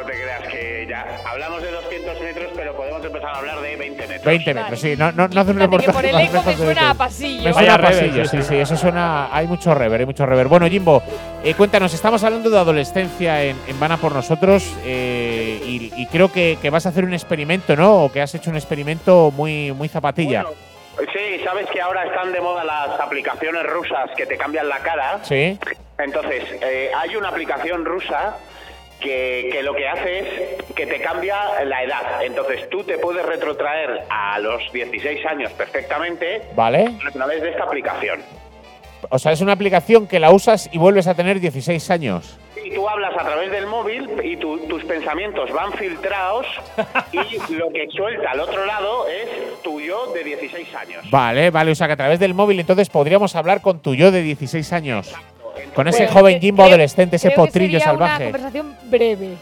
metros. 4.18 4.44
20 4.44 4.54
metros, 4.54 4.80
sí. 4.80 4.94
No, 4.96 5.12
no, 5.12 5.28
no 5.28 5.40
hace 5.40 5.50
un 5.50 5.58
reportaje 5.58 5.92
por 5.92 6.04
el 6.04 6.20
eco 6.20 6.42
me 6.44 6.54
suena 6.56 6.64
20. 6.66 6.80
a 6.80 6.94
pasillo. 6.94 7.44
Me 7.44 7.52
suena 7.52 7.74
a 7.74 7.78
pasillo, 7.80 8.24
sí, 8.26 8.42
sí, 8.42 8.56
eso 8.56 8.76
suena. 8.76 9.28
Hay 9.34 9.46
mucho 9.46 9.74
rever, 9.74 10.00
hay 10.00 10.06
mucho 10.06 10.26
rever. 10.26 10.48
Bueno, 10.48 10.68
Jimbo, 10.68 11.02
eh, 11.42 11.54
cuéntanos, 11.54 11.94
estamos 11.94 12.22
hablando 12.24 12.50
de 12.50 12.58
adolescencia 12.58 13.42
en, 13.44 13.56
en 13.66 13.80
Vana 13.80 13.96
por 13.96 14.12
nosotros 14.12 14.64
eh, 14.84 15.60
y, 15.64 15.92
y 15.96 16.06
creo 16.06 16.30
que, 16.30 16.58
que 16.60 16.70
vas 16.70 16.86
a 16.86 16.90
hacer 16.90 17.04
un 17.04 17.14
experimento, 17.14 17.76
¿no? 17.76 18.04
O 18.04 18.12
que 18.12 18.20
has 18.20 18.34
hecho 18.34 18.50
un 18.50 18.56
experimento 18.56 19.32
muy, 19.34 19.72
muy 19.72 19.88
zapatilla. 19.88 20.42
Bueno, 20.42 21.10
sí, 21.12 21.44
sabes 21.44 21.66
que 21.70 21.80
ahora 21.80 22.04
están 22.04 22.32
de 22.32 22.40
moda 22.40 22.64
las 22.64 23.00
aplicaciones 23.00 23.62
rusas 23.64 24.10
que 24.16 24.26
te 24.26 24.36
cambian 24.36 24.68
la 24.68 24.78
cara. 24.78 25.20
Sí. 25.22 25.58
Entonces, 25.98 26.44
eh, 26.60 26.90
hay 26.96 27.16
una 27.16 27.28
aplicación 27.28 27.84
rusa 27.84 28.36
que, 29.00 29.48
que 29.52 29.62
lo 29.62 29.74
que 29.74 29.88
hace 29.88 30.18
es 30.20 30.64
que 30.74 30.86
te 30.86 31.00
cambia 31.00 31.36
la 31.64 31.82
edad. 31.84 32.22
Entonces, 32.24 32.68
tú 32.70 32.82
te 32.84 32.98
puedes 32.98 33.24
retrotraer 33.24 34.02
a 34.10 34.38
los 34.38 34.72
16 34.72 35.24
años 35.26 35.52
perfectamente 35.52 36.42
¿Vale? 36.54 36.90
a 37.06 37.10
través 37.10 37.42
de 37.42 37.50
esta 37.50 37.64
aplicación. 37.64 38.20
O 39.10 39.18
sea, 39.18 39.30
es 39.32 39.40
una 39.40 39.52
aplicación 39.52 40.06
que 40.08 40.18
la 40.18 40.30
usas 40.32 40.68
y 40.72 40.78
vuelves 40.78 41.06
a 41.06 41.14
tener 41.14 41.38
16 41.38 41.90
años. 41.90 42.36
Y 42.64 42.74
tú 42.74 42.86
hablas 42.88 43.14
a 43.16 43.24
través 43.24 43.50
del 43.52 43.66
móvil 43.66 44.08
y 44.24 44.36
tu- 44.36 44.58
tus 44.66 44.84
pensamientos 44.84 45.50
van 45.52 45.72
filtrados 45.74 46.44
y 47.12 47.54
lo 47.54 47.70
que 47.72 47.86
suelta 47.96 48.32
al 48.32 48.40
otro 48.40 48.66
lado 48.66 49.06
es 49.08 49.62
tu 49.62 49.80
yo 49.80 50.12
de 50.12 50.24
16 50.24 50.74
años. 50.74 51.10
Vale, 51.10 51.50
vale, 51.50 51.70
o 51.70 51.74
sea 51.76 51.86
que 51.86 51.92
a 51.92 51.96
través 51.96 52.18
del 52.18 52.34
móvil 52.34 52.58
entonces 52.60 52.90
podríamos 52.90 53.36
hablar 53.36 53.62
con 53.62 53.80
tu 53.80 53.94
yo 53.94 54.10
de 54.10 54.22
16 54.22 54.72
años. 54.72 55.14
Con 55.74 55.88
ese 55.88 56.08
joven 56.08 56.40
Jimbo 56.40 56.62
creo- 56.62 56.68
adolescente, 56.74 57.16
ese 57.16 57.28
creo 57.28 57.44
que 57.44 57.46
potrillo 57.48 57.78
sería 57.80 57.94
Una 57.94 58.06
salvaje. 58.06 58.24
conversación 58.24 58.76
breve. 58.84 59.34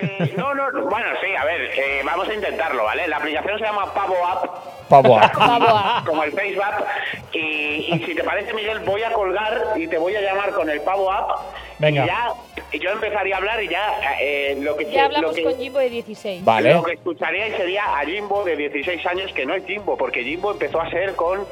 Sí, 0.00 0.32
no, 0.36 0.52
no, 0.54 0.68
no, 0.72 0.86
bueno, 0.86 1.06
sí, 1.20 1.28
a 1.36 1.44
ver, 1.44 1.60
eh, 1.76 2.00
vamos 2.04 2.28
a 2.28 2.34
intentarlo, 2.34 2.82
¿vale? 2.84 3.06
La 3.06 3.18
aplicación 3.18 3.56
se 3.58 3.64
llama 3.64 3.92
Pavo 3.94 4.16
App, 4.26 4.44
Pavo. 4.88 5.20
Pavo. 5.38 6.04
como 6.06 6.24
el 6.24 6.32
Facebook 6.32 6.64
App, 6.64 6.80
y, 7.32 7.38
y 7.94 8.02
si 8.04 8.14
te 8.14 8.24
parece, 8.24 8.52
Miguel, 8.52 8.80
voy 8.80 9.02
a 9.04 9.12
colgar 9.12 9.74
y 9.76 9.86
te 9.86 9.98
voy 9.98 10.16
a 10.16 10.20
llamar 10.20 10.50
con 10.52 10.68
el 10.70 10.80
Pavo 10.80 11.10
App. 11.12 11.30
Venga. 11.78 12.04
Y 12.04 12.06
ya, 12.06 12.32
y 12.72 12.78
yo 12.80 12.90
empezaría 12.90 13.34
a 13.34 13.38
hablar 13.38 13.62
y 13.62 13.68
ya 13.68 13.92
eh, 14.20 14.56
lo 14.60 14.76
que... 14.76 14.90
Ya 14.90 15.04
hablamos 15.04 15.30
lo 15.30 15.34
que, 15.36 15.42
con 15.44 15.56
Jimbo 15.58 15.78
de 15.78 15.90
16. 15.90 16.44
Vale. 16.44 16.74
Lo 16.74 16.82
que 16.84 16.92
escucharíais 16.94 17.56
sería 17.56 17.84
a 17.98 18.04
Jimbo 18.04 18.44
de 18.44 18.56
16 18.56 19.04
años, 19.06 19.32
que 19.32 19.44
no 19.46 19.54
es 19.54 19.64
Jimbo, 19.66 19.96
porque 19.96 20.22
Jimbo 20.24 20.52
empezó 20.52 20.80
a 20.80 20.88
ser 20.90 21.14
con 21.16 21.44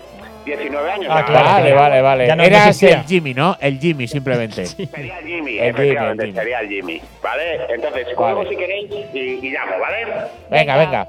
19 0.45 0.91
años. 0.91 1.07
Ah, 1.15 1.25
claro. 1.25 1.45
Vale, 1.49 1.73
vale, 1.75 2.03
vale. 2.03 2.27
Ya 2.27 2.37
no 2.37 2.43
Eras 2.43 2.69
existía. 2.69 3.01
el 3.01 3.07
Jimmy, 3.07 3.35
¿no? 3.35 3.57
El 3.61 3.79
Jimmy, 3.79 4.09
simplemente. 4.09 4.67
Sería 4.67 5.19
el 5.19 5.27
Jimmy, 5.27 5.59
El 5.59 5.75
Jimmy, 5.75 5.89
efectivamente, 5.89 6.25
el 6.25 6.29
Jimmy. 6.31 6.39
sería 6.41 6.61
el 6.61 6.69
Jimmy, 6.69 7.01
¿vale? 7.23 7.75
Entonces, 7.75 8.07
Vale. 8.17 8.49
si 8.49 8.57
queréis 8.57 8.91
y, 9.15 9.19
y 9.19 9.51
llamo, 9.51 9.73
¿vale? 9.81 10.07
Venga, 10.51 10.77
venga. 10.77 11.09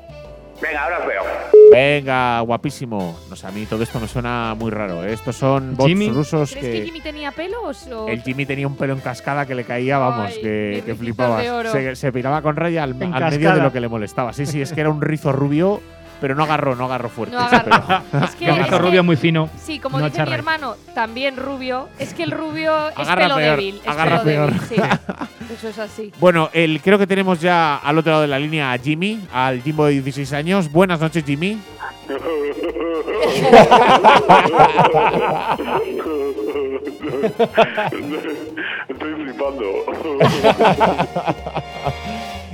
Venga, 0.61 0.83
ahora 0.83 0.99
os 0.99 1.07
veo. 1.07 1.23
Venga, 1.71 2.39
guapísimo. 2.41 3.17
No 3.31 3.35
sé, 3.35 3.47
a 3.47 3.51
mí 3.51 3.65
todo 3.65 3.81
esto 3.81 3.99
me 3.99 4.07
suena 4.07 4.53
muy 4.55 4.69
raro. 4.69 5.03
¿eh? 5.03 5.11
Estos 5.13 5.35
son 5.35 5.75
bots 5.75 5.87
Jimmy. 5.89 6.09
rusos 6.09 6.51
¿Crees 6.51 6.65
que 6.65 6.71
que. 6.81 6.85
Jimmy 6.85 7.01
tenía 7.01 7.31
pelos? 7.31 7.87
O... 7.87 8.07
El 8.07 8.21
Jimmy 8.21 8.45
tenía 8.45 8.67
un 8.67 8.75
pelo 8.77 8.93
en 8.93 8.99
cascada 8.99 9.47
que 9.47 9.55
le 9.55 9.63
caía, 9.63 9.97
vamos, 9.97 10.33
Ay, 10.35 10.41
que, 10.41 10.83
que 10.85 10.93
flipabas. 10.93 11.71
Se, 11.71 11.95
se 11.95 12.11
piraba 12.11 12.43
con 12.43 12.55
raya 12.57 12.83
al, 12.83 12.93
medio 12.93 13.55
de 13.55 13.61
lo 13.61 13.71
que 13.73 13.79
le 13.79 13.87
molestaba. 13.87 14.33
Sí, 14.33 14.45
sí, 14.45 14.61
es 14.61 14.71
que 14.71 14.81
era 14.81 14.91
un 14.91 15.01
rizo 15.01 15.31
rubio, 15.31 15.81
pero 16.21 16.35
no 16.35 16.43
agarró, 16.43 16.75
no 16.75 16.85
agarró 16.85 17.09
fuerte. 17.09 17.35
No 17.35 17.41
agarró. 17.41 18.03
Es 18.23 18.35
que, 18.35 18.49
es 18.49 18.67
que- 18.67 18.77
rubio 18.77 19.03
muy 19.03 19.17
fino. 19.17 19.49
Sí, 19.57 19.79
como 19.79 19.99
no 19.99 20.05
dice 20.05 20.19
mi 20.19 20.23
charra. 20.25 20.35
hermano, 20.37 20.75
también 20.93 21.35
rubio. 21.35 21.89
Es 21.99 22.13
que 22.13 22.23
el 22.23 22.31
rubio 22.31 22.89
es 22.89 22.97
Agarra 22.97 23.23
pelo 23.23 23.35
peor, 23.35 23.57
débil. 23.57 23.81
Es 23.83 23.87
agarra 23.87 24.21
pelo 24.21 24.23
peor. 24.23 24.51
débil, 24.53 24.67
sí. 24.69 24.75
Eso 25.53 25.67
es 25.69 25.79
así. 25.79 26.13
Bueno, 26.19 26.49
el, 26.53 26.81
creo 26.81 26.97
que 26.97 27.07
tenemos 27.07 27.41
ya 27.41 27.75
al 27.77 27.97
otro 27.97 28.11
lado 28.11 28.21
de 28.21 28.27
la 28.29 28.39
línea 28.39 28.71
a 28.71 28.77
Jimmy, 28.77 29.19
al 29.33 29.61
Jimbo 29.61 29.85
de 29.85 29.91
16 29.93 30.31
años. 30.33 30.71
Buenas 30.71 30.99
noches, 31.01 31.23
Jimmy. 31.25 31.59
Estoy 38.89 39.13
flipando. 39.15 39.65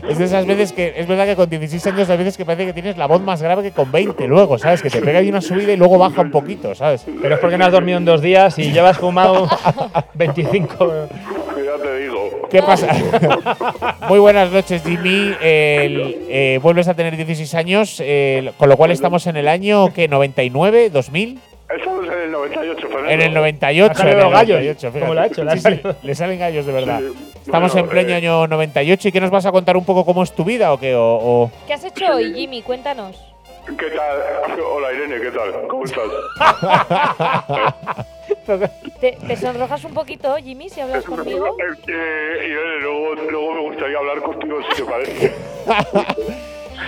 Es 0.10 0.18
de 0.18 0.26
esas 0.26 0.46
veces 0.46 0.72
que 0.72 0.94
es 0.96 1.06
verdad 1.08 1.26
que 1.26 1.36
con 1.36 1.50
16 1.50 1.86
años 1.88 2.10
hay 2.10 2.18
veces 2.18 2.38
que 2.38 2.46
parece 2.46 2.66
que 2.66 2.74
tienes 2.74 2.98
la 2.98 3.08
voz 3.08 3.22
más 3.22 3.42
grave 3.42 3.62
que 3.64 3.72
con 3.72 3.92
20 3.92 4.26
luego, 4.28 4.58
¿sabes? 4.58 4.82
Que 4.82 4.90
te 4.90 5.02
pega 5.02 5.20
ahí 5.20 5.30
una 5.30 5.42
subida 5.42 5.74
y 5.74 5.78
luego 5.78 5.98
baja 5.98 6.22
un 6.22 6.32
poquito, 6.32 6.74
¿sabes? 6.76 7.06
Pero 7.22 7.36
es 7.36 7.42
porque 7.42 7.58
no 7.58 7.66
has 7.66 7.72
dormido 7.72 7.98
en 7.98 8.06
dos 8.06 8.22
días 8.22 8.58
y 8.58 8.72
llevas 8.72 8.98
fumado 8.98 9.48
25. 10.14 10.94
ya 11.66 11.84
te 11.84 11.98
digo. 12.00 12.30
¿Qué 12.50 12.62
pasa? 12.64 12.88
Muy 14.10 14.20
buenas 14.20 14.50
noches, 14.52 14.82
Jimmy. 14.84 15.34
El- 15.42 16.16
eh, 16.30 16.60
vuelves 16.64 16.88
a 16.88 16.94
tener 16.94 17.16
16 17.18 17.54
años, 17.56 17.98
eh, 18.04 18.52
con 18.58 18.70
lo 18.70 18.78
cual 18.78 18.92
estamos 18.92 19.28
en 19.28 19.36
el 19.36 19.48
año 19.50 19.94
que 19.94 20.08
99, 20.08 20.90
2000. 20.90 21.40
Estamos 22.02 22.14
en 22.16 22.22
el 22.24 22.32
98, 22.32 22.88
Fernando. 22.88 23.10
En 23.10 23.22
el 23.22 23.34
98. 23.34 23.92
Ha 23.92 23.96
salido 23.96 24.20
en 24.20 24.26
el 24.28 24.32
gallos. 24.32 24.58
98, 24.60 24.80
fíjate. 24.92 25.00
¿Cómo 25.00 25.14
lo 25.14 25.22
ha 25.22 25.26
hecho? 25.26 25.50
Sí, 25.52 25.60
sí, 25.60 25.82
le 26.04 26.16
salen 26.16 26.40
gallos 26.40 26.66
de 26.66 26.72
verdad. 26.74 27.00
Sí. 27.00 27.34
Estamos 27.46 27.72
Bueno, 27.74 27.86
en 27.88 27.92
pleno 27.92 28.10
eh, 28.10 28.16
año 28.16 28.48
98 28.48 29.08
y 29.08 29.12
¿qué 29.12 29.22
nos 29.22 29.30
vas 29.32 29.46
a 29.46 29.52
contar 29.52 29.78
un 29.78 29.86
poco 29.86 30.06
cómo 30.06 30.22
es 30.24 30.34
tu 30.34 30.44
vida 30.44 30.74
o 30.74 30.80
qué? 30.80 30.94
O, 30.96 31.02
o- 31.04 31.52
¿Qué 31.66 31.74
has 31.74 31.84
hecho 31.84 32.06
hoy, 32.14 32.34
Jimmy? 32.34 32.62
Cuéntanos. 32.62 33.16
¿Qué 33.66 33.90
tal? 33.90 34.60
Hola 34.62 34.94
Irene, 34.94 35.20
¿qué 35.22 35.32
tal? 35.32 35.68
¿Cómo 35.68 35.84
estás? 35.84 36.04
¿Te, 39.02 39.12
te 39.28 39.36
sonrojas 39.36 39.84
un 39.84 39.94
poquito, 39.94 40.36
Jimmy, 40.38 40.70
si 40.70 40.80
hablas 40.80 41.04
conmigo? 41.04 41.48
Es 41.60 41.78
que, 41.86 41.92
Irene, 41.92 42.80
luego, 42.82 43.16
luego 43.30 43.54
me 43.56 43.62
gustaría 43.62 43.98
hablar 43.98 44.22
contigo 44.22 44.58
si 44.70 44.84
te 44.84 44.90
parece. 44.90 45.34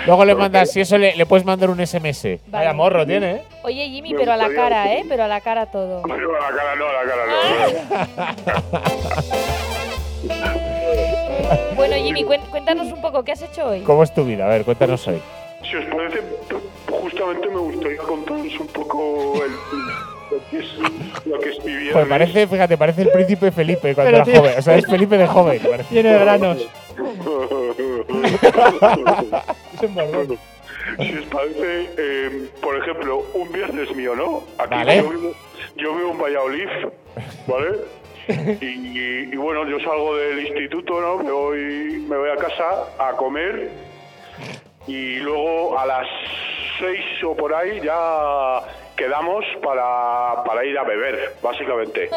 Luego 0.09 0.25
le 0.25 0.33
mandas, 0.33 0.71
si 0.71 0.81
eso 0.81 0.97
le, 0.97 1.15
le 1.15 1.25
puedes 1.27 1.45
mandar 1.45 1.69
un 1.69 1.85
SMS. 1.85 2.23
Vale. 2.23 2.39
Vaya 2.47 2.73
morro 2.73 3.05
tiene, 3.05 3.31
¿eh? 3.31 3.41
Oye, 3.61 3.87
Jimmy, 3.89 4.15
pero 4.15 4.31
a 4.31 4.37
la 4.37 4.49
cara, 4.49 4.91
¿eh? 4.91 5.05
Pero 5.07 5.25
a 5.25 5.27
la 5.27 5.39
cara 5.39 5.67
todo. 5.67 6.01
No, 6.07 6.13
a 6.15 6.17
la 6.17 6.57
cara 6.57 6.75
no, 6.75 6.87
a 6.87 6.93
la 6.93 7.03
cara 7.11 7.25
no. 7.27 7.35
Bueno, 11.75 11.95
Jimmy, 11.95 12.23
cuéntanos 12.23 12.91
un 12.91 13.01
poco, 13.01 13.23
¿qué 13.23 13.33
has 13.33 13.41
hecho 13.43 13.67
hoy? 13.67 13.81
¿Cómo 13.81 14.01
es 14.01 14.11
tu 14.11 14.25
vida? 14.25 14.47
A 14.47 14.49
ver, 14.49 14.65
cuéntanos 14.65 15.07
hoy. 15.07 15.21
Si 15.69 15.75
os 15.75 15.85
parece, 15.85 16.23
justamente 16.89 17.47
me 17.47 17.57
gustaría 17.57 17.97
contaros 17.99 18.59
un 18.59 18.67
poco 18.67 19.43
el, 19.45 19.51
lo, 20.31 20.49
que 20.49 20.57
es, 20.57 21.25
lo 21.25 21.39
que 21.39 21.49
es 21.49 21.63
mi 21.63 21.75
vida. 21.75 21.93
Pues 21.93 22.07
parece, 22.07 22.47
fíjate, 22.47 22.77
parece 22.77 23.03
el 23.03 23.09
príncipe 23.11 23.51
Felipe 23.51 23.93
cuando 23.93 24.11
Pero, 24.11 24.17
era 24.17 24.25
tío. 24.25 24.41
joven. 24.41 24.53
O 24.57 24.61
sea, 24.63 24.75
es 24.75 24.87
Felipe 24.87 25.17
de 25.19 25.27
joven. 25.27 25.59
parece. 25.69 25.89
Tiene 25.93 26.17
granos. 26.17 26.67
Si 30.97 31.17
os 31.17 31.25
parece, 31.25 31.89
eh, 31.97 32.49
por 32.61 32.75
ejemplo, 32.77 33.23
un 33.33 33.51
viernes 33.51 33.95
mío, 33.95 34.15
¿no? 34.15 34.43
Aquí 34.57 34.73
Vale. 34.73 34.97
yo, 34.97 35.09
vivo, 35.09 35.33
yo 35.75 35.95
vivo 35.95 36.11
en 36.11 36.17
Valladolid, 36.19 36.69
¿vale? 37.47 37.69
Y, 38.61 39.33
y 39.33 39.35
bueno, 39.35 39.67
yo 39.67 39.79
salgo 39.79 40.15
del 40.15 40.45
instituto, 40.47 41.01
¿no? 41.01 41.17
Me 41.23 41.31
voy, 41.31 42.05
me 42.07 42.17
voy 42.17 42.29
a 42.29 42.35
casa 42.35 42.85
a 42.99 43.13
comer 43.13 43.71
y 44.87 45.17
luego 45.17 45.77
a 45.77 45.85
las 45.85 46.07
seis 46.79 47.23
o 47.23 47.35
por 47.35 47.53
ahí 47.53 47.79
ya 47.81 48.61
quedamos 48.95 49.45
para, 49.63 50.43
para 50.43 50.65
ir 50.65 50.77
a 50.77 50.83
beber, 50.83 51.35
básicamente. 51.41 52.09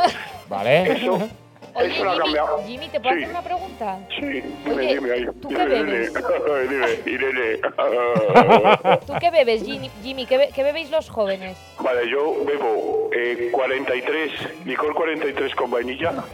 Vale. 0.49 0.93
Eso, 0.93 1.29
Oye, 1.75 1.87
eso 1.87 2.05
no 2.05 2.11
ha 2.11 2.15
Jimmy, 2.15 2.25
cambiado. 2.25 2.63
Jimmy, 2.67 2.89
¿te 2.89 3.01
puedo 3.01 3.17
Sí. 3.17 3.23
hacer 3.23 3.31
una 3.37 3.43
pregunta? 3.43 3.99
Sí, 4.19 4.27
dime, 4.27 4.77
Oye, 4.77 4.95
dime 4.95 5.13
ahí. 5.13 5.27
¿tú 5.41 5.49
qué 5.49 5.55
Dime, 5.59 5.83
bebes? 5.83 6.13
Dime, 6.69 6.87
Irene. 7.07 7.59
¿Tú 9.07 9.13
qué 9.21 9.31
bebes, 9.31 9.63
Jimmy? 9.65 9.91
Jimmy 10.03 10.27
¿qué, 10.27 10.37
be- 10.39 10.51
qué 10.55 10.63
bebéis 10.63 10.91
los 10.91 11.09
jóvenes? 11.09 11.57
Vale, 11.81 12.09
yo 12.11 12.45
bebo 12.45 13.11
eh, 13.17 13.49
43, 13.53 14.33
licor 14.67 14.95
43 14.95 15.55
con 15.55 15.71
vainilla. 15.71 16.13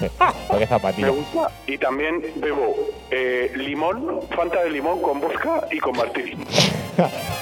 Qué 0.00 0.56
Me 0.58 0.66
zapatilla. 0.66 1.08
gusta. 1.08 1.50
Y 1.66 1.78
también 1.78 2.22
bebo 2.36 2.74
eh, 3.10 3.50
limón, 3.56 4.20
Fanta 4.34 4.62
de 4.62 4.70
limón 4.70 5.00
con 5.00 5.20
vodka 5.20 5.66
y 5.70 5.78
con 5.78 5.96
martini. 5.96 6.36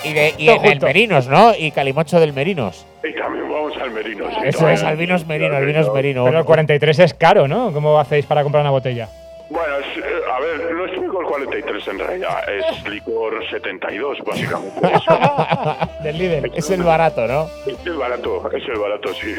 Y, 0.04 0.12
de, 0.12 0.34
y 0.38 0.46
Todo 0.46 0.56
en 0.64 0.72
el. 0.72 0.80
Merinos, 0.80 1.28
¿no? 1.28 1.52
Y 1.56 1.70
Calimocho 1.70 2.18
del 2.20 2.32
Merinos. 2.32 2.84
Y 3.02 3.12
también 3.14 3.48
vamos 3.50 3.76
al 3.76 3.90
merino. 3.90 4.28
sí, 4.30 4.36
Eso 4.44 4.68
es, 4.68 4.82
al 4.82 4.96
vinos 4.96 5.26
Merino, 5.26 5.54
al 5.56 5.66
vinos 5.66 5.92
Merino. 5.92 6.24
Pero 6.24 6.38
el 6.38 6.44
43 6.44 6.98
es 7.00 7.14
caro, 7.14 7.43
¿no? 7.48 7.72
¿Cómo 7.72 7.98
hacéis 7.98 8.26
para 8.26 8.42
comprar 8.42 8.62
una 8.62 8.70
botella? 8.70 9.08
Bueno, 9.50 9.74
es, 9.78 9.98
eh, 9.98 10.02
a 10.34 10.40
ver, 10.40 10.72
no 10.74 10.86
es 10.86 10.92
licor 10.98 11.26
43 11.26 11.88
en 11.88 11.98
realidad, 11.98 12.38
es 12.48 12.88
licor 12.88 13.34
72 13.50 14.18
básicamente. 14.26 14.80
Del 16.02 16.18
líder. 16.18 16.50
Es 16.54 16.70
el 16.70 16.82
barato, 16.82 17.26
¿no? 17.26 17.48
es 17.66 17.76
el 17.86 17.92
barato, 17.96 18.50
es 18.50 18.64
el 18.66 18.78
barato, 18.78 19.12
sí. 19.14 19.34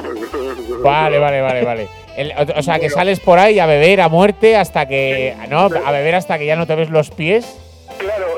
Vale, 0.84 1.18
vale, 1.20 1.42
vale, 1.42 1.66
vale. 1.66 1.88
El- 2.16 2.32
o, 2.38 2.60
o 2.60 2.64
sea, 2.64 2.80
que 2.80 2.90
sales 2.90 3.20
por 3.20 3.40
ahí 3.40 3.60
a 3.60 3.66
beber 3.66 4.00
a 4.02 4.08
muerte 4.08 4.56
hasta 4.56 4.88
que. 4.88 5.36
¿No? 5.50 5.70
A 5.86 5.92
beber 5.92 6.16
hasta 6.16 6.38
que 6.38 6.46
ya 6.46 6.56
no 6.56 6.68
te 6.68 6.76
ves 6.76 6.90
los 6.90 7.10
pies. 7.12 7.60
Claro, 7.98 8.35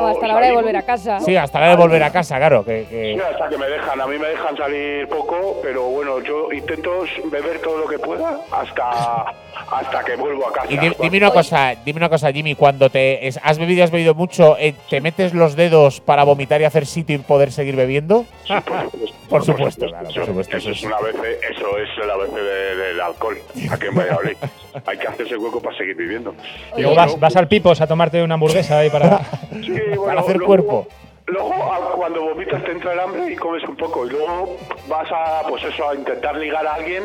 bueno, 0.00 0.14
hasta 0.14 0.26
la 0.28 0.36
hora 0.36 0.46
de 0.46 0.52
volver 0.54 0.76
a 0.76 0.82
casa. 0.82 1.20
Sí, 1.20 1.36
hasta 1.36 1.60
la 1.60 1.66
hora 1.66 1.76
de 1.76 1.82
volver 1.82 2.02
a 2.02 2.10
casa, 2.10 2.36
claro. 2.38 2.64
Que, 2.64 2.86
que- 2.88 3.14
Sí, 3.14 3.20
hasta 3.20 3.48
que 3.48 3.58
me 3.58 3.66
dejan. 3.66 4.00
A 4.00 4.06
mí 4.06 4.18
me 4.18 4.28
dejan 4.28 4.56
salir 4.56 5.08
poco, 5.08 5.58
pero 5.62 5.82
bueno, 5.84 6.20
yo 6.20 6.52
intento 6.52 7.04
beber 7.30 7.60
todo 7.60 7.78
lo 7.78 7.86
que 7.86 7.98
pueda 7.98 8.38
hasta, 8.50 9.24
hasta 9.70 10.04
que 10.04 10.16
vuelvo 10.16 10.48
a 10.48 10.52
casa. 10.52 10.72
Y 10.72 10.78
di- 10.78 10.92
dime 11.00 11.18
una 11.18 11.30
cosa, 11.30 11.74
dime 11.84 11.98
una 11.98 12.08
cosa, 12.08 12.32
Jimmy, 12.32 12.54
cuando 12.54 12.90
te 12.90 13.26
es- 13.26 13.38
has 13.42 13.58
bebido 13.58 13.78
y 13.80 13.82
has 13.82 13.90
bebido 13.90 14.14
mucho, 14.14 14.56
eh, 14.58 14.74
¿te 14.88 15.00
metes 15.00 15.34
los 15.34 15.56
dedos 15.56 16.00
para 16.00 16.24
vomitar 16.24 16.60
y 16.60 16.64
hacer 16.64 16.86
sitio 16.86 17.16
y 17.16 17.18
poder 17.18 17.52
seguir 17.52 17.76
bebiendo? 17.76 18.24
Por 18.46 18.62
supuesto, 18.62 19.17
claro, 19.28 19.44
por 19.44 19.44
supuesto. 19.44 19.86
Eso 19.86 20.56
Eso 20.56 20.70
es 20.70 20.82
una 20.84 20.98
vez, 21.00 21.14
eso 21.50 21.78
es 21.78 22.06
la 22.06 22.16
vez 22.16 22.32
de- 22.34 22.76
del 22.76 23.00
alcohol. 23.00 23.36
Aquí 23.70 23.86
en 23.86 23.94
Valladolid. 23.94 24.36
Hay 24.86 24.98
que 24.98 25.06
hacerse 25.08 25.36
hueco 25.36 25.60
para 25.60 25.76
seguir 25.76 25.96
viviendo. 25.96 26.34
Y 26.76 26.82
luego 26.82 26.96
vas, 26.96 27.18
vas 27.20 27.36
al 27.36 27.48
Pipos 27.48 27.80
a 27.80 27.86
tomarte 27.86 28.22
una 28.22 28.34
hamburguesa 28.34 28.78
ahí 28.78 28.90
para. 28.90 29.20
Sí, 29.62 29.72
bueno, 29.88 30.04
para 30.04 30.20
hacer 30.20 30.36
luego- 30.36 30.46
cuerpo. 30.46 30.88
Luego, 31.26 31.52
a- 31.52 31.92
cuando 31.92 32.22
vomitas 32.22 32.64
te 32.64 32.70
entra 32.72 32.94
el 32.94 33.00
hambre 33.00 33.32
y 33.32 33.36
comes 33.36 33.62
un 33.64 33.76
poco. 33.76 34.06
Y 34.06 34.10
luego 34.10 34.56
vas 34.88 35.08
a, 35.12 35.42
pues 35.48 35.62
eso, 35.64 35.88
a 35.90 35.94
intentar 35.94 36.34
ligar 36.36 36.66
a 36.66 36.74
alguien. 36.74 37.02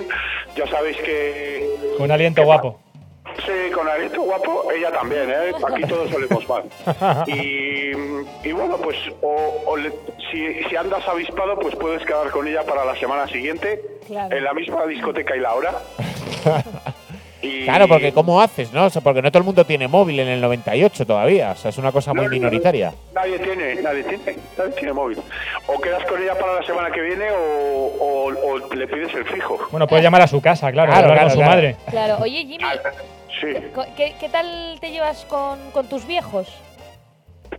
Ya 0.56 0.66
sabéis 0.68 0.96
que... 0.98 1.68
Con 1.98 2.06
un 2.06 2.12
aliento 2.12 2.44
guapo. 2.46 2.80
Sí, 3.46 3.72
con 3.74 3.88
aliento 3.88 4.22
guapo, 4.22 4.72
ella 4.72 4.92
también, 4.92 5.30
¿eh? 5.30 5.52
Aquí 5.68 5.82
todos 5.88 6.10
solemos 6.10 6.48
mal. 6.48 6.64
Y, 7.28 7.92
y 8.48 8.52
bueno, 8.52 8.78
pues 8.78 8.98
o, 9.22 9.64
o 9.66 9.78
le- 9.78 9.92
si, 10.32 10.64
si 10.70 10.76
andas 10.76 11.06
avispado, 11.08 11.58
pues 11.60 11.76
puedes 11.76 12.04
quedar 12.06 12.30
con 12.32 12.48
ella 12.48 12.64
para 12.64 12.86
la 12.86 12.96
semana 12.96 13.28
siguiente, 13.28 13.82
Claro. 14.08 14.36
en 14.36 14.44
la 14.44 14.54
misma 14.54 14.86
discoteca 14.86 15.36
y 15.36 15.40
la 15.40 15.54
hora. 15.54 15.74
Y- 17.42 17.66
Claro, 17.66 17.90
porque 17.90 18.14
¿cómo 18.14 18.40
haces, 18.42 18.72
no? 18.72 18.86
O 18.86 18.90
sea, 18.90 19.02
porque 19.02 19.22
no 19.22 19.30
todo 19.30 19.40
el 19.40 19.44
mundo 19.44 19.66
tiene 19.66 19.90
móvil 19.90 20.18
en 20.22 20.30
el 20.30 20.40
98 20.40 21.06
todavía. 21.06 21.52
O 21.52 21.56
sea, 21.58 21.72
es 21.72 21.78
una 21.78 21.92
cosa 21.92 22.14
muy 22.14 22.24
No, 22.24 22.30
no, 22.30 22.36
minoritaria. 22.36 22.94
Nadie 23.14 23.38
tiene, 23.38 23.76
nadie 23.82 24.04
tiene, 24.06 24.38
nadie 24.58 24.72
tiene 24.72 24.94
móvil. 24.94 25.20
O 25.68 25.78
quedas 25.82 26.06
con 26.06 26.24
ella 26.24 26.36
para 26.40 26.54
la 26.62 26.66
semana 26.66 26.90
que 26.90 27.02
viene 27.02 27.26
o, 27.32 27.92
o- 28.00 28.50
o 28.50 28.74
le 28.74 28.88
pides 28.88 29.14
el 29.14 29.26
fijo. 29.26 29.60
Bueno, 29.72 29.86
puedes 29.88 30.04
llamar 30.06 30.22
a 30.22 30.28
su 30.28 30.40
casa, 30.42 30.72
claro, 30.72 30.94
Claro, 30.94 31.08
con 31.20 31.30
su 31.32 31.36
claro. 31.36 31.52
madre. 31.52 31.76
Claro. 31.90 32.18
Oye, 32.22 32.38
Jimmy, 32.48 32.64
Sí, 33.42 33.48
co- 33.74 33.86
¿qué, 33.98 34.14
qué 34.20 34.30
tal 34.30 34.78
te 34.80 34.92
llevas 34.92 35.26
con, 35.26 35.72
con 35.72 35.88
tus 35.88 36.06
viejos? 36.06 36.48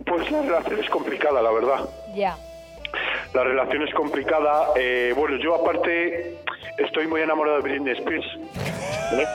pues 0.05 0.29
la 0.31 0.41
relación 0.41 0.79
es 0.83 0.89
complicada, 0.89 1.41
la 1.41 1.51
verdad. 1.51 1.89
Ya. 2.15 2.37
La 3.33 3.43
relación 3.43 3.83
es 3.87 3.93
complicada. 3.93 4.69
eh, 4.75 5.13
bueno, 5.15 5.37
yo 5.37 5.55
aparte 5.55 6.37
estoy 6.77 7.07
muy 7.07 7.21
enamorado 7.21 7.57
de 7.57 7.63
Britney 7.63 7.93
Spears. 7.93 8.25
¿eh? 9.13 9.25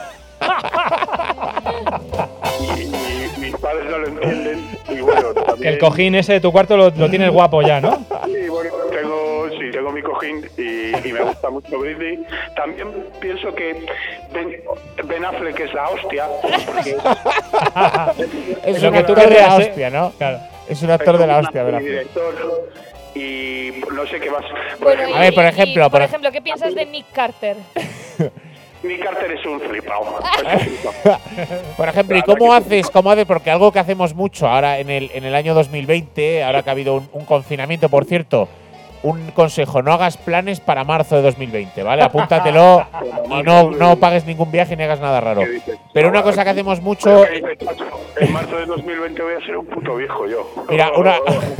y, 2.61 2.83
y 2.83 3.33
mis 3.41 3.57
padres 3.57 3.91
no 3.91 3.99
lo 3.99 4.07
entienden. 4.09 4.79
Y 4.89 5.01
bueno, 5.01 5.33
también, 5.35 5.75
el 5.75 5.79
cojín 5.79 6.15
ese 6.15 6.35
de 6.35 6.41
tu 6.41 6.53
cuarto 6.53 6.77
lo, 6.77 6.91
lo 6.91 7.11
tienes 7.11 7.31
guapo 7.31 7.63
ya, 7.63 7.81
¿no? 7.81 7.97
Sí, 8.27 8.49
bueno, 8.49 8.71
cojín 10.03 10.49
y, 10.57 11.09
y 11.09 11.13
me 11.13 11.23
gusta 11.23 11.51
mucho 11.51 11.79
Britney. 11.79 12.25
También 12.57 12.89
pienso 13.21 13.55
que 13.55 13.87
Ben, 14.33 14.57
Ben 15.05 15.25
Affleck 15.25 15.59
es 15.61 15.73
la 15.75 15.89
hostia. 15.89 16.27
Porque 16.67 16.97
Es 18.65 18.83
Lo 18.83 18.89
un 18.89 18.95
que 18.95 19.03
tú 19.05 19.13
actor 19.13 19.29
de 19.29 19.35
la 19.41 19.57
¿eh? 19.57 19.59
hostia, 19.69 19.91
¿no? 19.91 20.11
Claro. 20.19 20.39
Es 20.69 20.83
un 20.83 20.91
actor 20.91 21.19
de 21.19 21.27
la 21.27 21.39
hostia, 21.39 21.63
¿verdad? 21.65 21.81
y 21.81 21.85
director 21.85 22.35
y 23.15 23.73
no 23.93 24.07
sé 24.07 24.21
qué 24.21 24.31
más. 24.31 24.43
Por 24.79 24.83
Bueno, 24.97 25.03
ejemplo, 25.03 25.17
A 25.17 25.21
ver, 25.21 25.35
por 25.35 25.45
y- 25.45 25.49
ejemplo, 25.49 25.73
y, 25.73 25.85
por 25.85 25.91
por 25.91 26.01
ej- 26.03 26.05
ejemplo, 26.09 26.33
¿qué 26.33 26.41
piensas 26.43 26.75
de 26.75 26.87
Nick 26.87 27.07
Carter? 27.13 27.57
Nick 28.83 29.03
Carter 29.03 29.33
es 29.33 29.45
un 29.45 29.61
flipado. 29.61 30.05
Por 31.77 31.89
ejemplo, 31.89 32.17
¿y 32.17 32.23
cómo 32.23 32.55
haces? 32.55 32.89
¿Cómo 32.89 33.11
haces? 33.11 33.27
Porque 33.27 33.51
algo 33.51 33.71
que 33.73 33.79
hacemos 33.79 34.15
mucho 34.15 34.49
ahora 34.49 34.79
en 34.79 34.89
el, 34.89 35.11
en 35.13 35.25
el 35.25 35.35
año 35.35 35.53
2020, 35.53 36.43
ahora 36.43 36.63
que 36.63 36.71
ha 36.71 36.73
habido 36.73 36.95
un, 36.95 37.07
un 37.13 37.27
confinamiento, 37.27 37.91
por 37.91 38.07
cierto, 38.07 38.49
un 39.03 39.31
consejo, 39.31 39.83
no 39.83 39.93
hagas 39.93 40.17
planes 40.17 40.61
para 40.61 40.85
marzo 40.85 41.17
de 41.17 41.23
2020, 41.23 41.83
¿vale? 41.83 42.03
Apúntatelo 42.03 42.87
y 43.31 43.43
no, 43.43 43.71
no 43.71 43.97
pagues 43.97 44.27
ningún 44.27 44.51
viaje 44.51 44.77
ni 44.77 44.83
hagas 44.83 45.01
nada 45.01 45.21
raro. 45.21 45.43
Pero 45.93 46.09
una 46.09 46.23
cosa 46.23 46.45
que 46.45 46.51
hacemos 46.51 46.81
mucho… 46.81 47.25
En 47.27 48.33
marzo 48.33 48.57
de 48.57 48.67
2020 48.67 49.23
voy 49.23 49.35
a 49.35 49.47
ser 49.47 49.57
un 49.57 49.67
puto 49.67 49.97
viejo 49.97 50.27
yo. 50.27 50.47
Mira, 50.69 50.91
una. 50.97 51.15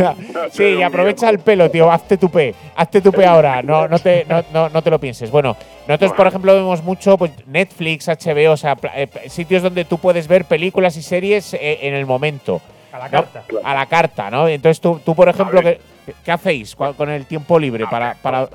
sí, 0.51 0.65
y 0.79 0.83
aprovecha 0.83 1.31
el 1.31 1.39
pelo, 1.39 1.71
tío. 1.71 1.91
Hazte 1.91 2.19
tupé. 2.19 2.55
Hazte 2.77 3.01
tupé 3.01 3.25
ahora. 3.25 3.63
No, 3.63 3.89
no, 3.89 3.99
te, 3.99 4.27
no, 4.29 4.45
no, 4.53 4.69
no 4.69 4.83
te 4.83 4.91
lo 4.91 4.99
pienses. 4.99 5.31
Bueno, 5.31 5.57
nosotros, 5.89 6.13
por 6.13 6.27
ejemplo, 6.27 6.55
vemos 6.55 6.83
mucho 6.83 7.17
pues, 7.17 7.33
Netflix, 7.47 8.09
HBO, 8.09 8.53
o 8.53 8.57
sea, 8.57 8.77
eh, 8.95 9.09
sitios 9.29 9.63
donde 9.63 9.85
tú 9.85 9.99
puedes 9.99 10.29
ver 10.29 10.45
películas 10.45 10.97
y 10.97 11.03
series 11.03 11.55
eh, 11.55 11.79
en 11.83 11.95
el 11.95 12.05
momento. 12.05 12.61
A 12.93 12.99
la 12.99 13.05
¿no? 13.05 13.11
carta. 13.11 13.45
A 13.65 13.75
la 13.75 13.87
carta, 13.87 14.31
¿no? 14.31 14.49
Entonces, 14.49 14.81
tú, 14.81 15.01
tú 15.05 15.15
por 15.15 15.29
ejemplo. 15.29 15.61
¿qué, 15.61 15.81
qué 16.25 16.33
hacéis 16.33 16.75
con 16.75 17.09
el 17.11 17.27
tiempo 17.27 17.59
libre 17.59 17.87
para. 17.87 18.15
para 18.15 18.49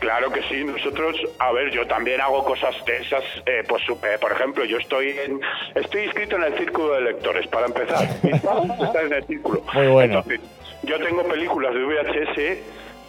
Claro 0.00 0.30
que 0.30 0.42
sí, 0.42 0.62
nosotros, 0.64 1.16
a 1.40 1.50
ver, 1.50 1.70
yo 1.72 1.86
también 1.86 2.20
hago 2.20 2.44
cosas 2.44 2.74
de 2.84 2.98
esas, 2.98 3.24
eh, 3.46 3.64
pues 3.66 3.82
eh, 3.88 4.18
por 4.20 4.30
ejemplo, 4.30 4.64
yo 4.64 4.78
estoy 4.78 5.10
en, 5.10 5.40
estoy 5.74 6.04
inscrito 6.04 6.36
en 6.36 6.44
el 6.44 6.56
círculo 6.56 6.94
de 6.94 7.00
lectores, 7.00 7.46
para 7.48 7.66
empezar. 7.66 8.04
Están 8.22 9.06
en 9.06 9.12
el 9.14 9.24
círculo. 9.24 9.64
Muy 9.74 9.86
bueno. 9.88 10.18
Entonces, 10.18 10.40
yo 10.84 10.98
tengo 11.00 11.24
películas 11.24 11.74
de 11.74 11.84
VHS 11.84 12.58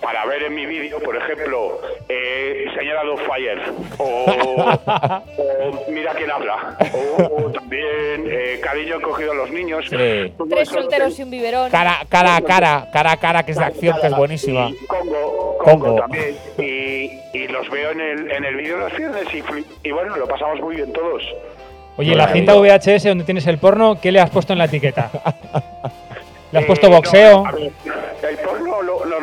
para 0.02 0.26
ver 0.26 0.44
en 0.44 0.56
mi 0.56 0.66
vídeo, 0.66 1.00
por 1.00 1.16
ejemplo, 1.18 1.80
eh, 2.08 2.66
Señora 2.78 3.04
do 3.04 3.18
Fire, 3.18 3.60
o, 3.98 4.04
o 4.88 5.92
Mira 5.92 6.14
quién 6.14 6.32
habla, 6.32 6.78
o, 6.94 7.44
o 7.46 7.52
también 7.52 8.26
eh, 8.28 8.60
Cariño 8.64 8.98
he 8.98 9.02
cogido 9.02 9.32
a 9.34 9.36
los 9.36 9.52
niños. 9.52 9.86
Sí. 9.90 9.96
Tres 9.98 10.34
eso- 10.62 10.74
solteros 10.82 11.20
y 11.20 11.24
un 11.24 11.32
biberón. 11.32 11.70
cara, 11.70 11.98
cara 12.10 12.36
a 12.38 12.42
cara, 12.42 12.88
cara 12.94 13.12
a 13.12 13.18
cara, 13.18 13.44
que 13.44 13.52
es 13.52 13.58
de 13.58 13.66
acción, 13.66 13.98
que 14.00 14.08
es 14.08 14.16
buenísima. 14.16 14.70
y 14.70 14.86
Congo, 14.86 15.58
Congo. 15.58 15.86
Congo 15.88 15.96
también. 16.00 16.36
Y, 16.58 17.38
y 17.38 17.48
los 17.50 17.70
veo 17.70 17.92
en 17.92 18.02
el, 18.02 18.32
en 18.32 18.46
el 18.46 18.56
vídeo 18.56 18.78
de 18.78 18.84
los 18.90 18.98
viernes 18.98 19.24
y, 19.34 19.88
y 19.88 19.92
bueno, 19.92 20.16
lo 20.16 20.28
pasamos 20.28 20.60
muy 20.62 20.78
bien 20.78 20.94
todos. 20.94 21.22
Oye, 21.98 22.14
¿y 22.14 22.16
la 22.16 22.30
cinta 22.30 22.56
VHS 22.56 23.04
donde 23.04 23.26
tienes 23.26 23.46
el 23.48 23.58
porno, 23.58 24.00
¿qué 24.02 24.12
le 24.14 24.22
has 24.22 24.30
puesto 24.30 24.54
en 24.54 24.60
la 24.60 24.66
etiqueta? 24.66 25.12
¿Le 26.52 26.60
has 26.60 26.66
puesto 26.66 26.88
Eh, 26.88 26.90
boxeo? 26.90 27.44
no, 27.44 27.46
a 27.48 27.52
ver, 27.52 27.72
el 28.30 28.38
porno 28.38 28.59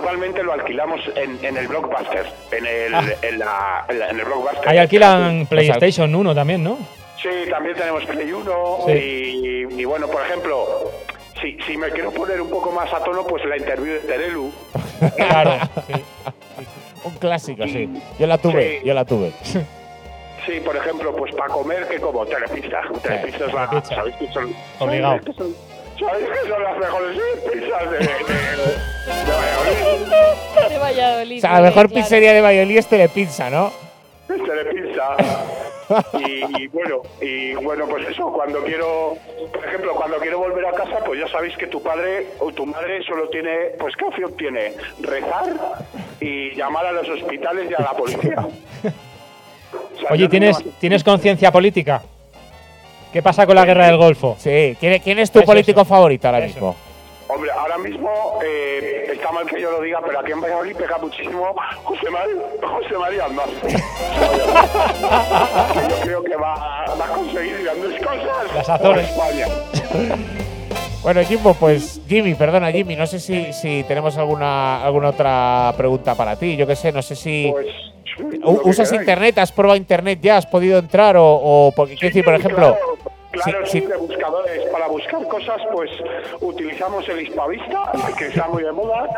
normalmente 0.07 0.43
lo 0.45 0.53
alquilamos 0.53 1.01
en, 1.17 1.45
en 1.45 1.57
el 1.57 1.67
Blockbuster. 1.67 2.27
En 2.53 2.65
el, 2.67 2.95
Ah. 2.95 3.03
en 3.23 3.39
la, 3.41 3.85
en 3.89 3.99
la- 3.99 4.11
en 4.11 4.19
el 4.21 4.25
Blockbuster. 4.25 4.69
Ahí 4.69 4.79
alquilan 4.79 5.47
PlayStation 5.47 6.15
1 6.15 6.35
también, 6.35 6.63
¿no? 6.63 6.79
Sí, 7.21 7.29
también 7.51 7.75
tenemos 7.77 8.05
Play 8.05 8.31
1 8.33 8.79
Sí. 8.87 8.93
y, 8.93 9.81
y 9.81 9.85
bueno, 9.85 10.07
por 10.07 10.23
ejemplo, 10.23 10.93
si, 11.41 11.59
si 11.67 11.77
me 11.77 11.91
quiero 11.91 12.13
poner 12.13 12.41
un 12.41 12.49
poco 12.51 12.71
más 12.71 12.93
a 12.93 13.03
tono, 13.03 13.25
pues 13.27 13.45
la 13.47 13.57
interview 13.57 13.95
de 13.95 14.01
Terelu. 14.01 14.53
Claro. 15.17 15.59
sí. 15.89 15.95
Un 17.05 17.15
clásico, 17.17 17.65
sí. 17.67 17.89
Yo 18.19 18.27
la 18.29 18.39
tuve, 18.39 18.79
Sí. 18.81 18.87
yo 18.87 18.95
la 18.95 19.05
tuve. 19.05 19.33
Sí, 19.43 20.61
por 20.65 20.77
ejemplo, 20.77 21.15
pues 21.17 21.35
para 21.35 21.53
comer, 21.53 21.89
que 21.89 21.99
como 22.01 22.25
Telepizza. 22.25 22.81
Telepizza 23.03 23.47
es 23.47 23.53
la. 23.53 23.83
¿Sabéis 23.85 24.15
que 24.17 24.33
son? 24.33 24.55
Obligado. 24.79 25.17
¿Sabéis 25.19 25.27
que 25.27 25.33
son, 25.43 25.57
¿sabéis 25.99 26.29
que 26.29 26.49
son 26.49 26.63
las 26.63 26.79
mejores 26.79 27.19
pizzas 27.53 27.91
de, 27.91 27.99
de, 27.99 28.05
de 29.25 29.33
Valladolid? 29.33 30.69
De 30.69 30.79
Valladolid. 30.79 31.39
O 31.39 31.41
sea, 31.41 31.53
la 31.55 31.61
mejor 31.61 31.89
claro. 31.89 32.03
pizzería 32.03 32.33
de 32.33 32.41
Valladolid 32.41 32.79
es 32.79 32.87
Telepizza, 32.87 33.51
¿no? 33.51 33.73
Telepizza. 34.27 35.17
Y, 36.19 36.63
y 36.63 36.67
bueno, 36.67 37.03
y 37.21 37.55
bueno, 37.55 37.87
pues 37.89 38.09
eso, 38.09 38.33
cuando 38.33 38.61
quiero, 38.65 39.17
por 39.53 39.65
ejemplo, 39.65 39.95
cuando 39.95 40.17
quiero 40.19 40.39
volver 40.41 40.67
a 40.67 40.73
casa, 40.73 40.99
pues 41.05 41.21
ya 41.21 41.29
sabéis 41.29 41.57
que 41.57 41.69
tu 41.69 41.81
padre 41.81 42.27
o 42.41 42.51
tu 42.51 42.67
madre 42.67 43.03
solo 43.05 43.29
tiene, 43.29 43.71
pues 43.79 43.95
¿qué 43.95 44.05
opción 44.05 44.37
tiene? 44.37 44.73
Rezar 45.01 45.47
y 46.21 46.57
llamar 46.57 46.87
a 46.87 46.93
los 46.93 47.09
hospitales 47.09 47.71
y 47.71 47.75
a 47.75 47.81
la 47.85 47.93
policía. 47.93 48.35
O 48.41 48.51
sea, 50.01 50.11
Oye, 50.11 50.29
¿tienes, 50.29 50.57
¿tienes 50.81 51.05
conciencia 51.05 51.53
política? 51.53 52.03
¿Qué 53.17 53.23
pasa 53.23 53.47
con 53.47 53.57
la 53.57 53.65
guerra 53.65 53.87
del 53.87 53.97
Golfo? 53.97 54.37
Sí, 54.39 54.77
¿quién, 54.79 55.01
quién 55.01 55.19
es 55.19 55.31
tu 55.31 55.41
político 55.43 55.81
eso. 55.81 55.89
favorito 55.89 56.29
ahora 56.29 56.41
Eso. 56.41 56.53
mismo? 56.55 56.77
Hombre, 57.29 57.51
ahora 57.51 57.79
mismo 57.79 58.39
eh, 58.45 59.09
está 59.11 59.33
mal 59.33 59.47
que 59.47 59.59
yo 59.59 59.71
lo 59.71 59.81
diga, 59.81 60.01
pero 60.05 60.21
aquí 60.21 60.33
en 60.33 60.43
Valladolid 60.43 60.77
pega 60.77 60.99
muchísimo 60.99 61.55
José, 61.85 62.11
Mar- 62.11 62.29
José 62.63 62.99
María 62.99 63.25
Aznar. 63.25 63.49
Yo 65.89 65.97
creo 66.03 66.23
que 66.25 66.37
va, 66.37 66.85
va 67.01 67.05
a 67.07 67.09
conseguir 67.09 67.63
grandes 67.65 67.99
cosas 68.05 68.55
Las 68.55 68.69
Azores. 68.69 69.09
España. 69.09 69.47
Bueno, 71.07 71.23
Jimbo, 71.23 71.55
pues 71.55 72.01
Jimmy, 72.09 72.35
perdona 72.35 72.73
Jimmy, 72.73 72.97
no 72.97 73.07
sé 73.07 73.21
si, 73.21 73.53
si 73.53 73.85
tenemos 73.85 74.19
alguna 74.19 74.85
alguna 74.85 75.11
otra 75.11 75.73
pregunta 75.77 76.17
para 76.17 76.35
ti. 76.35 76.57
Yo 76.57 76.67
qué 76.67 76.75
sé, 76.75 76.91
no 76.91 77.01
sé 77.01 77.15
si 77.15 77.49
Pues, 77.49 77.69
que 78.29 78.41
usas 78.69 78.93
internet, 78.93 79.39
has 79.39 79.53
probado 79.53 79.77
internet 79.77 80.19
ya, 80.21 80.37
has 80.37 80.47
podido 80.47 80.81
entrar 80.81 81.17
o, 81.17 81.25
o 81.25 81.73
porque 81.77 81.95
decir, 82.01 82.25
por 82.25 82.35
ejemplo, 82.35 82.77
Claro, 83.43 83.67
sí, 83.67 83.81
de 83.81 83.97
buscadores. 83.97 84.65
Para 84.71 84.89
buscar 84.89 85.27
cosas, 85.29 85.61
pues 85.73 85.91
utilizamos 86.41 87.09
el 87.09 87.23
Hispavista, 87.23 87.93
que 88.17 88.27
está 88.27 88.49
muy 88.49 88.63
de 88.63 88.73
moda. 88.73 89.09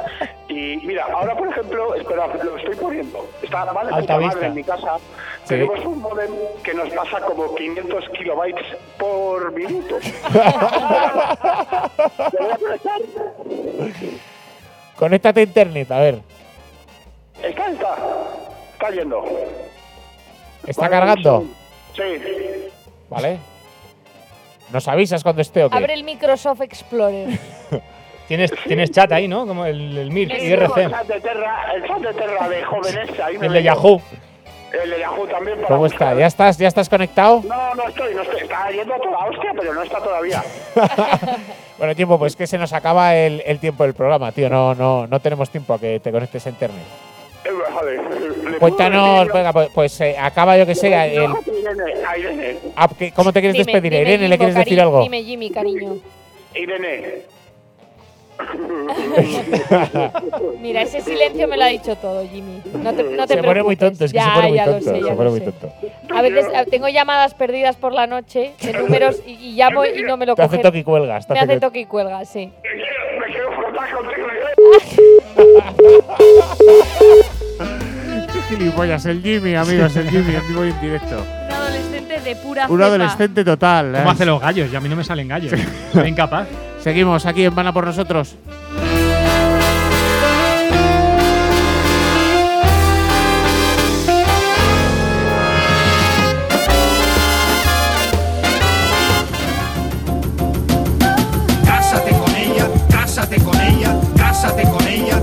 Y 0.49 0.77
mira, 0.79 1.07
ahora 1.13 1.37
por 1.37 1.49
ejemplo, 1.49 1.95
espera, 1.95 2.27
lo 2.43 2.57
estoy 2.57 2.75
poniendo. 2.77 3.27
Está 3.43 3.65
vale, 3.73 3.93
puta 3.93 4.19
madre 4.19 4.47
en 4.47 4.55
mi 4.55 4.65
casa. 4.65 4.97
Sí. 5.49 5.55
Tenemos 5.55 5.83
un 5.87 6.03
modem 6.03 6.31
que 6.63 6.75
nos 6.75 6.91
pasa 6.91 7.21
como 7.23 7.55
500 7.55 8.09
kilobytes 8.11 8.67
por 8.99 9.51
minuto. 9.53 9.97
Conéctate 14.97 15.41
a 15.41 15.45
internet, 15.45 15.91
a 15.91 16.01
ver, 16.01 16.19
Está, 17.43 17.71
está. 17.71 17.97
Está 18.75 18.91
yendo. 18.91 19.25
¿está 20.67 20.83
Vale, 20.83 20.91
cargando? 20.97 21.45
Sí. 21.97 22.03
¿Vale? 23.09 23.39
¿Nos 24.71 24.87
avisas 24.87 25.23
cuando 25.23 25.41
esté 25.41 25.65
o 25.65 25.71
qué? 25.71 25.77
Abre 25.79 25.95
el 25.95 26.05
Microsoft 26.05 26.61
Explorer. 26.61 27.39
Tienes, 28.29 28.53
tienes 28.67 28.91
chat 28.91 29.11
ahí, 29.13 29.27
¿no? 29.27 29.47
Como 29.47 29.65
el, 29.65 29.97
el 29.97 30.11
MIR, 30.11 30.31
El 30.31 30.43
IRC, 30.43 30.91
chat 30.91 31.07
de 31.07 31.19
Terra, 31.19 31.73
el 31.75 31.87
chat 31.87 31.99
de 32.01 32.13
Terra 32.13 32.47
de 32.51 32.63
jóvenes, 32.63 33.21
ahí 33.21 33.37
el 33.41 33.53
de. 33.55 33.63
Yahoo. 33.63 34.03
El 34.73 34.91
de 34.91 34.99
Yahoo 34.99 35.27
también 35.27 35.57
para 35.57 35.69
¿Cómo 35.69 35.81
buscar. 35.81 36.09
está? 36.09 36.21
¿Ya 36.21 36.27
estás, 36.27 36.59
¿Ya 36.59 36.69
estás 36.69 36.89
conectado? 36.89 37.43
No, 37.47 37.75
no 37.75 37.89
estoy, 37.89 38.15
no 38.15 38.23
estoy. 38.23 38.41
Está 38.43 38.71
yendo 38.71 38.95
a 38.95 38.99
toda 38.99 39.25
hostia, 39.27 39.53
pero 39.59 39.73
no 39.75 39.83
está 39.83 39.99
todavía. 39.99 40.43
Bueno, 41.79 41.95
tiempo, 41.95 42.19
pues 42.19 42.35
que 42.35 42.49
se 42.49 42.59
nos 42.59 42.73
acaba 42.73 43.15
el, 43.15 43.41
el 43.47 43.61
tiempo 43.61 43.85
del 43.85 43.95
programa, 43.95 44.33
tío. 44.33 44.51
No, 44.51 44.75
no, 44.75 45.07
no 45.07 45.21
tenemos 45.21 45.49
tiempo 45.49 45.75
a 45.75 45.79
que 45.79 46.01
te 46.01 46.11
conectes 46.11 46.45
a 46.45 46.51
internet. 46.51 46.83
Eh, 47.45 47.51
vale. 47.73 47.93
¿Le 47.97 48.01
puedo 48.43 48.59
Cuéntanos, 48.59 49.29
venga, 49.33 49.53
pues, 49.53 49.69
pues, 49.73 50.01
eh, 50.01 50.17
acaba 50.19 50.59
yo 50.59 50.67
que 50.67 50.75
sé. 50.75 50.89
El, 50.89 51.33
ah, 52.75 52.89
¿qué- 52.99 53.13
¿Cómo 53.13 53.33
te 53.33 53.39
quieres 53.41 53.53
Dime, 53.57 53.65
despedir? 53.73 53.93
dime, 53.93 54.03
Irene, 54.03 54.29
¿le 54.29 54.37
quieres 54.39 54.57
decir 54.57 54.81
algo? 54.81 55.03
Dime, 55.03 55.23
Jimmy, 55.23 55.51
cariño. 55.51 55.99
Irene. 56.53 57.23
Mira, 60.61 60.83
ese 60.83 61.01
silencio 61.01 61.49
me 61.49 61.57
lo 61.57 61.65
ha 61.65 61.69
dicho 61.69 61.97
todo, 61.97 62.27
Jimmy. 62.29 62.63
No 62.83 62.93
te, 62.95 63.03
no 63.03 63.27
te 63.27 63.35
se 63.35 63.43
pone 63.43 63.63
muy 63.63 63.77
tonto, 63.77 64.05
es 64.05 64.13
que 64.13 64.19
ya, 64.19 64.25
se 64.27 64.31
pone 64.31 64.49
muy 64.49 64.59
tonto. 64.59 64.81
Sé, 64.91 65.03
se 65.03 65.15
pone 65.15 65.31
muy 65.31 65.41
tonto. 65.41 65.73
A 66.15 66.23
veces 66.23 66.47
eh, 66.55 66.67
tengo 66.71 66.89
llamadas 66.89 67.35
perdidas 67.35 67.77
por 67.77 67.93
la 67.93 68.07
noche 68.07 68.53
de 68.63 68.73
números 68.75 69.21
y, 69.27 69.33
y 69.33 69.53
llamo 69.55 69.85
y 69.85 70.03
no 70.03 70.17
me 70.17 70.27
lo 70.27 70.35
Te 70.35 70.43
hace 70.43 70.51
cogen. 70.51 70.63
toque 70.63 70.79
y 70.79 70.85
cuelgas. 70.85 71.27
te 71.27 71.35
Me 71.35 71.41
hace 71.41 71.53
hace 71.53 71.61
to- 71.61 71.67
toque 71.69 71.81
y 71.81 71.87
cuelga, 71.87 72.25
sí. 72.25 72.53
Me 72.63 73.33
quiero 73.33 73.53
frotar 73.53 73.89
Qué 78.33 78.41
gilipollas, 78.57 79.07
el 79.07 79.23
Jimmy, 79.23 79.55
amigos, 79.55 79.97
el 79.97 80.11
Jimmy, 80.11 80.35
en 80.35 80.49
vivo 80.49 80.65
y 80.65 80.71
en 80.71 80.81
directo. 80.81 81.25
Un 81.47 81.53
adolescente 81.53 82.21
de 82.21 82.37
pura 82.37 82.67
Un 82.69 82.77
cepa. 82.77 82.87
adolescente 82.87 83.45
total. 83.45 83.93
¿Cómo 83.93 84.09
¿eh? 84.09 84.13
hace 84.13 84.27
los 84.27 84.41
gallos? 84.41 84.73
Y 84.73 84.77
a 84.77 84.81
mí 84.81 84.89
no 84.89 84.97
me 84.97 85.05
salen 85.05 85.29
gallos. 85.29 85.53
Soy 85.93 86.09
incapaz. 86.09 86.49
Seguimos 86.83 87.27
aquí 87.27 87.45
en 87.45 87.55
Van 87.55 87.73
por 87.73 87.85
nosotros. 87.85 88.37
Cásate 101.65 102.11
con 102.11 102.37
ella, 102.37 102.69
cásate 102.91 103.43
con 103.43 103.61
ella, 103.61 104.01
cásate 104.17 104.63
con 104.63 104.87
ella. 104.87 105.23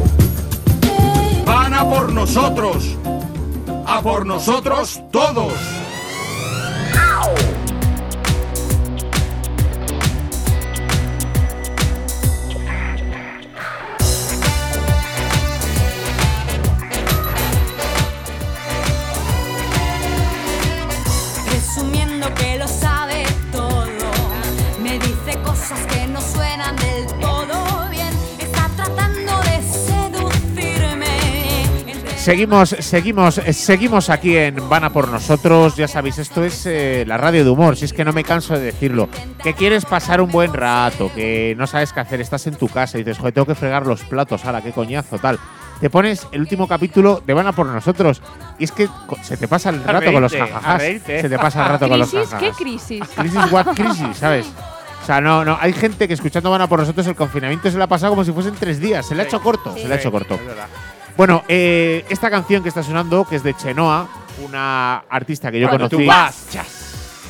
Van 1.46 1.74
a 1.74 1.84
por 1.84 2.12
nosotros. 2.12 2.98
A 3.88 4.02
por 4.02 4.26
nosotros 4.26 5.02
todos. 5.12 5.85
Seguimos, 32.26 32.70
seguimos, 32.80 33.36
seguimos 33.36 34.10
aquí 34.10 34.36
en 34.36 34.68
Van 34.68 34.84
a 34.84 34.90
por 34.90 35.10
nosotros. 35.10 35.76
Ya 35.76 35.88
sabéis, 35.88 36.18
esto 36.18 36.44
es 36.44 36.66
eh, 36.66 37.04
la 37.06 37.18
radio 37.18 37.44
de 37.44 37.52
humor. 37.52 37.78
Si 37.78 37.86
es 37.86 37.94
que 37.94 38.04
no 38.04 38.14
me 38.14 38.24
canso 38.24 38.56
de 38.56 38.62
decirlo. 38.62 39.10
Que 39.44 39.54
quieres 39.54 39.86
pasar 39.86 40.20
un 40.22 40.32
buen 40.32 40.52
rato, 40.52 41.12
que 41.14 41.54
no 41.56 41.68
sabes 41.68 41.94
qué 41.94 42.00
hacer, 42.00 42.22
estás 42.22 42.48
en 42.48 42.56
tu 42.56 42.68
casa 42.68 42.98
y 42.98 43.04
dices, 43.04 43.20
joder, 43.20 43.36
tengo 43.36 43.46
que 43.46 43.54
fregar 43.54 43.86
los 43.86 44.02
platos, 44.06 44.44
ahora 44.44 44.64
qué 44.64 44.72
coñazo, 44.72 45.20
tal. 45.20 45.38
Te 45.80 45.92
pones 45.92 46.26
el 46.32 46.42
último 46.42 46.68
capítulo 46.68 47.22
de 47.24 47.32
Van 47.36 47.46
a 47.46 47.52
por 47.52 47.68
nosotros 47.68 48.24
y 48.58 48.64
es 48.64 48.72
que 48.72 48.90
se 49.22 49.38
te 49.38 49.48
pasa 49.48 49.70
el 49.70 49.84
rato 49.84 50.12
con 50.12 50.24
los 50.24 50.32
reírte, 50.32 50.52
a 50.52 50.56
jajajas. 50.56 50.82
reírte. 50.82 51.22
Se 51.22 51.30
te 51.30 51.38
pasa 51.38 51.62
el 51.62 51.70
rato 51.70 51.88
con 51.88 52.00
los 52.00 52.10
¿Crisis? 52.10 52.30
jajajas. 52.32 52.58
¿Qué 52.58 52.64
crisis? 52.64 53.04
Crisis, 53.16 53.52
what 53.52 53.68
crisis, 53.76 54.18
¿sabes? 54.18 54.48
O 55.04 55.06
sea, 55.06 55.22
no, 55.22 55.46
no, 55.46 55.60
hay 55.62 55.74
gente 55.74 56.08
que 56.08 56.16
escuchando 56.16 56.50
Van 56.50 56.62
a 56.62 56.68
por 56.68 56.80
nosotros 56.80 57.06
el 57.06 57.16
confinamiento 57.16 57.70
se 57.70 57.78
le 57.78 57.84
ha 57.84 57.88
pasado 57.88 58.14
como 58.14 58.24
si 58.26 58.32
fuesen 58.32 58.56
tres 58.60 58.80
días. 58.80 59.06
Se 59.06 59.14
le 59.14 59.22
ha 59.22 59.26
hecho 59.26 59.40
corto, 59.40 59.78
se 59.78 59.88
le 59.88 59.94
ha 59.94 59.98
hecho 59.98 60.12
corto. 60.12 60.34
Es 60.34 60.44
verdad. 60.48 60.66
Bueno, 61.18 61.44
eh, 61.48 62.04
esta 62.10 62.30
canción 62.30 62.62
que 62.62 62.70
está 62.70 62.84
sonando, 62.84 63.26
que 63.26 63.38
es 63.38 63.44
de 63.44 63.54
Chenoa, 63.56 64.08
una 64.44 64.98
artista 65.10 65.50
que 65.52 65.60
yo 65.60 65.70
Cuando 65.70 65.90
conocí. 65.90 66.04
tú 66.04 66.10
vas, 66.10 66.48
chas. 66.52 66.82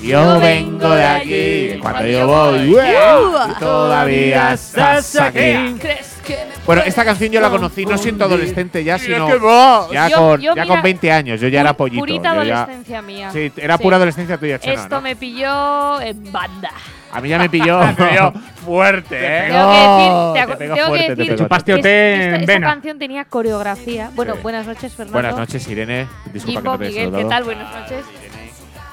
Yo 0.01 0.39
vengo 0.39 0.89
de 0.89 1.05
aquí, 1.05 1.79
cuando 1.81 2.05
yo 2.05 2.27
voy, 2.27 2.75
y 2.75 3.59
todavía 3.59 4.53
estás 4.53 5.15
aquí. 5.15 5.75
¿Crees 5.79 6.15
que 6.25 6.33
me 6.33 6.65
Bueno, 6.65 6.81
esta 6.85 7.05
canción 7.05 7.31
yo 7.31 7.39
la 7.39 7.49
conocí 7.49 7.85
no 7.85 7.97
siendo 7.97 8.25
adolescente 8.25 8.83
ya, 8.83 8.99
sino 8.99 9.29
ya, 9.91 10.09
con, 10.11 10.41
ya 10.41 10.65
con 10.65 10.81
20 10.81 11.11
años. 11.11 11.39
Yo 11.39 11.47
ya 11.47 11.61
era 11.61 11.77
pollito. 11.77 12.01
Purita 12.01 12.31
adolescencia 12.31 13.01
mía. 13.01 13.29
sí, 13.31 13.51
era 13.55 13.77
pura 13.77 13.95
adolescencia 13.95 14.37
tuya, 14.37 14.59
Chenoa. 14.59 14.83
Esto 14.83 15.01
me 15.01 15.15
pilló 15.15 16.01
en 16.01 16.31
banda. 16.31 16.71
A 17.15 17.21
mí 17.21 17.29
ya 17.29 17.39
me 17.39 17.49
pilló. 17.49 17.79
Pero 17.97 18.33
fuerte, 18.65 19.17
¿eh? 19.19 19.47
Tengo 19.49 19.71
que 19.71 19.77
decir, 19.77 20.45
te 20.45 20.51
te 20.51 20.57
tengo 20.57 20.75
fuerte, 20.87 21.07
que 21.07 21.15
te 21.15 21.21
decir. 21.21 21.35
Chupaste 21.37 21.71
que 21.73 21.77
esta, 21.79 21.89
en 22.35 22.41
esta 22.41 22.53
vena. 22.53 22.67
canción 22.67 22.99
tenía 22.99 23.25
coreografía. 23.25 24.11
Bueno, 24.15 24.33
Sí. 24.35 24.39
buenas 24.43 24.67
noches, 24.67 24.93
Fernando. 24.93 25.13
Buenas 25.13 25.37
noches, 25.37 25.67
Irene. 25.67 26.07
Disculpa 26.33 26.61
que 26.61 26.61
Jimbo, 26.61 26.71
no 26.71 26.77
te 26.77 26.85
Miguel, 26.87 27.11
¿qué 27.15 27.25
tal? 27.25 27.43
Buenas 27.45 27.73
noches. 27.73 28.05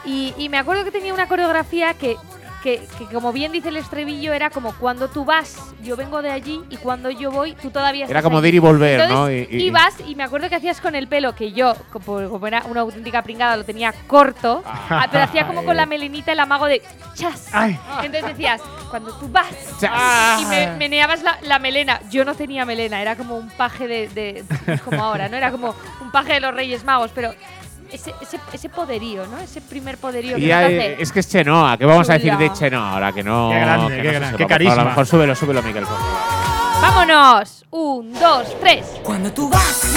Y, 0.04 0.34
y 0.38 0.48
me 0.48 0.58
acuerdo 0.58 0.84
que 0.84 0.90
tenía 0.90 1.14
una 1.14 1.26
coreografía 1.28 1.94
que, 1.94 2.16
que, 2.62 2.86
que, 2.98 3.04
como 3.06 3.32
bien 3.32 3.50
dice 3.52 3.70
el 3.70 3.76
estribillo, 3.76 4.32
era 4.32 4.50
como 4.50 4.72
cuando 4.76 5.08
tú 5.08 5.24
vas, 5.24 5.56
yo 5.82 5.96
vengo 5.96 6.22
de 6.22 6.30
allí, 6.30 6.60
y 6.70 6.76
cuando 6.76 7.10
yo 7.10 7.30
voy, 7.30 7.54
tú 7.54 7.70
todavía 7.70 8.04
Era 8.04 8.18
estás 8.18 8.22
como 8.22 8.38
allí. 8.38 8.42
de 8.42 8.48
ir 8.50 8.54
y 8.54 8.58
volver, 8.60 9.00
Entonces, 9.00 9.48
¿no? 9.50 9.56
Y- 9.56 9.62
y- 9.62 9.66
ibas 9.66 9.94
y 10.06 10.14
me 10.14 10.22
acuerdo 10.22 10.48
que 10.48 10.54
hacías 10.56 10.80
con 10.80 10.94
el 10.94 11.08
pelo, 11.08 11.34
que 11.34 11.52
yo, 11.52 11.74
como, 11.92 12.28
como 12.30 12.46
era 12.46 12.62
una 12.66 12.82
auténtica 12.82 13.22
pringada, 13.22 13.56
lo 13.56 13.64
tenía 13.64 13.92
corto, 14.06 14.62
ah, 14.66 15.06
pero 15.10 15.24
hacía 15.24 15.46
como 15.46 15.64
con 15.64 15.76
la 15.76 15.86
melenita 15.86 16.32
el 16.32 16.40
amago 16.40 16.66
de 16.66 16.82
chas. 17.14 17.48
Ay. 17.52 17.78
Entonces 18.02 18.24
decías, 18.30 18.60
cuando 18.90 19.12
tú 19.18 19.28
vas, 19.28 19.48
Chas. 19.80 20.40
y 20.42 20.44
me, 20.46 20.76
meneabas 20.76 21.22
la, 21.22 21.38
la 21.42 21.58
melena. 21.58 22.00
Yo 22.10 22.24
no 22.24 22.34
tenía 22.34 22.64
melena, 22.64 23.00
era 23.02 23.16
como 23.16 23.36
un 23.36 23.48
paje 23.50 23.88
de, 23.88 24.08
de- 24.08 24.44
es 24.66 24.82
como 24.82 25.02
ahora, 25.02 25.28
¿no? 25.28 25.36
Era 25.36 25.50
como 25.50 25.74
un 26.00 26.10
paje 26.12 26.34
de 26.34 26.40
los 26.40 26.54
Reyes 26.54 26.84
Magos, 26.84 27.10
pero 27.14 27.34
ese, 27.92 28.14
ese, 28.20 28.38
ese 28.52 28.68
poderío, 28.68 29.26
¿no? 29.26 29.38
Ese 29.38 29.60
primer 29.60 29.98
poderío 29.98 30.36
Y 30.38 30.42
que 30.42 30.46
nos 30.48 30.64
hace. 30.64 31.02
es 31.02 31.12
que 31.12 31.20
es 31.20 31.28
Chenoa. 31.28 31.76
¿Qué 31.78 31.84
vamos 31.84 32.08
a 32.10 32.14
decir 32.14 32.36
de 32.36 32.46
Chula. 32.48 32.58
Chenoa 32.58 32.92
ahora? 32.92 33.12
Que 33.12 33.22
no. 33.22 33.50
Qué 33.52 33.60
grande, 33.60 33.96
que 33.96 34.02
qué 34.02 34.06
no 34.08 34.12
se 34.12 34.18
gran- 34.18 34.30
sepa. 34.30 34.38
qué 34.38 34.46
carisma. 34.46 34.72
A 34.74 34.76
lo 34.76 34.84
mejor 34.86 35.06
súbelo, 35.06 35.34
súbelo, 35.34 35.62
Miguel. 35.62 35.84
¡Vámonos! 36.80 37.64
Un, 37.70 38.12
dos, 38.12 38.58
tres. 38.60 38.84
Cuando 39.04 39.32
tú 39.32 39.48
vas. 39.48 39.94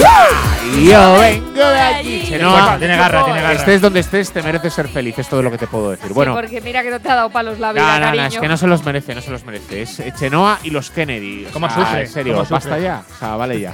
Yo 0.83 1.17
vengo 1.19 1.51
de 1.67 1.79
allí. 1.79 2.23
Chenoa, 2.27 2.61
Bueno, 2.61 2.77
tiene 2.77 2.95
garra, 2.97 3.23
tiene 3.25 3.41
garra. 3.41 3.53
Estés 3.53 3.81
donde 3.81 3.99
estés, 4.01 4.31
te 4.31 4.41
mereces 4.43 4.73
ser 4.73 4.87
feliz. 4.87 5.17
Es 5.17 5.27
todo 5.27 5.41
lo 5.41 5.49
que 5.51 5.57
te 5.57 5.67
puedo 5.67 5.91
decir. 5.91 6.13
bueno, 6.13 6.33
Sí, 6.35 6.41
porque 6.41 6.61
mira 6.61 6.83
que 6.83 6.91
no 6.91 6.99
te 6.99 7.09
ha 7.09 7.15
dado 7.15 7.29
palos 7.31 7.59
la 7.59 7.73
vida, 7.73 7.83
no, 7.83 7.91
no, 7.91 7.99
no, 7.99 8.05
cariño. 8.05 8.25
es 8.27 8.37
que 8.37 8.47
no 8.47 8.57
se 8.57 8.67
los 8.67 8.83
merece, 8.85 9.15
no 9.15 9.21
se 9.21 9.31
los 9.31 9.43
merece. 9.45 9.81
Es 9.81 9.99
eh, 9.99 10.13
Chenoa 10.17 10.59
y 10.63 10.69
los 10.69 10.91
Kennedy. 10.91 11.45
O 11.47 11.51
¿Cómo 11.53 11.67
sea, 11.69 11.77
sufre? 11.85 12.01
En 12.01 12.07
serio, 12.09 12.33
¿Cómo 12.35 12.43
basta 12.49 12.69
sufre? 12.69 12.83
ya. 12.83 13.03
O 13.15 13.19
sea, 13.19 13.35
vale 13.35 13.59
ya. 13.59 13.73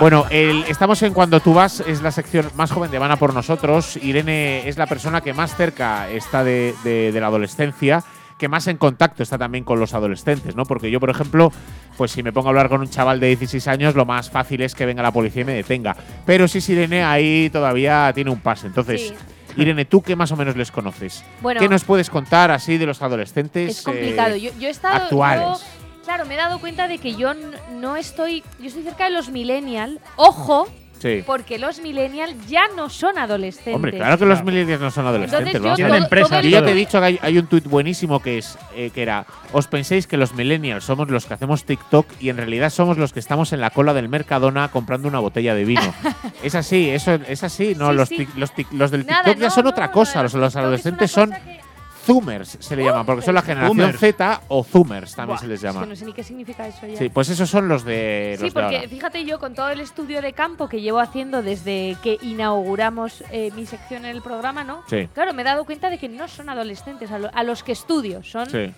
Bueno, 0.00 0.26
el- 0.30 0.64
estamos 0.68 1.02
en 1.02 1.12
Cuando 1.12 1.40
tú 1.40 1.54
vas, 1.54 1.80
es 1.80 2.02
la 2.02 2.10
sección 2.10 2.50
más 2.56 2.70
joven 2.70 2.90
de 2.90 2.98
Vana 2.98 3.16
por 3.16 3.34
nosotros. 3.34 3.96
Irene 3.96 4.68
es 4.68 4.76
la 4.78 4.86
persona 4.86 5.20
que 5.20 5.32
más 5.32 5.54
cerca 5.56 6.08
está 6.10 6.44
de, 6.44 6.74
de- 6.84 7.12
de 7.12 7.20
la 7.20 7.26
adolescencia, 7.28 8.02
que 8.38 8.48
más 8.48 8.66
en 8.68 8.78
contacto 8.78 9.22
está 9.22 9.36
también 9.36 9.64
con 9.64 9.78
los 9.78 9.92
adolescentes, 9.92 10.56
¿no? 10.56 10.64
Porque 10.64 10.90
yo, 10.90 10.98
por 11.00 11.10
ejemplo, 11.10 11.52
pues 11.98 12.10
si 12.12 12.22
me 12.22 12.32
pongo 12.32 12.48
a 12.48 12.50
hablar 12.50 12.68
con 12.70 12.80
un 12.80 12.88
chaval 12.88 13.20
de 13.20 13.26
16 13.28 13.68
años, 13.68 13.94
lo 13.94 14.06
más 14.06 14.30
fácil 14.30 14.62
es 14.62 14.74
que 14.74 14.86
venga 14.86 15.02
la 15.02 15.12
policía 15.12 15.42
y 15.42 15.44
me 15.44 15.52
detenga. 15.54 15.94
Pero 16.24 16.48
si 16.48 16.58
es 16.58 16.68
Irene, 16.70 17.02
ahí 17.04 17.50
todavía 17.52 18.10
tiene 18.14 18.30
un 18.30 18.40
pase. 18.40 18.68
Entonces, 18.68 19.08
Sí. 19.08 19.14
Irene, 19.62 19.84
¿tú 19.84 20.00
qué 20.00 20.14
más 20.14 20.30
o 20.30 20.36
menos 20.36 20.56
les 20.56 20.70
conoces? 20.70 21.24
Bueno. 21.42 21.58
¿Qué 21.60 21.68
nos 21.68 21.82
puedes 21.84 22.08
contar 22.08 22.52
así 22.52 22.78
de 22.78 22.86
los 22.86 23.02
adolescentes? 23.02 23.78
Es 23.78 23.82
complicado. 23.82 24.36
eh, 24.36 24.40
yo, 24.40 24.50
yo 24.60 24.68
he 24.68 24.70
estado. 24.70 24.94
actuales. 24.94 25.42
yo, 25.60 25.79
claro, 26.10 26.26
me 26.26 26.34
he 26.34 26.36
dado 26.38 26.58
cuenta 26.58 26.88
de 26.88 26.98
que 26.98 27.14
yo 27.14 27.32
no 27.72 27.94
estoy. 27.96 28.42
Yo 28.58 28.66
estoy 28.66 28.82
cerca 28.82 29.04
de 29.04 29.10
los 29.10 29.28
millennial. 29.28 30.00
Ojo, 30.16 30.68
Sí. 31.00 31.22
porque 31.24 31.58
los 31.58 31.80
millennial 31.80 32.34
ya 32.46 32.64
no 32.76 32.90
son 32.90 33.16
adolescentes. 33.16 33.74
Hombre, 33.74 33.92
claro 33.92 34.18
que 34.18 34.26
los 34.26 34.42
millennials 34.44 34.82
no 34.82 34.90
son 34.90 35.06
adolescentes. 35.06 35.54
Entonces, 35.54 35.78
yo 35.78 35.86
todo- 35.88 36.40
Yo 36.42 36.48
ya 36.50 36.62
te 36.62 36.72
he 36.72 36.74
dicho 36.74 36.98
que 37.00 37.06
hay, 37.06 37.18
hay 37.22 37.38
un 37.38 37.46
tuit 37.46 37.64
buenísimo 37.64 38.20
que 38.20 38.36
es 38.38 38.58
eh, 38.74 38.90
que 38.92 39.00
era 39.02 39.24
os 39.52 39.66
penséis 39.66 40.06
que 40.06 40.16
los 40.18 40.34
millennials 40.34 40.84
somos 40.84 41.08
los 41.08 41.24
que 41.24 41.32
hacemos 41.34 41.64
TikTok 41.64 42.06
y 42.20 42.28
en 42.28 42.36
realidad 42.36 42.68
somos 42.68 42.98
los 42.98 43.12
que 43.14 43.20
estamos 43.20 43.52
en 43.54 43.60
la 43.60 43.70
cola 43.70 43.94
del 43.94 44.10
Mercadona 44.10 44.68
comprando 44.68 45.08
una 45.08 45.20
botella 45.20 45.54
de 45.54 45.64
vino. 45.64 45.80
es 46.42 46.54
así, 46.54 46.90
eso 46.90 47.14
es 47.14 47.44
así, 47.44 47.74
no 47.76 47.90
Sí, 47.90 47.96
los, 47.96 48.08
sí. 48.10 48.16
tic- 48.18 48.34
los, 48.34 48.52
tic- 48.54 48.70
los 48.72 48.90
del 48.90 49.06
Nada, 49.06 49.22
TikTok 49.24 49.40
ya 49.40 49.48
no, 49.48 49.54
son 49.54 49.64
no, 49.64 49.70
otra 49.70 49.90
cosa, 49.92 50.18
de 50.18 50.24
los, 50.24 50.34
los 50.34 50.56
adolescentes 50.56 51.10
son 51.10 51.30
que- 51.30 51.60
zoomers 52.04 52.56
se 52.60 52.76
le 52.76 52.84
llaman, 52.84 53.04
porque 53.06 53.22
son 53.22 53.34
la 53.34 53.42
generación 53.42 53.76
Zoomers. 53.78 53.98
Z 53.98 54.40
o 54.48 54.64
zoomers 54.64 55.14
también 55.14 55.34
Buah, 55.36 55.40
se 55.40 55.46
les 55.48 55.54
es 55.56 55.60
que 55.60 55.66
llama. 55.72 55.86
no 55.86 55.96
sé 55.96 56.04
ni 56.04 56.12
qué 56.12 56.22
significa 56.24 56.66
eso 56.66 56.86
ya. 56.86 56.96
Sí, 56.98 57.08
pues 57.08 57.28
esos 57.28 57.48
son 57.48 57.68
los 57.68 57.84
de 57.84 58.30
los 58.32 58.40
Sí, 58.40 58.46
de 58.46 58.52
porque 58.60 58.76
ahora. 58.76 58.88
fíjate 58.88 59.24
yo 59.24 59.38
con 59.38 59.54
todo 59.54 59.68
el 59.70 59.80
estudio 59.80 60.22
de 60.22 60.32
campo 60.32 60.68
que 60.68 60.80
llevo 60.80 60.98
haciendo 61.00 61.42
desde 61.42 61.96
que 62.02 62.18
inauguramos 62.22 63.22
eh, 63.30 63.50
mi 63.54 63.66
sección 63.66 64.04
en 64.04 64.10
el 64.16 64.22
programa, 64.22 64.64
¿no? 64.64 64.82
Sí. 64.88 65.08
Claro, 65.14 65.32
me 65.34 65.42
he 65.42 65.44
dado 65.44 65.64
cuenta 65.64 65.90
de 65.90 65.98
que 65.98 66.08
no 66.08 66.26
son 66.28 66.48
adolescentes 66.48 67.10
a, 67.10 67.18
lo- 67.18 67.30
a 67.34 67.42
los 67.42 67.62
que 67.62 67.72
estudio, 67.72 68.22
son, 68.22 68.48
Sí. 68.50 68.72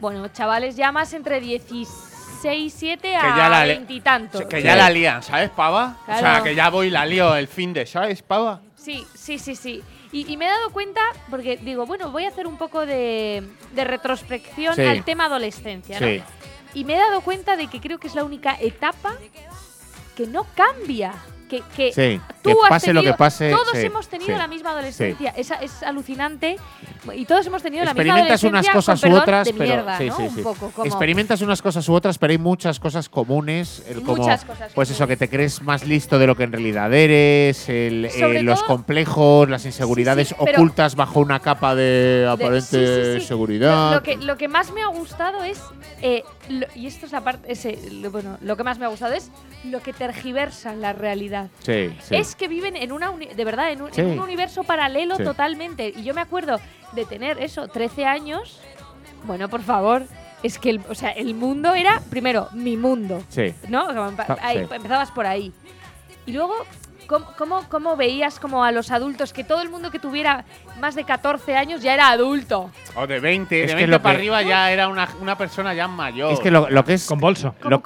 bueno, 0.00 0.28
chavales 0.28 0.76
ya 0.76 0.92
más 0.92 1.12
entre 1.14 1.40
16, 1.40 2.72
7 2.76 3.10
ya 3.12 3.48
la 3.48 3.60
a 3.60 3.64
le- 3.66 3.74
20 3.74 3.92
y 3.92 4.00
tantos. 4.00 4.42
Que 4.44 4.62
ya 4.62 4.76
la 4.76 4.90
lían, 4.90 5.22
¿sabes, 5.22 5.50
pava? 5.50 5.96
O 6.02 6.06
sea, 6.06 6.18
Claro. 6.18 6.44
que 6.44 6.54
ya 6.54 6.68
voy 6.70 6.88
y 6.88 6.90
la 6.90 7.04
lío 7.06 7.34
el 7.34 7.48
fin 7.48 7.72
de, 7.72 7.86
¿sabes, 7.86 8.22
pava? 8.22 8.60
Sí, 8.76 9.04
sí, 9.14 9.38
sí, 9.38 9.54
sí. 9.56 9.82
Y, 10.12 10.32
y 10.32 10.36
me 10.36 10.46
he 10.46 10.48
dado 10.48 10.70
cuenta, 10.70 11.00
porque 11.30 11.56
digo, 11.58 11.84
bueno, 11.86 12.10
voy 12.10 12.24
a 12.24 12.28
hacer 12.28 12.46
un 12.46 12.56
poco 12.56 12.86
de, 12.86 13.46
de 13.74 13.84
retrospección 13.84 14.74
Sí. 14.74 14.82
al 14.82 15.04
tema 15.04 15.26
adolescencia, 15.26 16.00
¿no? 16.00 16.06
Sí. 16.06 16.22
Y 16.74 16.84
me 16.84 16.94
he 16.94 16.98
dado 16.98 17.20
cuenta 17.20 17.56
de 17.56 17.66
que 17.68 17.80
creo 17.80 17.98
que 17.98 18.06
es 18.08 18.14
la 18.14 18.24
única 18.24 18.56
etapa 18.60 19.14
que 20.16 20.26
no 20.26 20.46
cambia. 20.54 21.14
Que, 21.48 21.62
que 21.74 21.92
Sí, 21.92 22.20
tú 22.42 22.50
que 22.50 22.56
has 22.64 22.68
pase 22.68 22.92
lo 22.92 23.00
tenido- 23.00 23.14
que 23.14 23.18
pase, 23.18 23.50
Todos 23.50 23.68
sí, 23.72 23.86
hemos 23.86 24.06
tenido 24.08 24.32
sí, 24.32 24.38
la 24.38 24.46
misma 24.48 24.70
adolescencia. 24.72 25.32
Es, 25.36 25.50
es 25.62 25.82
alucinante. 25.82 26.56
Y 27.14 27.24
todos 27.24 27.46
hemos 27.46 27.62
tenido 27.62 27.84
la 27.84 27.94
misma 27.94 28.02
Experimentas 28.02 28.44
adolescencia. 28.44 28.48
unas 28.50 28.68
cosas 28.68 29.00
con 29.00 29.12
u 29.12 29.16
otras, 29.16 29.46
de 29.46 29.54
pero 29.54 29.64
mierda, 29.64 29.98
¿no? 30.00 30.16
Un 30.18 30.42
poco 30.42 30.70
como- 30.70 30.84
Experimentas 30.86 31.40
unas 31.40 31.62
cosas 31.62 31.88
u 31.88 31.94
otras, 31.94 32.18
pero 32.18 32.32
hay 32.32 32.38
muchas 32.38 32.78
cosas 32.78 33.08
comunes, 33.08 33.82
el 33.88 34.02
como 34.02 34.18
Muchas 34.18 34.44
cosas 34.44 34.72
pues 34.74 34.90
eso 34.90 35.06
que 35.06 35.16
te 35.16 35.28
crees 35.30 35.62
más 35.62 35.86
listo 35.86 36.18
de 36.18 36.26
lo 36.26 36.36
que 36.36 36.42
en 36.44 36.52
realidad 36.52 36.92
eres, 36.92 37.68
el, 37.68 38.04
eh, 38.04 38.42
los 38.42 38.62
complejos, 38.64 39.48
las 39.48 39.64
inseguridades 39.64 40.34
ocultas 40.38 40.96
bajo 40.96 41.20
una 41.20 41.40
capa 41.40 41.74
de 41.74 42.28
aparente 42.30 43.20
sí. 43.20 43.26
seguridad. 43.26 43.90
Lo, 43.90 43.94
lo 43.96 44.02
que, 44.02 44.16
lo 44.16 44.36
que 44.36 44.48
más 44.48 44.70
me 44.72 44.82
ha 44.82 44.88
gustado 44.88 45.44
es, 45.44 45.60
eh, 46.02 46.24
lo- 46.48 46.66
y 46.74 46.86
esto 46.86 47.06
es 47.06 47.12
la 47.12 47.22
parte, 47.22 47.50
ese, 47.52 47.78
lo- 47.92 48.10
bueno, 48.10 48.38
lo 48.40 48.56
que 48.56 48.64
más 48.64 48.78
me 48.78 48.84
ha 48.84 48.88
gustado 48.88 49.14
es 49.14 49.30
lo 49.64 49.80
que 49.80 49.92
tergiversa 49.92 50.74
la 50.74 50.92
realidad. 50.92 51.48
Sí, 51.60 51.94
sí. 52.02 52.16
Es 52.16 52.34
que 52.34 52.48
viven 52.48 52.76
en 52.76 52.92
una, 52.92 53.10
uni- 53.10 53.26
de 53.34 53.44
verdad, 53.44 53.70
en 53.72 53.82
un, 53.82 53.92
Sí. 53.92 54.00
en 54.00 54.10
un 54.12 54.20
universo 54.20 54.64
paralelo 54.64 55.16
totalmente. 55.18 55.92
Y 55.96 56.02
yo 56.04 56.14
me 56.14 56.20
acuerdo 56.20 56.60
de 56.92 57.04
tener 57.04 57.38
eso, 57.42 57.68
13 57.68 58.04
años. 58.06 58.60
Bueno, 59.24 59.48
por 59.48 59.62
favor, 59.62 60.04
es 60.42 60.58
que, 60.58 60.70
el, 60.70 60.80
o 60.88 60.94
sea, 60.94 61.10
el 61.10 61.34
mundo 61.34 61.74
era, 61.74 62.00
primero, 62.10 62.48
mi 62.52 62.76
mundo. 62.76 63.22
Sí. 63.28 63.52
¿No? 63.68 63.88
Ah, 63.90 64.36
ahí. 64.42 64.58
Empezabas 64.58 65.10
por 65.10 65.26
ahí. 65.26 65.52
Y 66.26 66.32
luego, 66.32 66.54
¿cómo, 67.08 67.26
cómo, 67.36 67.64
cómo 67.68 67.96
veías 67.96 68.38
como 68.38 68.62
a 68.62 68.70
los 68.70 68.92
adultos 68.92 69.32
que 69.32 69.42
todo 69.42 69.60
el 69.62 69.70
mundo 69.70 69.90
que 69.90 69.98
tuviera 69.98 70.44
más 70.80 70.94
de 70.94 71.02
14 71.04 71.56
años 71.56 71.82
ya 71.82 71.94
era 71.94 72.10
adulto? 72.10 72.70
O 72.94 73.06
de 73.06 73.18
20, 73.18 73.62
Es 73.64 73.66
de 73.68 73.72
que 73.72 73.74
20 73.86 73.90
lo 73.90 74.02
para 74.02 74.14
que- 74.14 74.18
arriba 74.20 74.42
ya 74.42 74.70
era 74.70 74.86
una, 74.88 75.08
una 75.20 75.36
persona 75.36 75.74
ya 75.74 75.88
mayor. 75.88 76.32
Es 76.32 76.38
que 76.40 76.50
lo, 76.52 76.70
lo 76.70 76.84
que 76.84 76.94
es 76.94 77.06
Con 77.06 77.18
bolso. 77.18 77.54
Lo- 77.62 77.82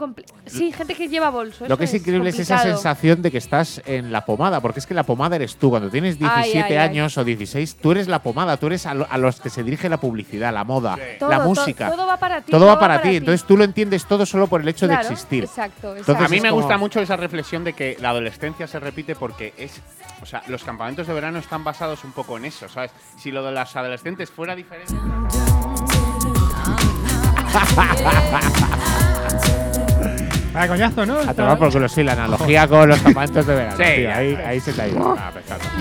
sí, 0.46 0.72
gente 0.72 0.94
que 0.94 1.08
lleva 1.08 1.30
bolso. 1.30 1.66
Lo 1.66 1.78
que 1.78 1.84
es 1.84 1.94
increíble 1.94 2.30
es 2.30 2.38
esa 2.38 2.56
complicado. 2.56 2.76
sensación 2.82 3.22
de 3.22 3.30
que 3.30 3.38
estás 3.38 3.80
en 3.86 4.12
la 4.12 4.24
pomada, 4.26 4.60
porque 4.60 4.80
es 4.80 4.86
que 4.86 4.94
la 4.94 5.04
pomada 5.04 5.36
eres 5.36 5.56
tú. 5.56 5.70
Cuando 5.70 5.88
tienes 5.88 6.16
Ay, 6.20 6.50
17 6.52 6.58
ay, 6.66 6.72
ay. 6.72 6.76
años 6.88 7.16
o 7.16 7.24
16, 7.24 7.76
tú 7.76 7.92
eres 7.92 8.08
la 8.08 8.18
pomada, 8.22 8.56
tú 8.56 8.66
eres 8.66 8.84
a, 8.86 8.94
lo- 8.94 9.06
a 9.08 9.16
los 9.18 9.40
que 9.40 9.48
se 9.50 9.62
dirige 9.62 9.88
la 9.88 9.98
publicidad, 9.98 10.52
la 10.52 10.64
moda, 10.64 10.98
Todo, 11.18 11.30
la 11.30 11.38
to- 11.38 11.44
música. 11.44 11.90
todo 11.90 12.06
va 12.06 12.16
para 12.16 12.40
ti. 12.40 12.50
Todo 12.50 12.66
va 12.66 12.78
para 12.78 13.00
ti, 13.00 13.16
entonces 13.16 13.46
tú 13.46 13.56
lo 13.56 13.64
entiendes 13.64 14.04
todo 14.06 14.26
solo 14.26 14.46
por 14.48 14.60
el 14.60 14.68
hecho 14.68 14.86
Claro, 14.86 15.06
de 15.06 15.12
existir. 15.14 15.44
Exacto, 15.44 15.88
Entonces 15.96 16.00
exacto. 16.08 16.24
a 16.24 16.28
mí 16.28 16.36
es 16.38 16.42
me 16.42 16.50
gusta 16.50 16.76
mucho 16.76 17.00
esa 17.00 17.16
reflexión 17.16 17.62
de 17.64 17.72
que 17.72 17.96
la 18.00 18.10
adolescencia 18.10 18.66
se 18.66 18.80
repite 18.80 19.11
porque 19.16 19.54
es. 19.56 19.80
O 20.22 20.26
sea, 20.26 20.42
los 20.46 20.62
campamentos 20.62 21.06
de 21.06 21.14
verano 21.14 21.38
están 21.38 21.64
basados 21.64 22.04
un 22.04 22.12
poco 22.12 22.36
en 22.36 22.44
eso, 22.44 22.68
¿sabes? 22.68 22.92
Si 23.18 23.32
lo 23.32 23.42
de 23.44 23.52
las 23.52 23.74
adolescentes 23.74 24.30
fuera 24.30 24.54
diferente. 24.54 24.94
Vaya 30.52 30.68
coñazo, 30.68 31.06
¿no? 31.06 31.18
A 31.18 31.32
tomar 31.32 31.58
por 31.58 31.72
culo, 31.72 31.88
sí, 31.88 32.02
la 32.02 32.12
analogía 32.12 32.68
con 32.68 32.86
los 32.88 33.00
campamentos 33.00 33.46
de 33.46 33.54
verano. 33.54 33.76
Sí, 33.78 33.84
tío, 33.96 34.14
ahí, 34.14 34.34
ahí 34.34 34.60
se 34.60 34.72
te 34.74 34.82
ha 34.82 34.88
ido. 34.88 35.16
Ah. 35.18 35.32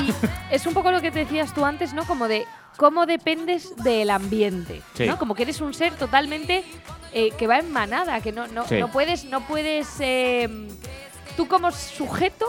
Y 0.01 0.13
es 0.49 0.65
un 0.65 0.73
poco 0.73 0.91
lo 0.91 1.01
que 1.01 1.11
te 1.11 1.19
decías 1.19 1.53
tú 1.53 1.65
antes, 1.65 1.93
¿no? 1.93 2.05
Como 2.05 2.29
de 2.29 2.45
cómo 2.77 3.05
dependes 3.05 3.75
del 3.77 4.09
ambiente, 4.09 4.81
Sí. 4.93 5.07
¿no? 5.07 5.17
Como 5.17 5.35
que 5.35 5.43
eres 5.43 5.59
un 5.59 5.73
ser 5.73 5.93
totalmente 5.95 6.63
eh, 7.11 7.31
que 7.37 7.47
va 7.47 7.59
en 7.59 7.71
manada, 7.73 8.21
que 8.21 8.31
no, 8.31 8.47
no, 8.47 8.65
Sí. 8.65 8.79
no 8.79 8.87
puedes, 8.87 9.25
no 9.25 9.41
puedes, 9.41 9.89
eh, 9.99 10.69
tú 11.35 11.49
como 11.49 11.71
sujeto 11.71 12.45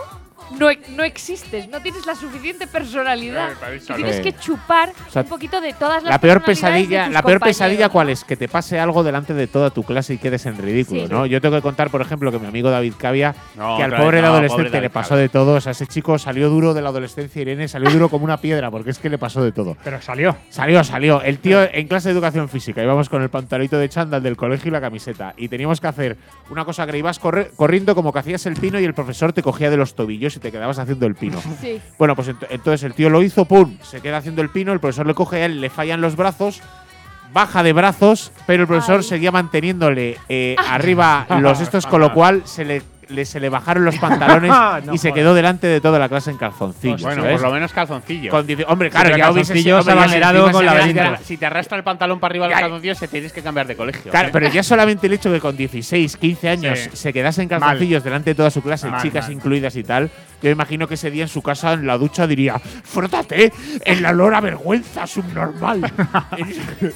no, 0.58 0.70
e- 0.70 0.78
no 0.90 1.02
existes, 1.04 1.68
no 1.68 1.80
tienes 1.80 2.04
la 2.06 2.14
suficiente 2.14 2.66
personalidad. 2.66 3.50
Eh, 3.70 3.80
Y 3.82 3.92
tienes 3.94 4.20
que 4.20 4.32
chupar 4.34 4.90
O 5.08 5.10
sea, 5.10 5.22
un 5.22 5.28
poquito 5.28 5.60
de 5.60 5.72
todas 5.72 6.02
las 6.02 6.10
La 6.12 6.18
peor 6.18 6.40
de 6.40 6.46
pesadilla, 6.46 7.04
tus 7.06 7.14
la 7.14 7.22
peor 7.22 7.38
compañeros, 7.38 7.58
pesadilla 7.58 7.88
cuál 7.88 8.10
es 8.10 8.24
que 8.24 8.36
te 8.36 8.48
pase 8.48 8.78
algo 8.78 9.02
delante 9.02 9.34
de 9.34 9.46
toda 9.46 9.70
tu 9.70 9.82
clase 9.82 10.14
y 10.14 10.18
quedes 10.18 10.46
en 10.46 10.58
ridículo, 10.58 11.02
Sí. 11.06 11.08
¿no? 11.10 11.26
Yo 11.26 11.40
tengo 11.40 11.56
que 11.56 11.62
contar, 11.62 11.90
por 11.90 12.00
ejemplo, 12.00 12.30
que 12.30 12.38
mi 12.38 12.46
amigo 12.46 12.70
David 12.70 12.94
Cavia, 12.98 13.34
No, 13.56 13.76
que 13.76 13.82
al 13.82 13.96
pobre 13.96 14.20
no, 14.20 14.28
adolescente 14.28 14.64
pobre 14.70 14.80
le 14.80 14.90
pasó 14.90 15.10
Cavia. 15.10 15.22
de 15.22 15.28
todo, 15.28 15.54
o 15.54 15.60
sea, 15.60 15.72
ese 15.72 15.86
chico 15.86 16.18
salió 16.18 16.48
duro 16.50 16.74
de 16.74 16.82
la 16.82 16.88
adolescencia, 16.90 17.42
Irene, 17.42 17.68
salió 17.68 17.90
duro 17.90 18.08
como 18.08 18.24
una 18.24 18.36
piedra, 18.38 18.70
porque 18.70 18.90
es 18.90 18.98
que 18.98 19.08
le 19.10 19.18
pasó 19.18 19.42
de 19.42 19.52
todo. 19.52 19.76
Pero 19.82 20.00
salió. 20.02 20.36
Salió, 20.50 20.82
salió. 20.84 21.22
El 21.22 21.38
tío 21.38 21.62
en 21.62 21.88
clase 21.88 22.08
de 22.08 22.14
educación 22.14 22.48
física 22.48 22.82
íbamos 22.82 23.08
con 23.08 23.22
el 23.22 23.30
pantalito 23.30 23.78
de 23.78 23.88
chándal 23.88 24.22
del 24.22 24.36
colegio 24.36 24.68
y 24.68 24.72
la 24.72 24.80
camiseta. 24.80 25.34
Y 25.36 25.48
teníamos 25.48 25.80
que 25.80 25.86
hacer 25.86 26.16
una 26.50 26.64
cosa 26.64 26.86
que 26.86 26.98
ibas 26.98 27.18
corre- 27.20 27.50
corriendo 27.56 27.94
como 27.94 28.12
que 28.12 28.18
hacías 28.18 28.44
el 28.46 28.54
pino 28.54 28.78
y 28.80 28.84
el 28.84 28.94
profesor 28.94 29.32
te 29.32 29.42
cogía 29.42 29.70
de 29.70 29.76
los 29.76 29.94
tobillos 29.94 30.31
y 30.36 30.40
te 30.40 30.50
quedabas 30.52 30.78
haciendo 30.78 31.06
el 31.06 31.14
pino. 31.14 31.40
Sí. 31.60 31.80
Bueno, 31.98 32.14
pues 32.16 32.28
ent- 32.28 32.46
entonces 32.50 32.82
el 32.82 32.94
tío 32.94 33.08
lo 33.10 33.22
hizo, 33.22 33.44
pum, 33.44 33.76
se 33.82 34.00
queda 34.00 34.16
haciendo 34.18 34.42
el 34.42 34.48
pino, 34.50 34.72
el 34.72 34.80
profesor 34.80 35.06
le 35.06 35.14
coge 35.14 35.42
a 35.42 35.46
él, 35.46 35.60
le 35.60 35.70
fallan 35.70 36.00
los 36.00 36.16
brazos, 36.16 36.60
baja 37.32 37.62
de 37.62 37.72
brazos, 37.72 38.32
pero 38.46 38.62
el 38.62 38.68
profesor 38.68 38.98
Ay. 38.98 39.02
seguía 39.04 39.32
manteniéndole 39.32 40.18
eh, 40.28 40.56
arriba 40.68 41.26
los 41.40 41.60
estos, 41.60 41.86
con 41.86 42.00
lo 42.00 42.12
cual 42.14 42.42
se 42.44 42.64
le, 42.64 42.82
le- 43.12 43.24
se 43.24 43.38
le 43.40 43.48
bajaron 43.48 43.84
los 43.84 43.96
pantalones 43.98 44.50
No 44.84 44.94
y 44.94 44.98
se 44.98 45.12
quedó 45.12 45.34
delante 45.34 45.66
de 45.66 45.80
toda 45.80 45.98
la 45.98 46.08
clase 46.08 46.30
en 46.30 46.38
calzoncillos. 46.38 47.02
Bueno, 47.02 47.22
¿sabes? 47.22 47.38
por 47.40 47.48
lo 47.48 47.54
menos 47.54 47.72
calzoncillo. 47.72 48.30
Con 48.30 48.46
dieci- 48.46 48.64
hombre, 48.66 48.88
Sí, 48.88 48.92
claro, 48.92 49.06
pero 49.10 49.18
ya 49.18 49.30
hubiese 49.30 49.52
calzoncillos 49.52 49.78
hombre, 49.80 49.94
ya 49.94 50.00
si 50.00 50.04
abanderado 50.04 50.42
con 50.44 50.52
se 50.60 50.64
la 50.66 50.74
le- 50.74 51.24
si, 51.24 51.36
te, 51.36 51.46
arrastra 51.46 51.78
el 51.78 51.84
pantalón 51.84 52.18
para 52.20 52.32
arriba 52.32 52.46
los 52.48 52.54
Ya- 52.56 52.60
calzoncillos, 52.62 52.98
te 52.98 53.08
tienes 53.08 53.32
que 53.32 53.42
cambiar 53.42 53.66
de 53.66 53.76
colegio. 53.76 54.10
Claro, 54.10 54.28
¿eh? 54.28 54.30
pero 54.32 54.48
ya 54.48 54.62
solamente 54.62 55.06
el 55.06 55.12
hecho 55.12 55.30
de 55.30 55.36
que 55.36 55.40
con 55.40 55.56
16, 55.56 56.16
15 56.16 56.48
años 56.48 56.78
Sí. 56.78 56.90
se 56.94 57.12
quedase 57.12 57.42
en 57.42 57.48
calzoncillos 57.48 58.02
delante 58.04 58.30
de 58.30 58.34
toda 58.34 58.50
su 58.50 58.62
clase, 58.62 58.88
Mal, 58.88 59.02
chicas 59.02 59.28
incluidas 59.30 59.76
y 59.76 59.84
tal, 59.84 60.10
yo 60.42 60.50
imagino 60.50 60.86
que 60.88 60.94
ese 60.94 61.10
día 61.10 61.22
en 61.24 61.28
su 61.28 61.42
casa, 61.42 61.72
en 61.72 61.86
la 61.86 61.96
ducha, 61.98 62.26
diría: 62.26 62.58
¡Frótate 62.58 63.52
en 63.84 64.02
la 64.02 64.12
lora 64.12 64.40
vergüenza 64.40 65.06
subnormal! 65.06 65.80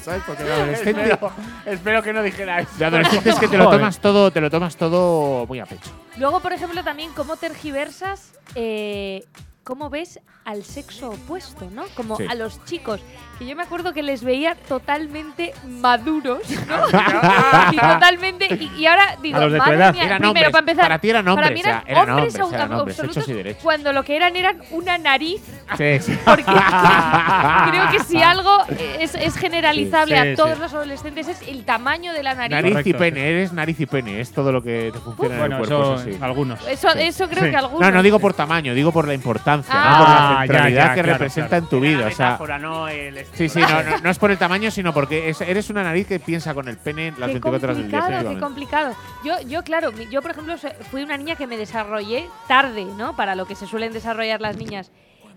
¿Sabes? 0.03 0.23
Porque 0.25 0.43
de 0.43 0.53
adolescente, 0.53 1.01
espero, 1.03 1.31
espero 1.65 2.03
que 2.03 2.13
no 2.13 2.23
dijera 2.23 2.59
eso. 2.59 2.71
de 2.77 2.85
adolescente 2.85 3.29
es 3.29 3.39
que 3.39 3.47
te 3.47 3.57
lo 3.57 3.69
tomas 3.69 3.99
todo, 3.99 4.31
te 4.31 4.41
lo 4.41 4.49
tomas 4.49 4.75
todo 4.75 5.45
muy 5.47 5.59
a 5.59 5.65
pecho. 5.65 5.89
Luego, 6.17 6.39
por 6.39 6.53
ejemplo, 6.53 6.83
también 6.83 7.11
cómo 7.15 7.37
tergiversas 7.37 8.33
eh, 8.55 9.23
cómo 9.63 9.89
ves 9.89 10.19
al 10.45 10.63
sexo 10.63 11.09
opuesto, 11.09 11.69
¿no? 11.71 11.83
Como 11.95 12.15
Sí. 12.15 12.25
a 12.29 12.35
los 12.35 12.63
chicos, 12.65 13.01
que 13.37 13.45
yo 13.45 13.55
me 13.55 13.63
acuerdo 13.63 13.93
que 13.93 14.01
les 14.03 14.23
veía 14.23 14.55
totalmente 14.67 15.53
maduros, 15.65 16.39
¿no? 16.67 16.75
y 17.71 17.77
totalmente, 17.77 18.47
y, 18.53 18.81
y 18.81 18.85
ahora 18.87 19.15
digo, 19.21 19.37
A 19.37 19.41
los 19.41 19.51
de 19.53 19.57
tu 19.59 19.63
madre 19.65 19.75
edad. 19.77 19.93
mía, 19.93 20.03
Eran 20.05 20.17
primero, 20.17 20.29
hombres, 20.29 20.51
para 20.51 20.59
empezar, 20.59 20.83
para 20.83 20.99
ti 20.99 21.09
eran 21.09 21.27
hombres, 21.27 21.51
mí 21.51 21.59
o 21.59 21.63
sea, 21.63 21.83
eran, 21.85 22.09
hombres, 22.09 22.35
hombres, 22.39 22.53
eran 22.61 22.73
hombres, 22.73 22.97
absolutos, 22.99 23.17
hechos 23.23 23.29
y 23.29 23.33
derechos. 23.33 23.63
cuando 23.63 23.93
lo 23.93 24.03
que 24.03 24.15
eran 24.15 24.35
eran 24.35 24.61
una 24.71 24.97
nariz 24.97 25.41
Sí, 25.77 25.99
sí. 25.99 26.17
porque 26.25 26.43
creo 26.43 27.89
que 27.91 27.99
si 28.07 28.21
algo 28.21 28.57
es, 28.99 29.15
es 29.15 29.35
generalizable 29.37 30.15
Sí, 30.15 30.21
sí, 30.23 30.29
a 30.31 30.35
todos 30.35 30.55
sí. 30.55 30.59
los 30.61 30.73
adolescentes 30.73 31.27
es 31.27 31.41
el 31.47 31.63
tamaño 31.65 32.13
de 32.13 32.23
la 32.23 32.33
nariz. 32.33 32.51
Nariz 32.55 32.69
y 32.71 32.73
Correcto, 32.93 32.97
pene, 32.99 33.29
eres 33.29 33.53
nariz 33.53 33.79
y 33.79 33.85
pene, 33.85 34.19
es 34.21 34.31
todo 34.31 34.51
lo 34.51 34.61
que 34.63 34.89
te 34.93 34.99
funciona 34.99 35.33
en 35.35 35.39
Bueno, 35.39 35.57
el 35.57 35.67
cuerpo. 35.67 35.93
eso, 35.93 35.95
eso 35.95 36.11
sí. 36.17 36.17
algunos. 36.23 36.67
Eso, 36.67 36.89
eso 36.89 37.27
creo 37.29 37.43
Sí. 37.45 37.49
que 37.51 37.57
algunos. 37.57 37.81
No, 37.81 37.91
no 37.91 38.03
digo 38.03 38.19
por 38.19 38.33
tamaño, 38.33 38.73
digo 38.73 38.91
por 38.91 39.07
la 39.07 39.13
importancia, 39.13 39.73
Ah. 39.75 39.91
¿no? 39.91 39.97
por 39.97 40.07
la 40.09 40.17
Ah, 40.17 40.31
ya, 40.31 40.39
centralidad 40.53 40.81
ya, 40.87 40.93
que 40.95 41.01
claro, 41.01 41.13
representa 41.17 41.49
claro. 41.49 41.63
en 41.63 41.69
tu 41.69 41.79
vida. 41.79 42.07
O 42.07 42.11
sea, 42.11 42.25
metáfora, 42.27 42.59
no 42.59 42.87
el 42.87 43.17
sí, 43.33 43.49
sí, 43.49 43.59
no, 43.59 43.83
no, 43.83 43.97
no 43.99 44.09
es 44.09 44.17
por 44.19 44.31
el 44.31 44.37
tamaño, 44.37 44.69
sino 44.71 44.93
porque 44.93 45.29
es- 45.29 45.41
eres 45.41 45.69
una 45.69 45.83
nariz 45.83 46.07
que 46.07 46.19
piensa 46.19 46.53
con 46.53 46.67
el 46.67 46.77
pene 46.77 47.11
las 47.17 47.27
Qué 47.29 47.39
24 47.39 47.65
horas 47.67 47.77
del 47.77 47.89
día. 47.89 47.99
complicado, 47.99 48.07
qué 48.09 48.15
efectivamente. 48.37 48.43
complicado. 48.43 48.95
Yo, 49.23 49.47
yo, 49.49 49.63
claro, 49.63 49.91
mi- 49.91 50.07
yo 50.09 50.21
por 50.21 50.31
ejemplo 50.31 50.57
so- 50.57 50.69
fui 50.91 51.03
una 51.03 51.17
niña 51.17 51.35
que 51.35 51.47
me 51.47 51.57
desarrollé 51.57 52.27
tarde, 52.47 52.85
¿no? 52.85 53.15
Para 53.15 53.35
lo 53.35 53.45
que 53.45 53.55
se 53.55 53.67
suelen 53.67 53.93
desarrollar 53.93 54.41
las 54.41 54.57
niñas. 54.57 54.91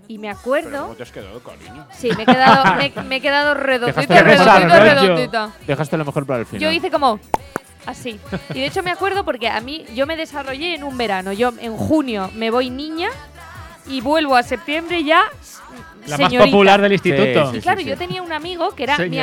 Y 0.09 0.19
me 0.19 0.29
acuerdo. 0.29 0.83
¿Cómo 0.83 0.95
te 0.95 1.05
has 1.05 1.13
quedado, 1.13 1.41
cariño? 1.41 1.87
Sí, 1.93 2.11
me 2.17 2.25
he 2.25 2.27
quedado, 2.27 2.75
me, 2.77 2.93
me 3.05 3.17
he 3.17 3.21
quedado 3.21 3.55
redondita, 3.55 4.03
Dejaste 4.03 4.25
lo 4.25 4.25
mejor 4.25 4.47
redondita, 4.47 4.55
para 4.69 4.85
el 4.85 4.91
final. 4.91 5.07
redondita. 5.09 5.51
Dejaste 5.67 5.97
lo 5.99 6.05
mejor 6.05 6.27
para 6.27 6.41
el 6.41 6.47
final. 6.47 6.61
Yo 6.63 6.71
hice 6.73 6.91
como 6.91 7.21
así. 7.87 8.19
Y 8.51 8.55
de 8.55 8.67
hecho 8.67 8.83
me 8.83 8.91
acuerdo 8.91 9.25
porque 9.25 9.49
a 9.49 9.61
mí 9.61 9.85
yo 9.95 10.07
me 10.07 10.17
desarrollé 10.17 10.75
en 10.75 10.83
un 10.83 10.99
verano. 10.99 11.33
Yo 11.33 11.53
en 11.61 11.77
junio 11.77 12.29
me 12.35 12.51
voy 12.51 12.71
niña 12.71 13.09
y 13.87 14.01
vuelvo 14.01 14.35
a 14.37 14.43
septiembre 14.43 15.05
ya 15.05 15.23
La 16.11 16.19
más 16.19 16.29
señorita. 16.31 16.51
popular 16.51 16.81
del 16.83 16.93
instituto. 16.93 17.51
Sí, 17.53 17.59
Y 17.59 17.61
claro, 17.61 17.81
sí, 17.81 17.87
yo 17.87 17.95
sí. 17.95 17.99
tenía 17.99 18.23
un 18.23 18.33
amigo 18.33 18.71
que 18.75 18.83
era 18.85 18.99
mi, 18.99 19.19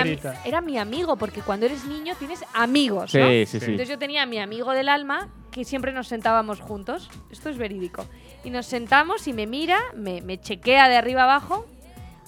era 0.45 0.61
mi 0.61 0.77
amigo, 0.77 1.15
porque 1.17 1.41
cuando 1.41 1.65
eres 1.65 1.85
niño 1.85 2.15
tienes 2.17 2.43
amigos, 2.53 3.11
Sí, 3.11 3.19
¿no? 3.19 3.27
sí, 3.27 3.45
sí. 3.45 3.57
Entonces 3.61 3.89
yo 3.89 3.97
tenía 3.99 4.23
a 4.23 4.25
mi 4.25 4.39
amigo 4.39 4.71
del 4.71 4.89
alma 4.89 5.29
que 5.51 5.63
siempre 5.65 5.91
nos 5.93 6.07
sentábamos 6.07 6.59
juntos. 6.61 7.09
Esto 7.31 7.49
es 7.49 7.57
verídico. 7.57 8.05
Y 8.43 8.49
nos 8.49 8.65
sentamos 8.65 9.27
y 9.27 9.33
me 9.33 9.47
mira, 9.47 9.79
me, 9.95 10.21
me 10.21 10.39
chequea 10.39 10.87
de 10.89 10.95
arriba 10.97 11.23
abajo, 11.23 11.65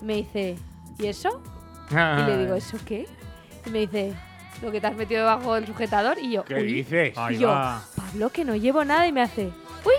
me 0.01 0.15
dice, 0.15 0.57
¿y 0.99 1.07
eso? 1.07 1.41
Y 1.91 2.23
le 2.25 2.37
digo, 2.37 2.55
¿eso 2.55 2.77
qué? 2.85 3.05
Y 3.65 3.69
me 3.69 3.79
dice, 3.79 4.13
lo 4.61 4.71
que 4.71 4.81
te 4.81 4.87
has 4.87 4.95
metido 4.95 5.21
debajo 5.21 5.55
del 5.55 5.65
sujetador. 5.65 6.17
Y 6.19 6.31
yo, 6.33 6.43
¿Qué 6.45 6.55
"Uy". 6.55 6.63
dices? 6.73 7.13
Y 7.15 7.19
Ahí 7.19 7.37
yo, 7.37 7.49
va. 7.49 7.81
Pablo, 7.95 8.29
que 8.29 8.43
no 8.45 8.55
llevo 8.55 8.83
nada. 8.85 9.07
Y 9.07 9.11
me 9.11 9.21
hace, 9.21 9.45
uy, 9.85 9.93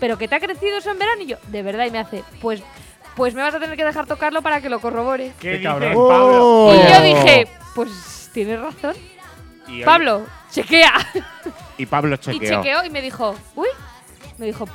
¿pero 0.00 0.16
que 0.18 0.28
te 0.28 0.34
ha 0.36 0.40
crecido 0.40 0.78
eso 0.78 0.90
en 0.90 0.98
verano? 0.98 1.22
Y 1.22 1.26
yo, 1.26 1.36
de 1.48 1.62
verdad. 1.62 1.86
Y 1.86 1.90
me 1.90 1.98
hace, 1.98 2.22
pues, 2.40 2.62
pues 3.18 3.34
me 3.34 3.42
vas 3.42 3.52
a 3.52 3.58
tener 3.58 3.76
que 3.76 3.84
dejar 3.84 4.06
tocarlo 4.06 4.42
para 4.42 4.60
que 4.60 4.68
lo 4.68 4.78
corrobore. 4.78 5.32
¿Qué, 5.40 5.60
cabrón. 5.60 5.92
Pablo? 5.92 6.38
Oh. 6.40 6.72
Y 6.72 6.92
yo 6.92 7.02
dije, 7.02 7.48
pues 7.74 8.30
tienes 8.32 8.60
razón. 8.60 8.94
Y 9.66 9.82
Pablo, 9.82 10.24
chequea. 10.52 10.92
Y 11.76 11.84
Pablo 11.84 12.14
Y 12.14 12.18
chequeó. 12.18 12.62
chequeó 12.62 12.84
y 12.84 12.90
me 12.90 13.02
dijo, 13.02 13.34
uy, 13.56 13.66
me 14.38 14.46
dijo, 14.46 14.66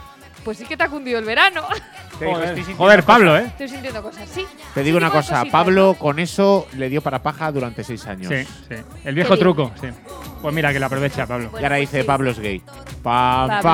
pues 0.44 0.58
sí 0.58 0.66
que 0.66 0.78
te 0.78 0.84
ha 0.84 0.90
cundido 0.90 1.20
el 1.20 1.26
verano. 1.26 1.64
Joder, 2.78 3.04
Pablo. 3.04 3.38
¿eh? 3.38 3.46
Estoy 3.48 3.70
sintiendo 3.70 4.02
cosas, 4.02 4.30
sí. 4.30 4.46
Te 4.74 4.84
digo 4.84 4.98
una 4.98 5.10
cosa, 5.10 5.40
cositas, 5.40 5.52
Pablo 5.52 5.88
¿no? 5.88 5.94
con 5.96 6.20
eso 6.20 6.68
le 6.74 6.90
dio 6.90 7.02
para 7.02 7.22
paja 7.22 7.52
durante 7.52 7.84
seis 7.84 8.06
años. 8.06 8.32
Sí, 8.32 8.46
sí. 8.70 8.76
El 9.04 9.16
viejo 9.16 9.34
Qué 9.34 9.40
truco, 9.40 9.72
sí. 9.80 9.88
Pues 10.42 10.54
mira, 10.54 10.74
que 10.74 10.80
lo 10.80 10.86
aprovecha, 10.86 11.26
Pablo. 11.26 11.52
Y 11.60 11.64
ahora 11.64 11.78
dice 11.78 12.02
sí. 12.02 12.08
Pablo 12.08 12.32
es 12.32 12.40
gay. 12.40 12.62
Pam, 13.02 13.50
sí. 13.50 13.68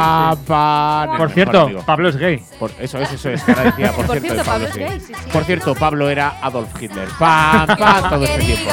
pam. 0.47 1.17
Por 1.17 1.31
cierto, 1.31 1.61
amigo. 1.61 1.83
Pablo 1.85 2.09
es 2.09 2.17
gay. 2.17 2.43
Por- 2.59 2.71
eso 2.79 2.97
es, 2.99 3.11
eso 3.11 3.29
es. 3.29 3.43
que 3.43 3.51
ahora 3.51 3.63
decía, 3.63 3.91
por, 3.91 4.05
Por 4.05 4.19
cierto, 4.19 4.33
cierto, 4.33 4.51
Pablo 4.51 4.67
es 4.67 4.75
gay, 4.75 4.99
sí, 4.99 5.13
sí. 5.13 5.29
Por 5.31 5.43
cierto, 5.43 5.75
Pablo 5.75 6.09
era 6.09 6.39
Adolf 6.41 6.81
Hitler. 6.81 7.07
Pam, 7.19 7.67
pam, 7.77 8.09
todo 8.09 8.23
este 8.23 8.39
tiempo. 8.39 8.71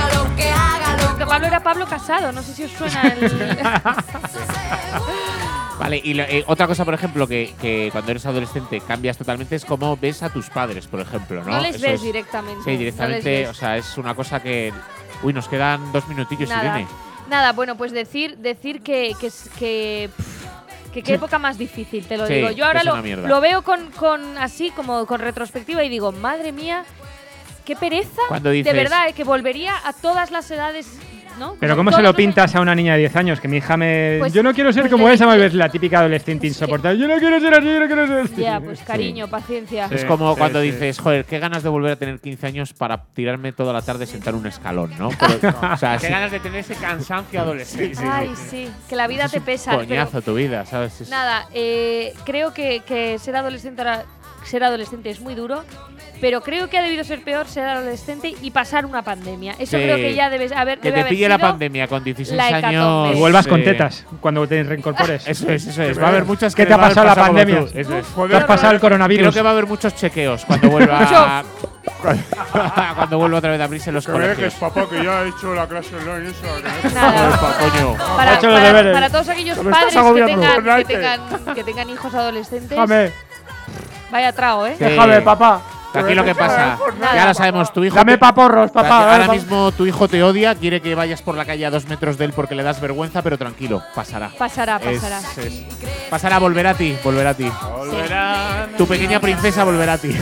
Pablo 1.26 1.46
era 1.48 1.62
Pablo 1.62 1.86
Casado, 1.86 2.32
no 2.32 2.42
sé 2.42 2.54
si 2.54 2.64
os 2.64 2.70
suena 2.70 3.02
el. 3.02 3.20
Vale, 5.78 6.00
y 6.02 6.18
eh, 6.18 6.42
otra 6.46 6.66
cosa, 6.66 6.84
por 6.84 6.94
ejemplo, 6.94 7.26
que, 7.28 7.54
que 7.60 7.90
cuando 7.92 8.10
eres 8.10 8.24
adolescente 8.24 8.80
cambias 8.80 9.18
totalmente 9.18 9.56
es 9.56 9.64
cómo 9.64 9.96
ves 9.96 10.22
a 10.22 10.30
tus 10.30 10.48
padres, 10.48 10.86
por 10.86 11.00
ejemplo, 11.00 11.42
¿no? 11.44 11.50
no 11.52 11.60
les 11.60 11.76
Eso 11.76 11.84
ves 11.84 11.94
es- 11.94 12.02
directamente. 12.02 12.64
Sí, 12.64 12.72
no 12.72 12.78
directamente, 12.78 13.30
ves. 13.42 13.48
o 13.50 13.54
sea, 13.54 13.76
es 13.76 13.98
una 13.98 14.14
cosa 14.14 14.42
que. 14.42 14.72
Uy, 15.22 15.32
nos 15.32 15.48
quedan 15.48 15.92
dos 15.92 16.06
minutillos, 16.08 16.48
Nada, 16.48 16.64
Irene. 16.80 16.88
nada, 17.28 17.52
bueno, 17.52 17.76
pues 17.76 17.92
decir, 17.92 18.36
decir 18.38 18.82
que, 18.82 19.12
que, 19.20 19.30
que, 19.58 20.10
que 20.92 21.02
qué 21.02 21.14
época 21.14 21.38
más 21.38 21.58
difícil, 21.58 22.06
te 22.06 22.16
lo 22.16 22.26
Sí, 22.26 22.34
digo. 22.34 22.50
Yo 22.52 22.64
ahora 22.66 22.82
lo, 22.84 22.96
lo 23.26 23.40
veo 23.40 23.62
con, 23.62 23.90
con 23.92 24.38
así, 24.38 24.70
como 24.70 25.06
con 25.06 25.20
retrospectiva 25.20 25.84
y 25.84 25.88
digo, 25.90 26.10
madre 26.12 26.52
mía, 26.52 26.84
qué 27.66 27.76
pereza. 27.76 28.20
Cuando 28.28 28.50
dices- 28.50 28.72
de 28.72 28.78
verdad, 28.78 29.08
eh, 29.08 29.12
que 29.12 29.24
volvería 29.24 29.74
a 29.84 29.92
todas 29.92 30.30
las 30.30 30.50
edades, 30.50 30.86
¿no? 31.38 31.56
Pero 31.60 31.74
Como 31.76 31.90
¿cómo 31.90 31.96
se 31.96 32.02
lo 32.02 32.14
pintas 32.14 32.54
a 32.54 32.60
una 32.60 32.74
niña 32.74 32.92
de 32.94 33.00
10 33.00 33.16
años? 33.16 33.40
Que 33.40 33.48
mi 33.48 33.58
hija 33.58 33.76
me... 33.76 34.16
Pues- 34.20 34.32
yo 34.32 34.42
no 34.42 34.52
quiero 34.54 34.72
ser 34.72 34.82
pues 34.84 34.92
como 34.92 35.08
le 35.08 35.14
esa, 35.14 35.26
¿ves? 35.36 35.54
La 35.54 35.68
típica 35.68 36.00
adolescente 36.00 36.46
Es 36.46 36.52
insoportable. 36.54 36.98
Yo 36.98 37.08
no 37.08 37.16
quiero 37.18 37.38
ser 37.40 37.54
así, 37.54 37.66
yo 37.66 37.80
no 37.80 37.86
quiero 37.86 38.06
ser 38.06 38.18
así. 38.18 38.34
Ya, 38.36 38.60
pues 38.60 38.80
cariño, 38.82 39.28
paciencia. 39.28 39.88
Es 39.90 40.04
como 40.04 40.32
sí, 40.34 40.38
cuando 40.38 40.60
sí. 40.60 40.70
dices, 40.70 40.98
joder, 40.98 41.24
qué 41.24 41.38
ganas 41.38 41.62
de 41.62 41.68
volver 41.68 41.92
a 41.92 41.96
tener 41.96 42.20
15 42.20 42.46
años 42.46 42.72
para 42.72 43.04
tirarme 43.14 43.52
toda 43.52 43.72
la 43.72 43.82
tarde 43.82 44.06
sentar 44.06 44.34
un 44.34 44.46
escalón, 44.46 44.92
¿no? 44.98 45.08
Pero, 45.10 45.54
o 45.72 45.76
sea, 45.76 45.98
Qué 45.98 46.06
sí, 46.06 46.12
ganas 46.12 46.30
de 46.30 46.40
tener 46.40 46.60
ese 46.60 46.74
cansancio 46.74 47.40
adolescente. 47.40 47.98
Ay, 48.10 48.30
sí, 48.36 48.68
que 48.88 48.96
la 48.96 49.06
vida 49.06 49.24
es 49.26 49.32
te 49.32 49.38
un 49.38 49.44
pesa. 49.44 49.72
pero- 49.72 49.86
coñazo 49.86 50.22
tu 50.22 50.34
vida, 50.34 50.64
¿sabes? 50.66 51.00
Es- 51.00 51.08
Nada, 51.10 51.46
eh, 51.54 52.12
creo 52.24 52.52
que, 52.54 52.80
que 52.86 53.18
ser 53.18 53.36
adolescente 53.36 53.82
ahora- 53.82 54.04
ser 54.44 54.62
adolescente 54.62 55.10
es 55.10 55.20
muy 55.20 55.34
duro, 55.34 55.64
pero 56.20 56.40
creo 56.42 56.68
que 56.68 56.78
ha 56.78 56.82
debido 56.82 57.04
ser 57.04 57.22
peor 57.22 57.46
ser 57.46 57.66
adolescente 57.68 58.34
y 58.40 58.50
pasar 58.50 58.86
una 58.86 59.02
pandemia. 59.02 59.52
Eso 59.58 59.76
Sí. 59.76 59.82
creo 59.82 59.96
que 59.96 60.14
ya 60.14 60.30
debes 60.30 60.52
haber. 60.52 60.78
que 60.78 60.84
debe 60.88 60.94
te 60.96 61.00
haber 61.02 61.10
pille 61.10 61.28
la 61.28 61.38
pandemia 61.38 61.88
con 61.88 62.02
16 62.04 62.36
la 62.36 62.48
hecatombe. 62.48 62.76
años. 62.76 63.16
Y 63.16 63.18
vuelvas 63.18 63.46
con 63.46 63.60
eh, 63.60 63.64
tetas 63.64 64.04
cuando 64.20 64.46
te 64.46 64.62
reincorpores. 64.62 65.26
Eso 65.28 65.48
es, 65.50 65.66
eso 65.66 65.82
es. 65.82 65.98
Va 66.00 66.06
a 66.06 66.08
haber 66.08 66.24
muchas 66.24 66.54
¿Qué 66.54 66.62
que 66.62 66.66
te 66.68 66.74
ha 66.74 66.78
pasado 66.78 67.06
la 67.06 67.14
pandemia? 67.14 67.60
tú, 67.60 67.66
Eso 67.78 67.96
es. 67.98 68.06
¿Te 68.30 68.36
has 68.36 68.44
pasado 68.44 68.72
el 68.72 68.78
Creo 68.78 68.90
coronavirus? 68.90 69.34
que 69.34 69.42
va 69.42 69.50
a 69.50 69.52
haber 69.52 69.66
muchos 69.66 69.94
chequeos 69.94 70.44
cuando 70.44 70.68
vuelva. 70.70 71.44
cuando 72.96 73.18
vuelva 73.18 73.38
otra 73.38 73.50
vez 73.50 73.60
a 73.60 73.64
abrirse 73.64 73.92
los 73.92 74.06
ve 74.06 74.12
que 74.12 74.18
colegios. 74.18 74.54
es 74.54 74.60
papá 74.60 74.86
que 74.88 75.02
ya 75.04 75.20
ha 75.20 75.26
hecho 75.28 75.54
la 75.54 75.66
clase 75.66 75.94
online 75.96 76.30
esa. 76.30 76.42
que 76.56 76.88
no- 76.88 76.94
Nada. 76.94 77.38
Para, 78.16 78.40
para- 78.40 78.92
para 78.92 79.10
todos 79.10 79.28
aquellos 79.28 79.58
padres 79.58 79.94
que 79.94 80.22
tengan, 80.24 80.64
que, 80.78 80.84
tengan, 80.84 81.54
que 81.54 81.64
tengan 81.64 81.90
hijos 81.90 82.14
adolescentes, 82.14 82.70
Déjame, 82.70 83.10
vaya 84.10 84.32
trago, 84.32 84.66
¿eh? 84.66 84.74
Sí. 84.78 84.84
déjame, 84.84 85.20
papá. 85.20 85.62
Aquí 85.96 86.14
lo 86.14 86.24
que 86.24 86.34
pasa, 86.34 86.78
ya 87.14 87.26
lo 87.26 87.34
sabemos, 87.34 87.72
tu 87.72 87.84
hijo. 87.84 87.96
Dame 87.96 88.18
paporros, 88.18 88.70
papá. 88.70 89.12
Ahora 89.12 89.28
mismo 89.28 89.72
tu 89.72 89.86
hijo 89.86 90.08
te 90.08 90.22
odia, 90.22 90.54
quiere 90.54 90.80
que 90.80 90.94
vayas 90.94 91.22
por 91.22 91.36
la 91.36 91.44
calle 91.44 91.66
a 91.66 91.70
dos 91.70 91.86
metros 91.86 92.18
de 92.18 92.26
él 92.26 92.32
porque 92.32 92.54
le 92.54 92.62
das 92.62 92.80
vergüenza, 92.80 93.22
pero 93.22 93.38
tranquilo, 93.38 93.82
pasará. 93.94 94.30
Pasará, 94.38 94.78
pasará. 94.78 95.20
pasará, 96.10 96.38
volverá 96.38 96.70
a 96.70 96.74
ti, 96.74 96.96
volverá 97.02 97.30
a 97.30 97.34
ti. 97.34 97.50
Volverán. 97.76 98.70
Tu 98.76 98.86
pequeña 98.86 99.20
princesa 99.20 99.64
volverá 99.64 99.94
a 99.94 99.98
ti. 99.98 100.16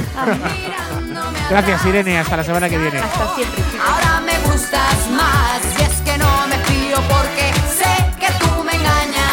Gracias, 1.50 1.86
Irene, 1.86 2.18
hasta 2.18 2.36
la 2.36 2.44
semana 2.44 2.68
que 2.68 2.78
viene. 2.78 2.98
Ahora 2.98 4.20
me 4.20 4.38
gustas 4.50 5.10
más 5.10 5.60
y 5.78 5.82
es 5.82 6.00
que 6.00 6.18
no 6.18 6.46
me 6.46 6.56
fío 6.64 6.96
porque 7.08 7.52
sé 7.68 7.94
que 8.18 8.28
tú 8.38 8.64
me 8.64 8.72
engañarás. 8.72 9.24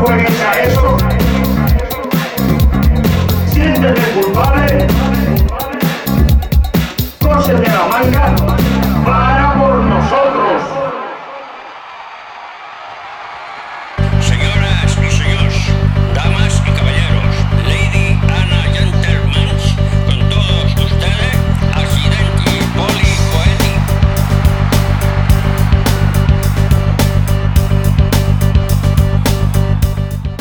No 0.00 0.06
juegues 0.06 0.40
a 0.40 0.60
eso. 0.62 0.96
Siéntete 3.52 4.00
culpable. 4.12 4.86
Cósete 7.20 7.68
la 7.68 7.86
manga. 7.86 8.34
Para 9.04 9.39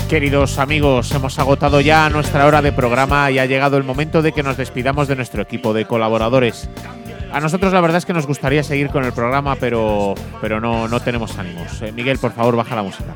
Queridos 0.09 0.57
amigos, 0.57 1.11
hemos 1.13 1.37
agotado 1.37 1.81
ya 1.81 2.09
nuestra 2.09 2.47
hora 2.47 2.63
de 2.63 2.71
programa 2.71 3.29
y 3.29 3.37
ha 3.37 3.45
llegado 3.45 3.77
el 3.77 3.83
momento 3.83 4.23
de 4.23 4.31
que 4.31 4.41
nos 4.41 4.57
despidamos 4.57 5.07
de 5.07 5.15
nuestro 5.15 5.41
equipo 5.43 5.71
de 5.71 5.85
colaboradores. 5.85 6.67
A 7.31 7.39
nosotros 7.39 7.71
la 7.73 7.79
verdad 7.81 7.97
es 7.99 8.05
que 8.07 8.13
nos 8.13 8.25
gustaría 8.25 8.63
seguir 8.63 8.89
con 8.89 9.05
el 9.05 9.13
programa, 9.13 9.55
pero, 9.55 10.15
pero 10.41 10.59
no, 10.59 10.87
no 10.87 10.99
tenemos 10.99 11.37
ánimos. 11.37 11.79
Eh, 11.83 11.91
Miguel, 11.91 12.17
por 12.17 12.31
favor, 12.31 12.55
baja 12.55 12.75
la 12.75 12.81
música. 12.81 13.13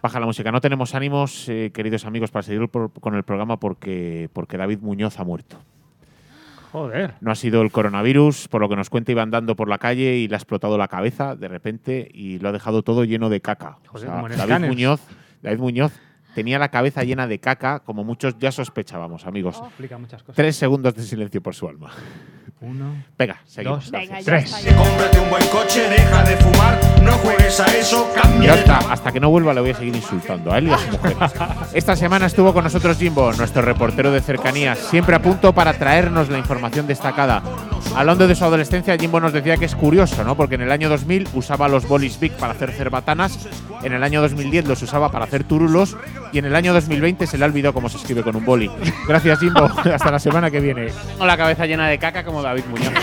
Baja 0.00 0.20
la 0.20 0.26
música. 0.26 0.52
No 0.52 0.60
tenemos 0.60 0.94
ánimos, 0.94 1.48
eh, 1.48 1.72
queridos 1.74 2.06
amigos, 2.06 2.30
para 2.30 2.44
seguir 2.44 2.68
por- 2.68 2.92
con 2.92 3.16
el 3.16 3.24
programa 3.24 3.58
porque, 3.58 4.30
porque 4.32 4.56
David 4.56 4.78
Muñoz 4.80 5.18
ha 5.18 5.24
muerto. 5.24 5.56
Joder. 6.70 7.14
No 7.20 7.32
ha 7.32 7.34
sido 7.34 7.62
el 7.62 7.72
coronavirus, 7.72 8.46
por 8.46 8.60
lo 8.60 8.68
que 8.68 8.76
nos 8.76 8.90
cuenta, 8.90 9.10
iba 9.10 9.22
andando 9.22 9.56
por 9.56 9.68
la 9.68 9.78
calle 9.78 10.14
y 10.18 10.28
le 10.28 10.36
ha 10.36 10.38
explotado 10.38 10.78
la 10.78 10.86
cabeza 10.86 11.34
de 11.34 11.48
repente 11.48 12.08
y 12.14 12.38
lo 12.38 12.50
ha 12.50 12.52
dejado 12.52 12.82
todo 12.82 13.02
lleno 13.02 13.28
de 13.28 13.40
caca. 13.40 13.78
O 13.92 13.98
sea, 13.98 14.22
David. 14.46 14.68
Muñoz, 14.68 15.00
David 15.42 15.60
Muñoz 15.60 15.92
tenía 16.34 16.58
la 16.58 16.70
cabeza 16.70 17.04
llena 17.04 17.26
de 17.26 17.38
caca, 17.38 17.80
como 17.80 18.04
muchos 18.04 18.36
ya 18.38 18.52
sospechábamos, 18.52 19.26
amigos. 19.26 19.60
Explica 19.64 19.98
muchas 19.98 20.22
cosas. 20.22 20.36
Tres 20.36 20.56
segundos 20.56 20.94
de 20.94 21.02
silencio 21.02 21.42
por 21.42 21.54
su 21.54 21.68
alma. 21.68 21.90
Uno. 22.62 23.04
Venga, 23.16 23.40
seguimos. 23.46 23.90
Dos, 23.90 23.90
Venga, 23.90 24.18
tres. 24.22 24.52
Cómprate 24.76 25.18
un 25.18 25.30
buen 25.30 25.46
coche, 25.48 25.88
deja 25.88 26.22
de 26.24 26.36
fumar, 26.36 26.78
no 27.02 27.12
juegues 27.12 27.58
a 27.58 27.66
eso, 27.74 28.10
Y 28.14 28.20
cambia 28.20 28.52
hasta, 28.52 28.78
hasta 28.92 29.12
que 29.12 29.18
no 29.20 29.30
vuelva 29.30 29.54
le 29.54 29.62
voy 29.62 29.70
a 29.70 29.74
seguir 29.74 29.96
insultando 29.96 30.52
a 30.52 30.58
él 30.58 30.68
y 30.68 30.70
a 30.70 30.78
su 30.78 30.90
mujer. 30.90 31.16
Esta 31.72 31.96
semana 31.96 32.26
estuvo 32.26 32.52
con 32.52 32.64
nosotros 32.64 32.98
Jimbo, 32.98 33.32
nuestro 33.32 33.62
reportero 33.62 34.12
de 34.12 34.20
cercanías, 34.20 34.78
siempre 34.78 35.16
a 35.16 35.22
punto 35.22 35.54
para 35.54 35.72
traernos 35.72 36.28
la 36.28 36.36
información 36.36 36.86
destacada. 36.86 37.42
Hablando 37.96 38.28
de 38.28 38.34
su 38.34 38.44
adolescencia, 38.44 38.96
Jimbo 38.98 39.20
nos 39.20 39.32
decía 39.32 39.56
que 39.56 39.64
es 39.64 39.74
curioso, 39.74 40.22
¿no? 40.22 40.36
Porque 40.36 40.56
en 40.56 40.60
el 40.60 40.70
año 40.70 40.90
2000 40.90 41.28
usaba 41.32 41.66
los 41.66 41.88
bolis 41.88 42.20
Big 42.20 42.32
para 42.32 42.52
hacer 42.52 42.72
cerbatanas, 42.72 43.48
en 43.82 43.94
el 43.94 44.02
año 44.02 44.20
2010 44.20 44.66
los 44.66 44.82
usaba 44.82 45.10
para 45.10 45.24
hacer 45.24 45.44
turulos 45.44 45.96
y 46.32 46.38
en 46.38 46.44
el 46.44 46.54
año 46.54 46.72
2020 46.72 47.26
se 47.26 47.36
le 47.38 47.44
ha 47.44 47.48
olvidado 47.48 47.74
cómo 47.74 47.88
se 47.88 47.96
escribe 47.96 48.22
con 48.22 48.36
un 48.36 48.44
boli. 48.44 48.70
Gracias 49.06 49.40
Jimbo, 49.40 49.64
hasta 49.94 50.10
la 50.10 50.18
semana 50.18 50.50
que 50.50 50.60
viene. 50.60 50.86
Tengo 50.86 51.26
la 51.26 51.36
cabeza 51.36 51.66
llena 51.66 51.88
de 51.88 51.98
caca 51.98 52.24
como 52.24 52.42
David 52.42 52.64
Muñoz. 52.70 52.92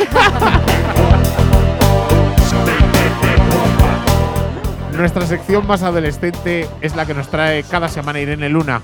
Nuestra 4.97 5.27
sección 5.27 5.67
más 5.67 5.83
adolescente 5.83 6.67
es 6.81 6.95
la 6.95 7.05
que 7.05 7.13
nos 7.13 7.29
trae 7.29 7.61
cada 7.63 7.87
semana 7.87 8.19
Irene 8.19 8.49
Luna. 8.49 8.81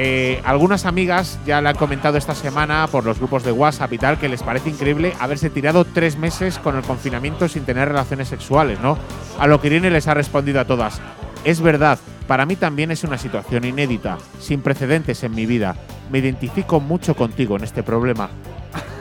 Eh, 0.00 0.40
algunas 0.44 0.86
amigas 0.86 1.40
ya 1.44 1.60
le 1.60 1.68
han 1.68 1.76
comentado 1.76 2.16
esta 2.16 2.34
semana 2.34 2.86
por 2.86 3.04
los 3.04 3.18
grupos 3.18 3.42
de 3.42 3.50
WhatsApp 3.50 3.92
y 3.92 3.98
tal 3.98 4.16
que 4.16 4.28
les 4.28 4.44
parece 4.44 4.70
increíble 4.70 5.12
haberse 5.18 5.50
tirado 5.50 5.84
tres 5.84 6.16
meses 6.16 6.58
con 6.58 6.76
el 6.76 6.82
confinamiento 6.82 7.48
sin 7.48 7.64
tener 7.64 7.88
relaciones 7.88 8.28
sexuales, 8.28 8.78
¿no? 8.80 8.96
A 9.40 9.48
lo 9.48 9.60
que 9.60 9.66
Irene 9.66 9.90
les 9.90 10.06
ha 10.06 10.14
respondido 10.14 10.60
a 10.60 10.64
todas. 10.64 11.00
Es 11.44 11.60
verdad, 11.60 11.98
para 12.26 12.46
mí 12.46 12.56
también 12.56 12.90
es 12.90 13.04
una 13.04 13.18
situación 13.18 13.64
inédita, 13.64 14.18
sin 14.40 14.60
precedentes 14.60 15.22
en 15.24 15.34
mi 15.34 15.46
vida. 15.46 15.74
Me 16.10 16.18
identifico 16.18 16.80
mucho 16.80 17.14
contigo 17.14 17.56
en 17.56 17.64
este 17.64 17.82
problema. 17.82 18.28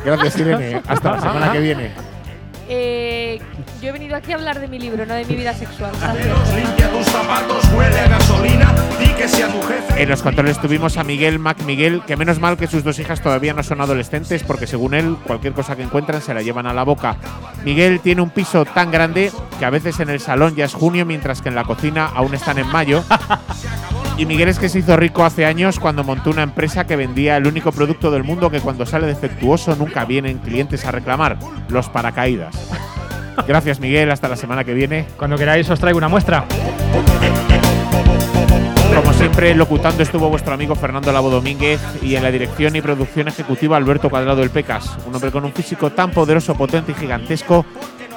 Gracias 0.05 0.39
Irene, 0.39 0.81
hasta 0.87 1.11
la 1.11 1.21
semana 1.21 1.51
que 1.51 1.59
viene. 1.59 2.16
Eh, 2.69 3.39
yo 3.81 3.89
he 3.89 3.91
venido 3.91 4.15
aquí 4.15 4.31
a 4.33 4.35
hablar 4.35 4.59
de 4.59 4.67
mi 4.67 4.77
libro, 4.79 5.05
no 5.05 5.13
de 5.13 5.25
mi 5.25 5.35
vida 5.35 5.53
sexual. 5.53 5.91
En 9.97 10.09
los 10.09 10.21
controles 10.21 10.59
tuvimos 10.59 10.97
a 10.97 11.03
Miguel 11.03 11.39
Mac 11.39 11.61
Miguel, 11.63 12.01
que 12.05 12.17
menos 12.17 12.39
mal 12.39 12.57
que 12.57 12.67
sus 12.67 12.83
dos 12.83 12.99
hijas 12.99 13.21
todavía 13.21 13.53
no 13.53 13.63
son 13.63 13.81
adolescentes, 13.81 14.43
porque 14.43 14.67
según 14.67 14.93
él, 14.93 15.17
cualquier 15.25 15.53
cosa 15.53 15.75
que 15.75 15.83
encuentran 15.83 16.21
se 16.21 16.33
la 16.33 16.41
llevan 16.41 16.67
a 16.67 16.73
la 16.73 16.83
boca. 16.83 17.17
Miguel 17.63 17.99
tiene 18.01 18.21
un 18.21 18.29
piso 18.29 18.65
tan 18.65 18.91
grande 18.91 19.31
que 19.59 19.65
a 19.65 19.69
veces 19.69 19.99
en 19.99 20.09
el 20.09 20.19
salón 20.19 20.55
ya 20.55 20.65
es 20.65 20.73
junio, 20.73 21.05
mientras 21.05 21.41
que 21.41 21.49
en 21.49 21.55
la 21.55 21.63
cocina 21.63 22.11
aún 22.13 22.33
están 22.33 22.57
en 22.57 22.67
mayo. 22.67 23.03
Y 24.17 24.25
Miguel 24.25 24.49
es 24.49 24.57
que 24.57 24.67
se 24.67 24.79
hizo 24.79 24.97
rico 24.97 25.23
hace 25.23 25.45
años 25.45 25.79
cuando 25.79 26.03
montó 26.03 26.31
una 26.31 26.41
empresa 26.41 26.87
que 26.87 26.95
vendía 26.95 27.37
el 27.37 27.45
único 27.45 27.71
producto 27.71 28.09
del 28.09 28.23
mundo 28.23 28.49
que 28.49 28.59
cuando 28.59 28.83
sale 28.87 29.05
defectuoso 29.05 29.75
nunca 29.75 30.05
vienen 30.05 30.39
clientes 30.39 30.85
a 30.85 30.91
reclamar, 30.91 31.37
los 31.69 31.87
paracaídas. 31.87 32.55
Gracias 33.47 33.79
Miguel, 33.79 34.09
hasta 34.09 34.27
la 34.27 34.35
semana 34.35 34.63
que 34.63 34.73
viene. 34.73 35.05
Cuando 35.17 35.37
queráis 35.37 35.69
os 35.69 35.79
traigo 35.79 35.99
una 35.99 36.07
muestra. 36.07 36.45
Como 38.95 39.13
siempre, 39.13 39.53
locutando 39.53 40.01
estuvo 40.01 40.27
vuestro 40.29 40.55
amigo 40.55 40.73
Fernando 40.73 41.11
Labo 41.11 41.29
Domínguez 41.29 41.79
y 42.01 42.15
en 42.15 42.23
la 42.23 42.31
dirección 42.31 42.75
y 42.75 42.81
producción 42.81 43.27
ejecutiva 43.27 43.77
Alberto 43.77 44.09
Cuadrado 44.09 44.37
del 44.37 44.49
Pecas, 44.49 44.97
un 45.05 45.13
hombre 45.13 45.31
con 45.31 45.45
un 45.45 45.53
físico 45.53 45.91
tan 45.91 46.09
poderoso, 46.09 46.55
potente 46.55 46.93
y 46.93 46.95
gigantesco 46.95 47.63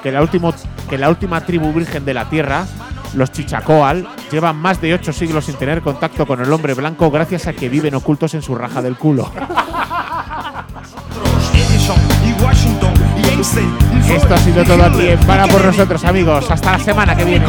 que 0.03 0.11
la, 0.13 0.21
último- 0.23 0.55
que 0.89 0.99
la 0.99 1.09
última 1.09 1.41
tribu 1.43 1.73
virgen 1.73 2.05
de 2.05 2.15
la 2.15 2.29
Tierra, 2.29 2.65
los 3.15 3.33
Chichacoal, 3.33 4.07
llevan 4.31 4.57
más 4.57 4.81
de 4.81 4.95
ocho 4.95 5.13
siglos 5.13 5.45
sin 5.47 5.57
tener 5.57 5.83
contacto 5.83 6.27
con 6.27 6.41
el 6.41 6.53
hombre 6.53 6.75
blanco 6.75 7.11
gracias 7.11 7.47
a 7.47 7.53
que 7.53 7.69
viven 7.69 7.95
ocultos 7.95 8.35
en 8.35 8.43
su 8.43 8.55
raja 8.55 8.81
del 8.83 8.97
culo. 8.97 9.31
Esto 14.09 14.35
ha 14.35 14.39
sido 14.39 14.65
todo 14.65 14.85
aquí 14.85 15.09
en 15.09 15.19
Para 15.21 15.47
por 15.47 15.65
nosotros, 15.65 16.05
amigos. 16.05 16.51
Hasta 16.51 16.73
la 16.73 16.79
semana 16.79 17.17
que 17.17 17.25
viene. 17.25 17.47